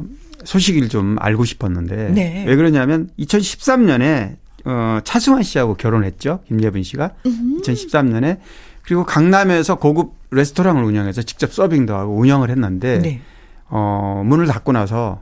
소식을 0.45 0.89
좀 0.89 1.17
알고 1.21 1.45
싶었는데 1.45 2.11
네. 2.11 2.45
왜 2.47 2.57
그러냐면 2.57 3.11
2013년에 3.19 4.37
어 4.65 4.99
차승환 5.05 5.43
씨하고 5.43 5.75
결혼했죠. 5.75 6.41
김예분 6.49 6.83
씨가 6.83 7.13
음흠. 7.27 7.63
2013년에 7.63 8.39
그리고 8.83 9.05
강남에서 9.05 9.77
고급 9.77 10.15
레스토랑을 10.31 10.83
운영해서 10.83 11.23
직접 11.23 11.53
서빙도 11.53 11.95
하고 11.95 12.17
운영을 12.17 12.51
했는데 12.51 12.99
네. 12.99 13.21
어 13.69 14.23
문을 14.25 14.47
닫고 14.47 14.73
나서 14.73 15.21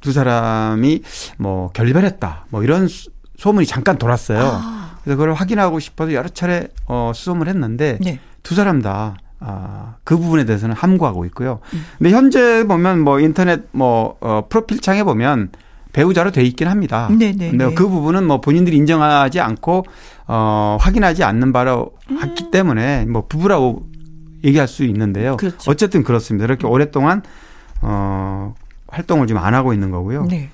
두 0.00 0.12
사람이 0.12 1.02
뭐 1.38 1.70
결별했다. 1.70 2.46
뭐 2.50 2.62
이런 2.62 2.88
소문이 3.38 3.66
잠깐 3.66 3.98
돌았어요. 3.98 4.40
아. 4.40 4.98
그래서 5.02 5.16
그걸 5.16 5.34
확인하고 5.34 5.80
싶어서 5.80 6.12
여러 6.12 6.28
차례 6.28 6.68
어 6.86 7.12
수소문을 7.14 7.48
했는데 7.52 7.98
네. 8.00 8.20
두 8.42 8.54
사람 8.54 8.82
다 8.82 9.16
아, 9.44 9.96
그 10.04 10.16
부분에 10.16 10.44
대해서는 10.44 10.74
함구하고 10.74 11.24
있고요. 11.26 11.60
음. 11.74 11.84
근데 11.98 12.10
현재 12.10 12.64
보면 12.66 13.00
뭐 13.00 13.20
인터넷 13.20 13.62
뭐 13.72 14.16
어, 14.20 14.46
프로필 14.48 14.80
창에 14.80 15.02
보면 15.04 15.50
배우자로 15.92 16.30
돼 16.30 16.42
있긴 16.42 16.68
합니다. 16.68 17.08
네네. 17.10 17.32
네, 17.36 17.50
근데 17.50 17.66
네. 17.66 17.74
그 17.74 17.88
부분은 17.88 18.26
뭐 18.26 18.40
본인들이 18.40 18.76
인정하지 18.76 19.40
않고 19.40 19.84
어 20.26 20.78
확인하지 20.80 21.24
않는 21.24 21.52
바로 21.52 21.92
음. 22.10 22.18
했기 22.22 22.50
때문에 22.50 23.04
뭐 23.06 23.26
부부라고 23.28 23.86
얘기할 24.44 24.68
수 24.68 24.84
있는데요. 24.84 25.36
그렇죠. 25.36 25.70
어쨌든 25.70 26.02
그렇습니다. 26.02 26.44
이렇게 26.46 26.66
오랫동안 26.66 27.22
어 27.82 28.54
활동을 28.88 29.26
좀 29.26 29.38
안 29.38 29.54
하고 29.54 29.72
있는 29.74 29.90
거고요. 29.90 30.24
네. 30.30 30.50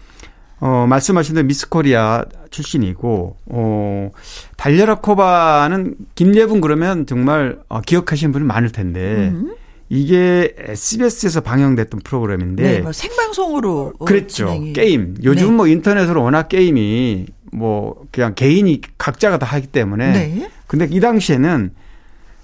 어, 0.61 0.86
말씀하신 0.88 1.36
대로 1.36 1.46
미스 1.46 1.68
코리아 1.68 2.24
출신이고, 2.50 3.36
어, 3.46 4.11
달려라 4.56 4.96
코바는 4.96 5.94
김예분 6.14 6.61
그러면 6.61 7.06
정말 7.06 7.59
어, 7.68 7.80
기억하시는 7.80 8.32
분이 8.32 8.44
많을 8.44 8.70
텐데, 8.72 9.30
음. 9.32 9.54
이게 9.88 10.54
SBS에서 10.59 11.40
방영됐던 11.40 12.00
프로그램인데. 12.04 12.62
네, 12.62 12.80
뭐 12.80 12.92
생방송으로. 12.92 13.94
그랬죠. 14.04 14.46
진행이. 14.46 14.72
게임. 14.74 15.14
요즘 15.22 15.48
네. 15.48 15.52
뭐 15.52 15.66
인터넷으로 15.66 16.22
워낙 16.22 16.48
게임이 16.48 17.26
뭐 17.52 18.04
그냥 18.12 18.34
개인이 18.34 18.80
각자가 18.98 19.38
다 19.38 19.46
하기 19.46 19.68
때문에. 19.68 20.12
네. 20.12 20.50
근데 20.66 20.86
이 20.90 21.00
당시에는 21.00 21.70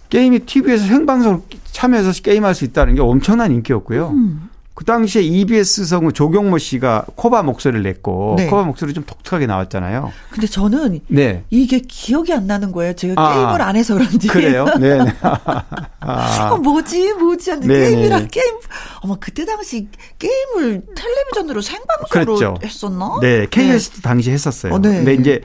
게임이 0.08 0.40
TV에서 0.40 0.86
생방송 0.86 1.42
참여해서 1.72 2.22
게임할 2.22 2.54
수 2.54 2.64
있다는 2.64 2.94
게 2.94 3.02
엄청난 3.02 3.52
인기였고요. 3.52 4.10
음. 4.10 4.48
그 4.74 4.84
당시에 4.84 5.22
EBS 5.22 5.86
성우 5.86 6.12
조경모 6.12 6.58
씨가 6.58 7.06
코바 7.14 7.44
목소리를 7.44 7.84
냈고 7.84 8.34
네. 8.36 8.46
코바 8.46 8.64
목소리 8.64 8.92
좀 8.92 9.04
독특하게 9.04 9.46
나왔잖아요. 9.46 10.12
근데 10.30 10.48
저는 10.48 11.00
네. 11.06 11.44
이게 11.50 11.78
기억이 11.78 12.32
안 12.32 12.48
나는 12.48 12.72
거예요. 12.72 12.92
제가 12.94 13.14
아, 13.16 13.34
게임을 13.34 13.62
안 13.62 13.76
해서 13.76 13.94
그런지. 13.94 14.26
그래요? 14.26 14.64
네. 14.80 14.98
네. 14.98 15.14
아. 16.00 16.50
어, 16.50 16.56
뭐지 16.58 17.12
뭐지 17.12 17.50
하는데 17.50 17.72
네, 17.72 17.90
게임이랑 17.90 18.22
네. 18.22 18.28
게임. 18.32 18.54
어머 19.02 19.16
그때 19.20 19.44
당시 19.44 19.86
게임을 20.18 20.82
텔레비전으로 20.96 21.60
생방송으로 21.60 22.34
그랬죠. 22.34 22.54
했었나? 22.64 23.18
네, 23.22 23.46
KBS도 23.48 24.00
당시 24.02 24.32
했었어요. 24.32 24.74
어, 24.74 24.78
네. 24.80 24.88
근데 24.96 25.14
이제 25.14 25.40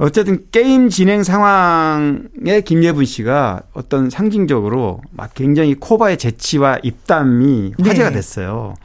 어쨌든 0.00 0.46
게임 0.50 0.88
진행 0.88 1.22
상황에 1.22 2.62
김예분 2.64 3.04
씨가 3.04 3.60
어떤 3.74 4.08
상징적으로 4.08 5.02
막 5.10 5.34
굉장히 5.34 5.74
코바의 5.74 6.16
재치와 6.16 6.78
입담이 6.82 7.74
화제가 7.78 8.08
네. 8.08 8.14
됐어요. 8.14 8.76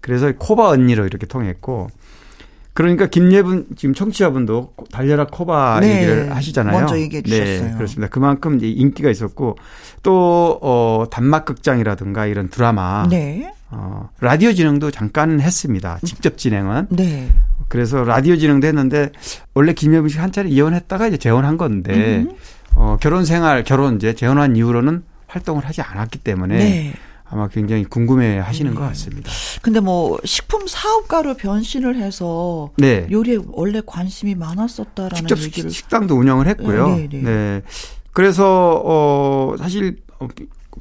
그래서 0.00 0.32
코바 0.32 0.70
언니로 0.70 1.04
이렇게 1.04 1.26
통했고 1.26 1.88
그러니까 2.72 3.06
김예분 3.06 3.66
지금 3.76 3.94
청취자분도 3.94 4.72
달려라 4.90 5.26
코바 5.26 5.80
네. 5.80 5.96
얘기를 5.96 6.34
하시잖아요. 6.34 6.78
먼저 6.78 6.98
얘기해 6.98 7.20
주셨어요. 7.20 7.68
네, 7.68 7.74
그렇습니다. 7.76 8.08
그만큼 8.08 8.58
인기가 8.62 9.10
있었고 9.10 9.58
또 10.02 10.58
어, 10.62 11.04
단막 11.10 11.44
극장이라든가 11.44 12.24
이런 12.24 12.48
드라마 12.48 13.06
네. 13.10 13.52
어, 13.70 14.08
라디오 14.20 14.54
진행도 14.54 14.90
잠깐 14.90 15.38
했습니다. 15.38 15.98
직접 16.02 16.38
진행은. 16.38 16.86
네. 16.90 17.28
그래서 17.72 18.04
라디오 18.04 18.36
진행도 18.36 18.66
했는데 18.66 19.12
원래 19.54 19.72
김여빈 19.72 20.10
씨한 20.10 20.30
차례 20.30 20.50
이혼했다가 20.50 21.06
이제 21.06 21.16
재혼한 21.16 21.56
건데 21.56 22.18
음. 22.18 22.32
어, 22.74 22.98
결혼 23.00 23.24
생활 23.24 23.64
결혼 23.64 23.96
이제 23.96 24.14
재혼한 24.14 24.56
이후로는 24.56 25.02
활동을 25.26 25.64
하지 25.64 25.80
않았기 25.80 26.18
때문에 26.18 26.58
네. 26.58 26.92
아마 27.24 27.48
굉장히 27.48 27.84
궁금해 27.84 28.36
하시는 28.36 28.72
네. 28.72 28.76
것 28.76 28.82
같습니다. 28.88 29.30
근데 29.62 29.80
뭐 29.80 30.18
식품 30.22 30.66
사업가로 30.66 31.32
변신을 31.38 31.96
해서 31.96 32.70
네. 32.76 33.06
요리에 33.10 33.38
원래 33.48 33.80
관심이 33.86 34.34
많았었다라는 34.34 35.16
직접 35.16 35.40
얘기를 35.42 35.70
식당도 35.70 36.14
운영을 36.14 36.48
했고요. 36.48 36.88
네, 36.88 37.08
네. 37.10 37.22
네. 37.22 37.62
그래서 38.12 38.82
어 38.84 39.54
사실 39.58 39.96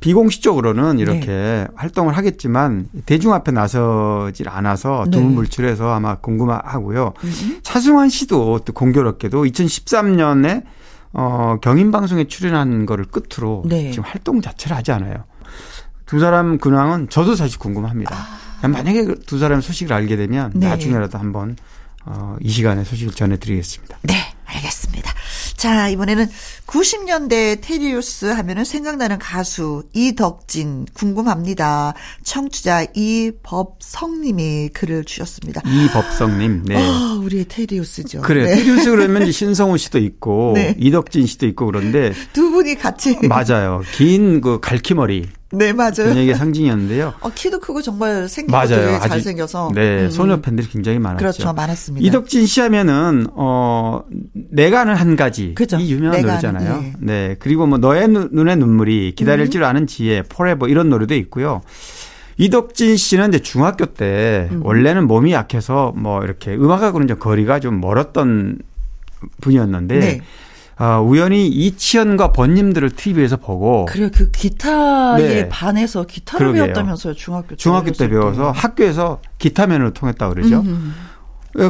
비공식적으로는 0.01 0.99
이렇게 0.99 1.27
네. 1.27 1.67
활동을 1.75 2.17
하겠지만 2.17 2.87
대중 3.05 3.33
앞에 3.33 3.51
나서질 3.51 4.49
않아서 4.49 5.05
네. 5.05 5.11
드문 5.11 5.35
물출해서 5.35 5.89
아마 5.89 6.15
궁금하고요. 6.15 7.13
음. 7.23 7.59
차승환 7.63 8.09
씨도 8.09 8.61
또 8.65 8.73
공교롭게도 8.73 9.45
2013년에 9.45 10.63
어 11.13 11.57
경인 11.61 11.91
방송에 11.91 12.25
출연한 12.25 12.85
거를 12.85 13.05
끝으로 13.05 13.63
네. 13.65 13.91
지금 13.91 14.03
활동 14.05 14.41
자체를 14.41 14.75
하지 14.75 14.91
않아요. 14.91 15.23
두 16.05 16.19
사람 16.19 16.57
근황은 16.57 17.09
저도 17.09 17.35
사실 17.35 17.59
궁금합니다. 17.59 18.15
아. 18.61 18.67
만약에 18.67 19.15
두 19.25 19.39
사람 19.39 19.61
소식을 19.61 19.93
알게 19.93 20.15
되면 20.15 20.51
네. 20.55 20.67
나중에라도 20.67 21.17
한번 21.17 21.55
어, 22.05 22.35
이 22.41 22.49
시간에 22.49 22.83
소식을 22.83 23.13
전해드리겠습니다. 23.13 23.97
네, 24.03 24.15
알겠습니다. 24.45 25.11
자, 25.55 25.89
이번에는 25.89 26.27
90년대 26.65 27.59
테리우스 27.61 28.25
하면은 28.25 28.63
생각나는 28.65 29.19
가수 29.19 29.83
이덕진 29.93 30.87
궁금합니다. 30.93 31.93
청취자 32.23 32.87
이법성님이 32.95 34.69
글을 34.73 35.05
주셨습니다. 35.05 35.61
이법성님, 35.65 36.63
네. 36.65 36.75
어, 36.75 37.19
우리의 37.23 37.45
테리우스죠. 37.47 38.21
그래요. 38.21 38.45
네. 38.47 38.55
테리우스 38.55 38.89
그러면 38.89 39.29
신성우 39.31 39.77
씨도 39.77 39.99
있고 39.99 40.53
네. 40.55 40.75
이덕진 40.79 41.27
씨도 41.27 41.45
있고 41.47 41.67
그런데 41.67 42.11
두 42.33 42.49
분이 42.49 42.75
같이 42.75 43.17
맞아요. 43.27 43.81
긴 43.93 44.41
그 44.41 44.59
갈기머리. 44.59 45.29
네, 45.53 45.73
맞아요. 45.73 45.91
분위기의 46.09 46.35
상징이었는데요. 46.35 47.13
어, 47.19 47.29
키도 47.33 47.59
크고 47.59 47.81
정말 47.81 48.27
되게 48.27 48.99
잘생겨서. 48.99 49.71
네, 49.75 50.05
음. 50.05 50.09
소녀 50.09 50.39
팬들이 50.39 50.67
굉장히 50.67 50.99
많았죠. 50.99 51.19
그렇죠, 51.19 51.53
많았습니다. 51.53 52.07
이덕진 52.07 52.45
씨 52.45 52.61
하면은, 52.61 53.27
어, 53.33 54.03
내가 54.33 54.81
하는 54.81 54.95
한 54.95 55.15
가지. 55.15 55.53
그렇죠. 55.53 55.77
이 55.77 55.91
유명한 55.91 56.21
노래잖아요. 56.21 56.81
네. 56.81 56.93
네. 56.99 57.35
그리고 57.39 57.67
뭐, 57.67 57.77
너의 57.77 58.07
눈 58.07 58.47
에 58.47 58.55
눈물이, 58.55 59.13
기다릴 59.15 59.47
음. 59.47 59.49
줄 59.49 59.63
아는 59.63 59.87
지혜, 59.87 60.23
Forever 60.23 60.67
이런 60.67 60.89
노래도 60.89 61.15
있고요. 61.15 61.61
이덕진 62.37 62.97
씨는 62.97 63.29
이제 63.29 63.39
중학교 63.39 63.85
때 63.85 64.47
음. 64.51 64.61
원래는 64.65 65.05
몸이 65.07 65.31
약해서 65.33 65.93
뭐 65.95 66.23
이렇게 66.23 66.55
음악하고는 66.55 67.07
좀 67.07 67.19
거리가 67.19 67.59
좀 67.59 67.79
멀었던 67.79 68.57
분이었는데 69.41 69.99
네. 69.99 70.21
어, 70.81 70.99
우연히 70.99 71.47
이치현과 71.47 72.31
벗님들을 72.31 72.89
TV에서 72.89 73.37
보고 73.37 73.85
그래 73.85 74.09
그 74.11 74.31
기타에 74.31 75.21
네. 75.21 75.47
반해서 75.47 76.07
기타를 76.07 76.47
그러게요. 76.47 76.63
배웠다면서요 76.63 77.13
중학교 77.13 77.55
중학교 77.55 77.91
때 77.91 78.09
배워서 78.09 78.49
학교에서 78.49 79.21
기타맨으로 79.37 79.93
통했다 79.93 80.29
그러죠. 80.29 80.61
음. 80.61 80.95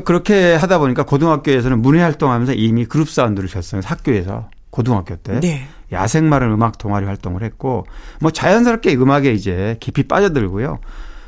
그렇게 0.06 0.56
하다 0.56 0.80
보니까 0.80 1.04
고등학교에서는 1.04 1.82
문예 1.82 2.02
활동하면서 2.02 2.54
이미 2.54 2.86
그룹 2.86 3.10
사운드를 3.10 3.50
쳤어요. 3.50 3.82
학교에서 3.84 4.50
고등학교 4.70 5.18
때 5.18 5.42
네. 5.42 5.68
야생마을 5.92 6.44
음악 6.44 6.78
동아리 6.78 7.06
활동을 7.06 7.44
했고 7.44 7.86
뭐 8.22 8.32
자연스럽게 8.32 8.96
음악에 8.96 9.34
이제 9.34 9.76
깊이 9.82 10.04
빠져들고요. 10.04 10.80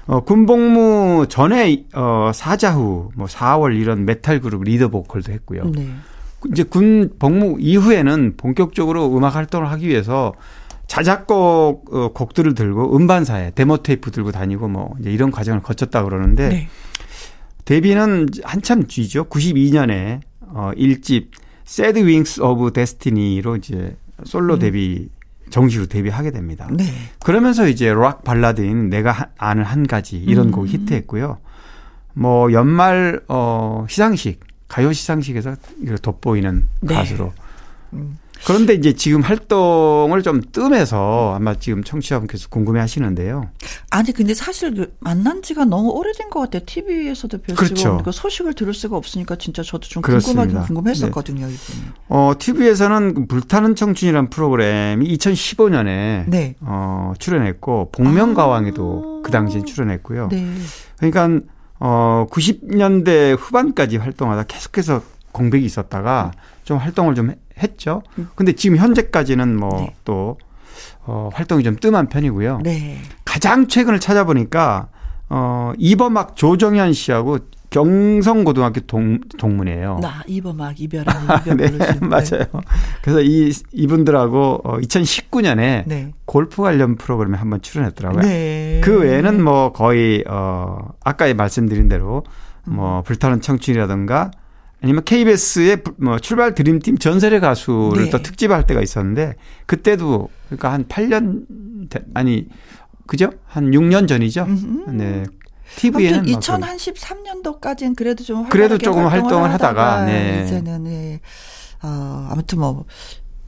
어, 0.05 0.19
군복무 0.21 1.25
전에 1.27 1.83
어 1.93 2.31
사자후 2.33 3.11
뭐 3.15 3.27
4월 3.27 3.77
이런 3.77 4.05
메탈 4.05 4.39
그룹 4.39 4.63
리더 4.63 4.87
보컬도 4.87 5.33
했고요. 5.33 5.65
네. 5.65 5.89
이제 6.51 6.63
군 6.63 7.11
복무 7.19 7.57
이후에는 7.59 8.35
본격적으로 8.37 9.15
음악 9.15 9.35
활동을 9.35 9.69
하기 9.71 9.87
위해서 9.87 10.33
자작곡 10.87 11.93
어, 11.93 12.11
곡들을 12.13 12.53
들고 12.55 12.95
음반사에 12.95 13.51
데모 13.51 13.77
테이프 13.77 14.11
들고 14.11 14.31
다니고 14.31 14.67
뭐 14.67 14.95
이제 14.99 15.11
이런 15.11 15.31
과정을 15.31 15.61
거쳤다 15.61 16.03
그러는데 16.03 16.49
네. 16.49 16.67
데뷔는 17.65 18.27
한참 18.43 18.85
뒤죠. 18.87 19.25
92년에 19.25 20.21
어 20.41 20.71
1집 20.75 21.27
Sad 21.65 22.01
Wings 22.01 22.41
of 22.41 22.71
Destiny로 22.71 23.55
이제 23.55 23.95
솔로 24.25 24.55
음. 24.55 24.59
데뷔 24.59 25.09
정식으로 25.49 25.87
데뷔하게 25.87 26.31
됩니다. 26.31 26.67
네. 26.71 26.85
그러면서 27.23 27.67
이제 27.67 27.93
락 27.93 28.23
발라드인 28.23 28.89
내가 28.89 29.29
아는 29.37 29.63
한 29.63 29.87
가지 29.87 30.17
이런 30.17 30.47
음. 30.47 30.51
곡 30.51 30.67
히트했고요. 30.67 31.37
뭐 32.13 32.51
연말 32.51 33.21
어 33.27 33.85
시상식 33.89 34.41
가요 34.67 34.91
시상식에서 34.91 35.55
돋보이는 36.01 36.67
네. 36.81 36.95
가수로. 36.95 37.33
음. 37.93 38.17
그런데 38.45 38.73
이제 38.73 38.93
지금 38.93 39.21
활동을 39.21 40.21
좀 40.21 40.41
뜸해서 40.51 41.33
아마 41.35 41.55
지금 41.55 41.83
청취자분께서 41.83 42.49
궁금해 42.49 42.79
하시는데요. 42.81 43.49
아니, 43.89 44.11
근데 44.11 44.33
사실 44.33 44.73
그 44.73 44.95
만난 44.99 45.41
지가 45.41 45.65
너무 45.65 45.91
오래된 45.91 46.29
것 46.29 46.41
같아요. 46.41 46.63
TV에서도 46.65 47.37
뵐 47.41 47.55
그렇죠. 47.55 47.75
수가 47.75 47.95
없고 47.95 48.11
소식을 48.11 48.53
들을 48.53 48.73
수가 48.73 48.97
없으니까 48.97 49.37
진짜 49.37 49.63
저도 49.63 49.87
좀 49.87 50.01
궁금하긴 50.01 50.61
궁금했었거든요. 50.61 51.47
네. 51.47 51.53
어, 52.09 52.33
TV에서는 52.37 53.27
불타는 53.27 53.75
청춘이라는 53.75 54.29
프로그램이 54.29 55.07
2015년에 55.15 56.25
네. 56.27 56.55
어, 56.59 57.13
출연했고, 57.19 57.91
복면가왕에도 57.93 59.19
아~ 59.19 59.21
그 59.23 59.31
당시에 59.31 59.61
출연했고요. 59.63 60.27
네. 60.29 60.45
그러니까 60.97 61.45
어 61.85 62.27
90년대 62.31 63.37
후반까지 63.37 63.97
활동하다 63.97 64.43
계속해서 64.43 65.01
공백이 65.33 65.65
있었다가 65.65 66.31
좀 66.63 66.77
활동을 66.77 67.13
좀 67.13 67.33
했죠. 67.61 68.03
근데 68.35 68.53
지금 68.53 68.77
현재까지는 68.77 69.57
뭐또 69.57 70.37
네. 70.39 70.45
어, 71.05 71.29
활동이 71.33 71.61
좀 71.63 71.75
뜸한 71.75 72.07
편이고요. 72.07 72.61
네. 72.63 73.01
가장 73.25 73.67
최근을 73.67 73.99
찾아보니까 73.99 74.87
어, 75.27 75.73
이범학 75.77 76.37
조정현 76.37 76.93
씨하고 76.93 77.39
경성고등학교 77.73 78.81
동, 78.81 79.19
동문이에요. 79.37 79.97
나 79.99 80.21
이범학 80.27 80.79
이별하는 80.79 81.21
이별 81.41 81.57
네, 81.57 81.97
맞아요. 82.01 82.45
그래서 83.01 83.21
이 83.21 83.51
이분들하고 83.71 84.61
어, 84.63 84.77
2019년에 84.77 85.83
네. 85.87 86.11
골프 86.25 86.61
관련 86.61 86.95
프로그램에 86.95 87.35
한번 87.37 87.61
출연했더라고요. 87.61 88.21
네. 88.21 88.81
그 88.83 88.99
외에는 88.99 89.43
뭐 89.43 89.71
거의 89.71 90.23
어 90.27 90.93
아까 91.03 91.33
말씀드린 91.33 91.89
대로 91.89 92.23
뭐 92.65 92.99
음. 92.99 93.03
불타는 93.03 93.41
청춘이라든가 93.41 94.29
아니면 94.83 95.03
KBS의 95.03 95.81
뭐 95.97 96.19
출발 96.19 96.53
드림팀 96.53 96.99
전설의 96.99 97.39
가수를 97.39 98.05
네. 98.05 98.09
또 98.11 98.21
특집할 98.21 98.67
때가 98.67 98.81
있었는데 98.81 99.33
그때도 99.65 100.29
그러니까 100.45 100.73
한 100.73 100.83
8년 100.85 101.45
아니 102.13 102.47
그죠? 103.07 103.31
한 103.45 103.71
6년 103.71 104.07
전이죠. 104.07 104.43
음흠. 104.43 104.91
네. 104.91 105.23
TV에는 105.77 106.25
2013년도까지는 106.25 107.95
그래도 107.95 108.23
좀 108.23 108.47
그래도 108.49 108.77
조금 108.77 109.07
활동을 109.07 109.51
하다가, 109.51 109.93
하다가 109.93 110.05
네. 110.05 110.43
이제는 110.45 110.83
네. 110.83 111.19
어, 111.81 112.27
아무튼 112.31 112.59
뭐 112.59 112.85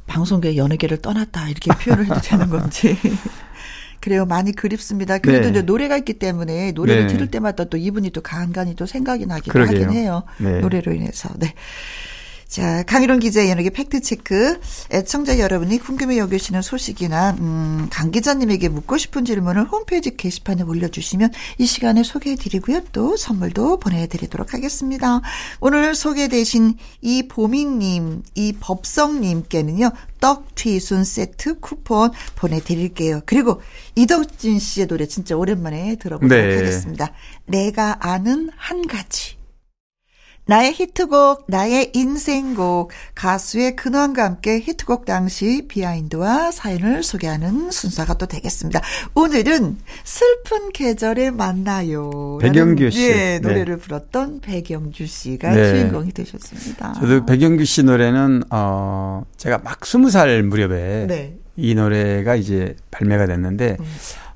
방송계 0.07 0.57
연예계를 0.57 1.01
떠났다 1.01 1.49
이렇게 1.49 1.71
표현을 1.71 2.05
해도 2.05 2.19
되는 2.21 2.49
건지. 2.49 2.97
그래요. 4.01 4.25
많이 4.25 4.51
그립습니다. 4.51 5.17
그래도 5.17 5.51
네. 5.51 5.61
노래가 5.63 5.97
있기 5.97 6.13
때문에 6.13 6.73
노래를 6.73 7.07
네. 7.07 7.13
들을 7.13 7.31
때마다 7.31 7.63
또 7.63 7.75
이분이 7.75 8.11
또 8.11 8.21
간간히 8.21 8.75
또 8.75 8.85
생각이 8.85 9.25
나기도 9.25 9.51
그러게요. 9.51 9.85
하긴 9.85 9.97
해요. 9.97 10.23
네. 10.37 10.59
노래로 10.59 10.93
인해서. 10.93 11.29
네. 11.37 11.53
자, 12.47 12.83
강희론 12.83 13.19
기자의 13.19 13.49
연예계 13.49 13.71
팩트체크. 13.71 14.61
애청자 14.91 15.39
여러분이 15.39 15.79
궁금해 15.79 16.17
여기시는 16.17 16.61
소식이나, 16.61 17.35
음, 17.39 17.87
강 17.91 18.11
기자님에게 18.11 18.69
묻고 18.69 18.97
싶은 18.97 19.25
질문을 19.25 19.65
홈페이지 19.65 20.15
게시판에 20.15 20.63
올려주시면 20.63 21.31
이 21.57 21.65
시간에 21.65 22.03
소개해드리고요. 22.03 22.81
또 22.91 23.17
선물도 23.17 23.79
보내드리도록 23.79 24.53
하겠습니다. 24.53 25.21
오늘 25.59 25.95
소개되신 25.95 26.77
이보민님, 27.01 28.23
이법성님께는요, 28.35 29.91
떡 30.21 30.55
튀순 30.55 31.03
세트 31.03 31.59
쿠폰 31.59 32.11
보내드릴게요. 32.35 33.21
그리고 33.25 33.61
이덕진 33.95 34.59
씨의 34.59 34.87
노래 34.87 35.07
진짜 35.07 35.35
오랜만에 35.35 35.95
들어보도록 35.97 36.45
네. 36.45 36.55
하겠습니다. 36.55 37.11
내가 37.45 37.97
아는 37.99 38.49
한 38.55 38.87
가지. 38.87 39.35
나의 40.47 40.73
히트곡, 40.73 41.45
나의 41.47 41.91
인생곡, 41.95 42.91
가수의 43.15 43.75
근황과 43.75 44.23
함께 44.23 44.59
히트곡 44.59 45.05
당시 45.05 45.65
비하인드와 45.67 46.51
사연을 46.51 47.01
소개하는 47.01 47.71
순서가 47.71 48.13
또 48.19 48.27
되겠습니다. 48.27 48.79
오늘은 49.15 49.77
슬픈 50.03 50.71
계절에 50.71 51.31
만나요. 51.31 52.37
배경규 52.41 52.91
씨. 52.91 53.01
예, 53.01 53.39
노래를 53.41 53.77
네. 53.77 53.81
불렀던 53.81 54.41
배경규 54.41 55.07
씨가 55.07 55.51
네. 55.51 55.71
주인공이 55.71 56.11
되셨습니다. 56.11 56.93
저도 56.93 57.25
배경규 57.25 57.65
씨 57.65 57.81
노래는, 57.81 58.43
어, 58.51 59.23
제가 59.37 59.57
막 59.59 59.83
스무 59.83 60.11
살 60.11 60.43
무렵에 60.43 61.07
네. 61.07 61.37
이 61.55 61.73
노래가 61.73 62.35
이제 62.35 62.75
발매가 62.91 63.25
됐는데, 63.25 63.77
음. 63.79 63.85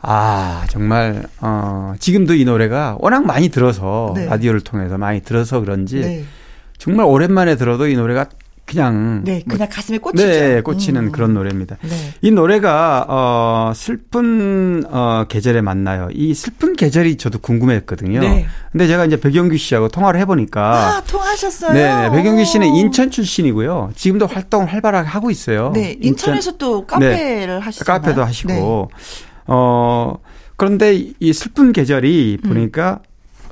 아, 0.02 0.66
정말, 0.70 1.24
어, 1.42 1.94
지금도 2.00 2.36
이 2.36 2.46
노래가 2.46 2.98
워낙 3.00 3.26
많이 3.26 3.50
들어서, 3.50 4.14
네. 4.16 4.26
라디오를 4.26 4.62
통해서 4.62 4.98
많이 4.98 5.22
들어서 5.22 5.60
그런지, 5.60 6.00
네. 6.00 6.24
정말 6.78 7.06
오랜만에 7.06 7.58
들어도 7.58 7.88
이 7.88 7.96
노래가 7.96 8.26
그냥 8.70 9.24
네, 9.24 9.42
그냥 9.48 9.58
뭐, 9.58 9.68
가슴에 9.68 9.98
꽂히죠. 9.98 10.28
네, 10.28 10.62
꽂히는 10.62 11.06
음. 11.06 11.12
그런 11.12 11.34
노래입니다. 11.34 11.78
네. 11.82 11.90
이 12.22 12.30
노래가 12.30 13.04
어 13.10 13.72
슬픈 13.76 14.84
어 14.92 15.26
계절에 15.28 15.62
만나요. 15.62 16.10
이 16.14 16.36
슬픈 16.36 16.76
계절이 16.76 17.18
저도 17.18 17.40
궁금했거든요. 17.40 18.20
네. 18.20 18.46
근데 18.72 18.86
제가 18.86 19.06
이제 19.06 19.20
백영규 19.20 19.58
씨하고 19.58 19.88
통화를 19.88 20.20
해 20.20 20.26
보니까 20.26 20.98
아, 20.98 21.02
통하셨어요. 21.02 21.74
네, 21.74 22.10
네, 22.10 22.12
백영규 22.12 22.46
씨는 22.46 22.68
인천 22.68 23.10
출신이고요. 23.10 23.94
지금도 23.96 24.28
활동을 24.28 24.68
활발하게 24.68 25.08
하고 25.08 25.32
있어요. 25.32 25.72
네, 25.74 25.98
인천에서 26.00 26.52
인천, 26.52 26.58
또 26.60 26.86
카페를 26.86 27.56
네, 27.56 27.60
하시죠. 27.60 27.86
카페도 27.86 28.24
하시고 28.24 28.90
네. 28.92 29.29
어, 29.52 30.20
그런데 30.56 31.12
이 31.20 31.34
슬픈 31.34 31.74
계절이 31.74 32.40
음. 32.44 32.50
보니까 32.50 33.00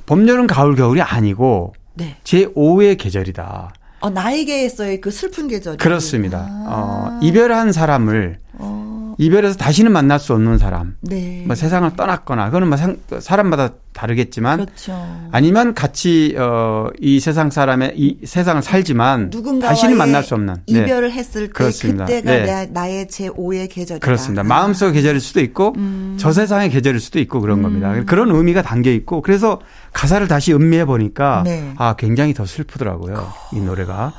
봄, 0.06 0.26
여름, 0.28 0.46
가을, 0.46 0.74
겨울이 0.74 1.02
아니고 1.02 1.74
네. 1.94 2.16
제 2.22 2.46
5의 2.46 2.96
계절이다. 2.98 3.72
어, 4.00 4.10
나에게서의 4.10 5.00
그 5.00 5.10
슬픈 5.10 5.48
계절. 5.48 5.76
그렇습니다. 5.76 6.46
아. 6.48 7.18
어, 7.18 7.20
이별한 7.20 7.72
사람을 7.72 8.38
어. 8.54 8.87
이별해서 9.18 9.56
다시는 9.58 9.90
만날 9.92 10.20
수 10.20 10.32
없는 10.32 10.58
사람. 10.58 10.96
네. 11.00 11.42
뭐 11.44 11.56
세상을 11.56 11.90
떠났거나 11.96 12.46
그거는 12.46 12.68
뭐 12.68 12.76
상, 12.76 12.96
사람마다 13.18 13.70
다르겠지만 13.92 14.64
그렇죠. 14.64 15.28
아니면 15.32 15.74
같이 15.74 16.36
어이 16.38 17.18
세상 17.18 17.50
사람의 17.50 17.94
이 17.96 18.18
세상을 18.24 18.62
살지만 18.62 19.30
다시는 19.60 19.96
만날 19.96 20.22
수 20.22 20.34
없는 20.34 20.54
네. 20.68 20.82
이별을 20.82 21.10
했을 21.10 21.48
때 21.48 21.52
그렇습니다. 21.52 22.06
그때가 22.06 22.66
네. 22.66 22.66
나의 22.70 23.08
제 23.08 23.28
5의 23.28 23.68
계절이다. 23.68 24.04
그렇습니다. 24.04 24.44
마음속의 24.44 24.94
계절일 24.94 25.20
수도 25.20 25.40
있고 25.40 25.74
음. 25.76 26.16
저 26.18 26.30
세상의 26.30 26.70
계절일 26.70 27.00
수도 27.00 27.18
있고 27.18 27.40
그런 27.40 27.58
음. 27.58 27.62
겁니다. 27.64 27.92
그런 28.06 28.30
의미가 28.30 28.62
담겨 28.62 28.92
있고 28.92 29.20
그래서 29.20 29.60
가사를 29.92 30.28
다시 30.28 30.54
음미해 30.54 30.84
보니까 30.84 31.42
네. 31.44 31.72
아 31.76 31.96
굉장히 31.98 32.34
더 32.34 32.46
슬프더라고요. 32.46 33.32
이 33.52 33.58
노래가. 33.58 34.12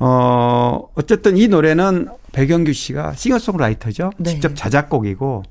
어, 0.00 0.88
어쨌든 0.94 1.36
이 1.36 1.46
노래는 1.46 2.08
배경규 2.32 2.72
씨가 2.72 3.12
싱어송라이터죠. 3.14 4.10
네. 4.18 4.30
직접 4.30 4.56
자작곡이고 4.56 5.42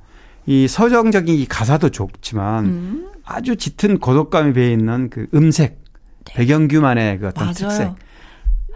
이 0.47 0.68
서정적인 0.68 1.36
이 1.36 1.45
가사도 1.45 1.89
좋지만 1.89 2.66
음. 2.66 3.10
아주 3.24 3.56
짙은 3.56 4.00
고독감이 4.00 4.54
배어 4.54 4.70
있는 4.72 5.10
그 5.12 5.28
음색 5.36 5.78
네. 6.26 6.34
배경규만의 6.34 7.20
그 7.20 7.28
어떤 7.28 7.43
맞아요. 7.45 7.54
특색 7.54 7.91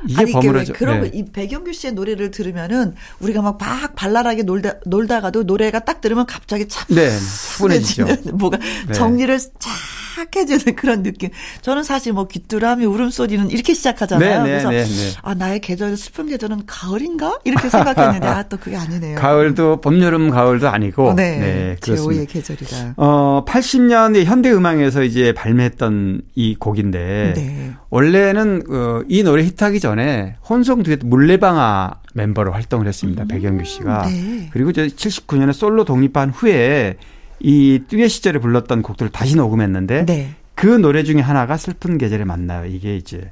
이게 0.07 0.21
아니, 0.21 0.31
버무려져. 0.33 0.73
그런 0.73 1.01
네. 1.01 1.11
이 1.13 1.25
배경규 1.25 1.71
씨의 1.73 1.93
노래를 1.93 2.29
들으면은 2.29 2.93
우리가 3.19 3.41
막 3.41 3.57
막 3.59 3.95
발랄하게 3.95 4.43
놀다 4.43 4.73
놀다가도 4.85 5.43
노래가 5.43 5.79
딱 5.79 6.01
들으면 6.01 6.25
갑자기 6.27 6.67
참 6.67 6.85
네, 6.93 7.09
차분해지죠. 7.57 8.05
뭐가 8.33 8.57
네. 8.87 8.93
정리를 8.93 9.39
쫙 9.39 9.71
싹해지는 10.15 10.75
그런 10.77 11.03
느낌. 11.03 11.29
저는 11.61 11.83
사실 11.83 12.13
뭐 12.13 12.27
귀뚜라미 12.27 12.85
울음소리는 12.85 13.49
이렇게 13.51 13.73
시작하잖아요. 13.73 14.29
네, 14.29 14.37
네, 14.43 14.49
그래서 14.49 14.69
네, 14.69 14.83
네. 14.83 15.11
아 15.21 15.33
나의 15.33 15.59
계절 15.61 15.97
슬픈 15.97 16.27
계절은 16.27 16.63
가을인가 16.65 17.39
이렇게 17.43 17.69
생각했는데 17.69 18.27
아 18.27 18.43
또 18.49 18.57
그게 18.57 18.75
아니네요. 18.75 19.17
가을도 19.19 19.79
봄, 19.81 20.01
여름, 20.01 20.29
가을도 20.29 20.67
아니고. 20.67 21.09
어, 21.09 21.13
네, 21.13 21.37
네, 21.39 21.75
제5의 21.79 21.81
그렇습니다. 21.81 22.33
계절이다. 22.33 22.93
어, 22.97 23.45
80년대 23.47 24.25
현대 24.25 24.51
음악에서 24.51 25.03
이제 25.03 25.31
발매했던 25.33 26.21
이 26.35 26.55
곡인데 26.55 27.33
네. 27.35 27.71
원래는 27.89 28.63
어, 28.69 29.01
이 29.07 29.23
노래 29.23 29.43
히트하기 29.43 29.79
전에 29.79 30.35
혼성 30.47 30.83
듀엣 30.83 30.99
물레방아 31.03 31.91
멤버로 32.13 32.51
활동을 32.51 32.87
했습니다. 32.87 33.25
백영규 33.25 33.63
씨가. 33.65 34.07
네. 34.07 34.49
그리고 34.51 34.69
이제 34.71 34.87
79년에 34.87 35.53
솔로 35.53 35.85
독립한 35.85 36.29
후에 36.31 36.97
이 37.43 37.83
듀엣 37.87 38.09
시절에 38.09 38.39
불렀던 38.39 38.81
곡들을 38.81 39.11
다시 39.11 39.35
녹음했는데 39.35 40.05
네. 40.05 40.29
그 40.55 40.67
노래 40.67 41.03
중에 41.03 41.21
하나가 41.21 41.57
슬픈 41.57 41.97
계절에 41.97 42.23
만나요. 42.23 42.65
이게 42.65 42.95
이제 42.95 43.31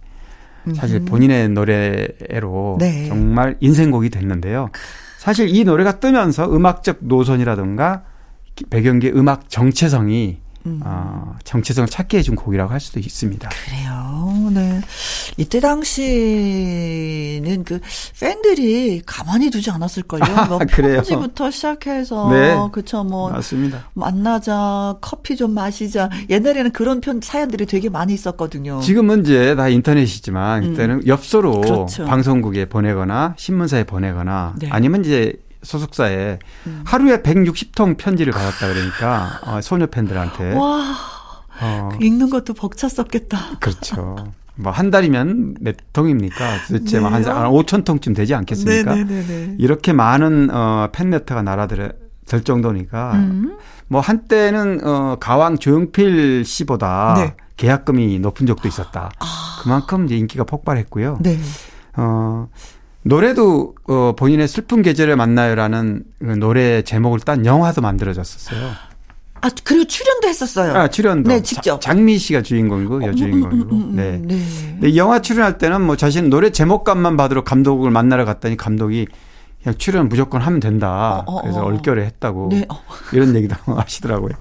사실 0.76 1.00
본인의 1.00 1.50
노래로 1.50 2.78
네. 2.80 3.08
정말 3.08 3.58
인생곡이 3.62 4.10
됐는데요. 4.10 4.70
사실 5.18 5.56
이 5.56 5.64
노래가 5.64 6.00
뜨면서 6.00 6.54
음악적 6.54 6.98
노선이라든가 7.02 8.04
배경기의 8.70 9.14
음악 9.16 9.50
정체성이 9.50 10.40
어, 10.66 11.36
정체성을 11.44 11.88
찾게 11.90 12.20
해준 12.20 12.36
곡이라고 12.36 12.72
할 12.72 12.80
수도 12.80 13.00
있습니다. 13.00 13.50
그래요. 13.50 14.50
네. 14.54 14.82
이때 15.38 15.60
당시는 15.60 17.64
그 17.64 17.80
팬들이 18.20 19.02
가만히 19.06 19.50
두지 19.50 19.72
않았을걸요. 19.72 20.24
뭐 20.50 20.60
그래요? 20.70 20.96
편지부터 20.98 21.52
시작해서 21.52 22.30
네. 22.32 22.56
그쵸 22.72 23.04
뭐 23.04 23.30
맞습니다. 23.32 23.90
만나자 23.94 24.96
커피 25.02 25.36
좀 25.36 25.54
마시자 25.54 26.10
옛날에는 26.30 26.72
그런 26.72 27.02
편 27.02 27.20
사연들이 27.22 27.66
되게 27.66 27.90
많이 27.90 28.14
있었거든요. 28.14 28.80
지금은 28.82 29.22
이제 29.22 29.56
다 29.56 29.70
인터넷이지만 29.70 30.62
그때는 30.72 31.08
엽서로 31.08 31.56
음. 31.56 31.62
그렇죠. 31.62 32.06
방송국에 32.06 32.66
보내거나 32.66 33.36
신문사에 33.38 33.86
보내거나 33.86 34.56
네. 34.60 34.68
음. 34.68 34.74
아니면 34.74 35.06
이제 35.06 35.34
소속사에 35.64 36.40
하루에 36.86 37.22
160통 37.22 37.98
편지를 37.98 38.34
받았다 38.34 38.68
그러니까 38.68 39.40
어, 39.46 39.62
소녀 39.62 39.88
팬들한테 39.88 40.54
와 40.56 40.84
어, 41.62 41.90
읽는 42.02 42.30
것도 42.30 42.54
벅찼었겠다. 42.54 43.60
그렇죠. 43.60 44.16
뭐 44.56 44.72
한 44.72 44.92
달이면 44.92 45.56
몇 45.60 45.76
통입니까? 45.94 46.66
도대체 46.68 47.00
네. 47.00 47.06
한 47.06 47.24
5천 47.24 47.84
통쯤 47.84 48.14
되지 48.14 48.36
않겠습니까? 48.36 48.96
네네네네. 48.96 49.56
이렇게 49.60 49.94
많은 49.94 50.50
어 50.52 50.90
팬레터가 50.92 51.42
날아들 51.42 51.94
될 52.28 52.44
정도니까 52.44 53.14
음. 53.14 53.58
뭐 53.88 54.02
한때는 54.02 54.86
어 54.86 55.18
가왕 55.20 55.58
조용필 55.58 56.46
씨보다 56.46 57.14
네. 57.18 57.36
아. 57.38 57.42
계약금이 57.58 58.20
높은 58.20 58.48
적도 58.48 58.68
있었다. 58.68 59.12
그만큼 59.62 60.06
이제 60.06 60.16
인기가 60.16 60.44
폭발했고요. 60.44 61.20
네. 61.22 61.38
어 61.98 62.48
노래도 63.04 63.76
어 63.88 64.14
본인의 64.16 64.48
슬픈 64.48 64.82
계절에 64.82 65.16
만나요라는 65.16 66.04
그 66.20 66.26
노래 66.26 66.82
제목을 66.84 67.20
딴 67.22 67.46
영화도 67.46 67.82
만들어졌었어요. 67.82 68.72
아 69.44 69.50
그리고 69.64 69.86
출연도 69.88 70.28
했었어요. 70.28 70.76
아, 70.76 70.88
출연도. 70.88 71.28
네, 71.30 71.42
직접. 71.42 71.82
자- 71.82 71.90
장미 71.94 72.20
씨가 72.20 72.44
주인공이고 72.44 73.04
여주인공이고. 73.04 73.76
음, 73.76 73.82
음, 73.90 73.96
네. 73.96 74.20
음, 74.22 74.28
네. 74.28 74.38
근데 74.74 74.90
이 74.90 74.98
영화 74.98 75.20
출연할 75.20 75.58
때는 75.58 75.82
뭐 75.82 75.96
자신 75.98 76.30
노래 76.30 76.52
제목값만 76.52 77.18
받으러 77.18 77.44
감독을 77.44 77.90
만나러 77.90 78.24
갔더니 78.24 78.56
감독이 78.56 79.08
그냥 79.64 79.78
출연 79.80 80.10
무조건 80.10 80.42
하면 80.42 80.60
된다. 80.60 81.24
어, 81.26 81.38
어, 81.38 81.42
그래서 81.42 81.62
어. 81.62 81.66
얼결에 81.66 82.06
했다고 82.06 82.50
네. 82.52 82.66
어. 82.70 82.84
이런 83.14 83.36
얘기도 83.36 83.56
하시더라고요. 83.66 84.34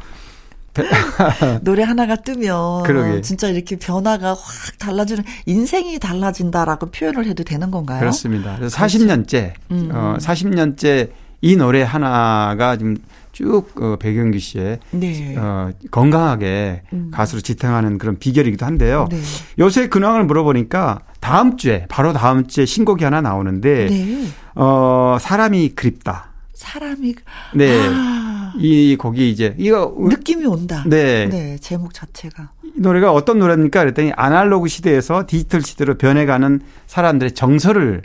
노래 1.62 1.82
하나가 1.82 2.16
뜨면 2.16 2.82
그러게. 2.84 3.20
진짜 3.20 3.48
이렇게 3.48 3.76
변화가 3.76 4.30
확 4.30 4.38
달라지는 4.78 5.24
인생이 5.46 5.98
달라진다라고 5.98 6.90
표현을 6.90 7.26
해도 7.26 7.44
되는 7.44 7.70
건가요? 7.70 8.00
그렇습니다. 8.00 8.56
그래서 8.56 8.76
40년째, 8.76 9.52
음. 9.70 9.90
어, 9.92 10.16
40년째 10.18 11.10
이 11.42 11.56
노래 11.56 11.82
하나가 11.82 12.76
지금 12.76 12.96
쭉 13.32 13.70
어, 13.80 13.96
백영규 13.98 14.38
씨의 14.38 14.78
네. 14.90 15.36
어, 15.38 15.70
건강하게 15.90 16.82
가수로 17.10 17.40
지탱하는 17.40 17.96
그런 17.98 18.18
비결이기도 18.18 18.66
한데요. 18.66 19.06
네. 19.10 19.18
요새 19.58 19.88
근황을 19.88 20.24
물어보니까 20.24 21.00
다음 21.20 21.56
주에 21.56 21.86
바로 21.88 22.12
다음 22.12 22.46
주에 22.46 22.66
신곡이 22.66 23.04
하나 23.04 23.20
나오는데 23.20 23.86
네. 23.86 24.26
어 24.54 25.16
사람이 25.20 25.70
그립다. 25.70 26.30
사람이 26.54 27.14
네. 27.54 27.80
아, 27.88 28.29
이 28.58 28.96
곡이 28.96 29.30
이제 29.30 29.54
이거 29.58 29.94
느낌이 29.98 30.46
온다. 30.46 30.84
네. 30.86 31.26
네, 31.26 31.58
제목 31.60 31.94
자체가. 31.94 32.50
이 32.64 32.72
노래가 32.76 33.12
어떤 33.12 33.38
노래입니까? 33.38 33.80
그랬더니 33.80 34.12
아날로그 34.16 34.68
시대에서 34.68 35.24
디지털 35.26 35.62
시대로 35.62 35.96
변해가는 35.96 36.60
사람들의 36.86 37.32
정서를 37.32 38.02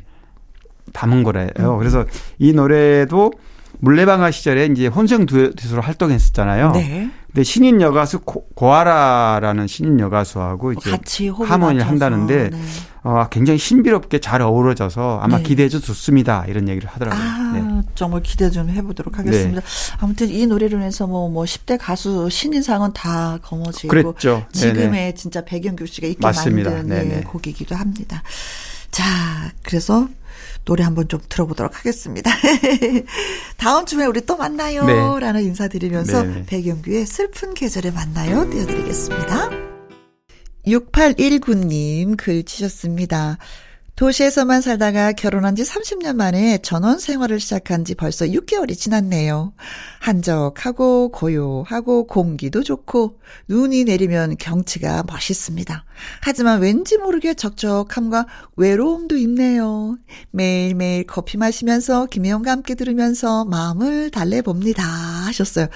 담은 0.94 1.24
거래요. 1.24 1.50
음. 1.60 1.78
그래서 1.78 2.06
이 2.40 2.54
노래도 2.54 3.32
물레방아 3.80 4.32
시절에 4.32 4.66
이제 4.68 4.88
혼성 4.88 5.26
듀엣으로 5.26 5.82
활동했었잖아요. 5.82 6.72
네. 6.72 7.10
근데 7.28 7.44
신인 7.44 7.82
여가수 7.82 8.20
고, 8.20 8.48
고아라라는 8.56 9.68
신인 9.68 10.00
여가수하고 10.00 10.72
이제 10.74 10.92
같이 10.92 11.28
하모니를. 11.28 11.86
한다는데 11.86 12.50
네. 12.50 12.58
어, 13.06 13.28
굉장히 13.30 13.60
신비롭게 13.60 14.20
잘 14.20 14.42
어우러져서 14.42 15.20
아마 15.22 15.38
네. 15.38 15.44
기대해도 15.44 15.80
좋습니다. 15.80 16.44
이런 16.48 16.68
얘기를 16.68 16.90
하더라고요. 16.90 17.24
아, 17.24 17.52
네. 17.54 17.82
정말 17.94 18.24
기대 18.24 18.50
좀 18.50 18.68
해보도록 18.68 19.20
하겠습니다. 19.20 19.62
아무튼 20.00 20.28
이 20.30 20.48
노래로 20.48 20.80
인해서 20.80 21.06
뭐, 21.06 21.30
뭐, 21.30 21.44
10대 21.44 21.78
가수 21.80 22.28
신인상은 22.32 22.94
다 22.94 23.38
거머쥐고. 23.44 23.90
그랬죠. 23.90 24.48
지금의 24.52 24.90
네네. 24.90 25.14
진짜 25.14 25.46
백영규 25.46 25.86
씨가 25.86 26.08
있게 26.08 26.20
맞습니다. 26.20 26.72
만든 26.72 27.10
네. 27.10 27.22
곡이기도 27.22 27.76
합니다. 27.76 28.24
자, 28.90 29.04
그래서 29.62 30.08
노래 30.64 30.84
한번 30.84 31.08
좀 31.08 31.20
들어보도록 31.30 31.78
하겠습니다. 31.78 32.32
다음 33.58 33.86
주에 33.86 34.08
우리 34.08 34.22
또 34.26 34.36
만나요. 34.36 34.84
네. 34.84 35.20
라는 35.20 35.44
인사드리면서. 35.44 36.26
백영규의 36.48 37.06
슬픈 37.06 37.54
계절에 37.54 37.92
만나요. 37.92 38.50
띄워드리겠습니다. 38.50 39.75
6819님 40.68 42.18
글 42.18 42.44
치셨습니다. 42.44 43.38
도시에서만 43.96 44.62
살다가 44.62 45.14
결혼한 45.14 45.56
지 45.56 45.64
30년 45.64 46.18
만에 46.18 46.58
전원 46.58 47.00
생활을 47.00 47.40
시작한 47.40 47.86
지 47.86 47.96
벌써 47.96 48.26
6개월이 48.26 48.78
지났네요. 48.78 49.54
한적하고 50.00 51.12
고요하고 51.12 52.06
공기도 52.06 52.62
좋고 52.62 53.20
눈이 53.48 53.86
내리면 53.86 54.36
경치가 54.38 55.04
멋있습니다. 55.08 55.86
하지만 56.20 56.60
왠지 56.60 56.98
모르게 56.98 57.36
적적함과 57.36 58.28
외로움도 58.58 59.16
있네요. 59.18 59.98
매일매일 60.32 61.08
커피 61.08 61.38
마시면서 61.38 62.08
김혜영과 62.08 62.52
함께 62.52 62.76
들으면서 62.76 63.46
마음을 63.46 64.12
달래봅니다. 64.12 64.84
하셨어요. 64.84 65.68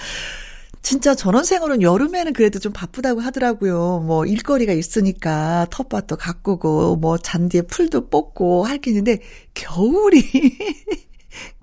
진짜 0.81 1.13
전원 1.13 1.43
생활은 1.43 1.81
여름에는 1.81 2.33
그래도 2.33 2.57
좀 2.59 2.71
바쁘다고 2.73 3.19
하더라고요. 3.21 4.03
뭐 4.05 4.25
일거리가 4.25 4.73
있으니까 4.73 5.67
텃밭도 5.71 6.15
가꾸고 6.17 6.95
뭐 6.97 7.17
잔디에 7.17 7.63
풀도 7.63 8.09
뽑고 8.09 8.65
할 8.65 8.79
게 8.79 8.91
있는데 8.91 9.19
겨울이 9.53 10.21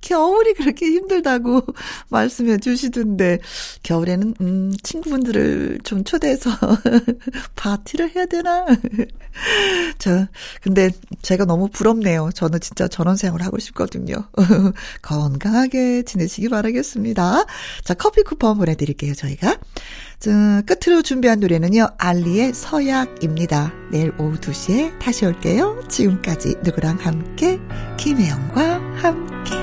겨울이 0.01 0.55
그렇게 0.55 0.87
힘들다고 0.87 1.63
말씀해 2.11 2.59
주시던데 2.59 3.41
겨울에는 3.83 4.35
음 4.41 4.73
친구분들을 4.83 5.81
좀 5.83 6.05
초대해서 6.05 6.51
파티를 7.57 8.15
해야 8.15 8.27
되나? 8.27 8.67
저 9.99 10.27
근데 10.63 10.91
제가 11.23 11.45
너무 11.45 11.69
부럽네요. 11.69 12.31
저는 12.35 12.61
진짜 12.61 12.89
전원 12.89 13.17
생활 13.17 13.43
하고 13.43 13.59
싶거든요. 13.59 14.15
건강하게 15.03 16.03
지내시기 16.05 16.49
바라겠습니다. 16.49 17.45
자, 17.85 17.95
커피 17.95 18.23
쿠폰 18.23 18.57
보내드릴게요, 18.59 19.15
저희가. 19.15 19.59
자, 20.19 20.63
끝으로 20.63 21.03
준비한 21.03 21.41
노래는요, 21.41 21.89
알리의 21.99 22.55
서약입니다. 22.55 23.73
내일 23.91 24.13
오후 24.19 24.37
2시에 24.37 24.99
다시 24.99 25.27
올게요. 25.27 25.83
지금까지 25.89 26.57
누구랑 26.63 26.99
함께, 27.01 27.61
김혜영과 27.99 28.81
함께. 29.03 29.56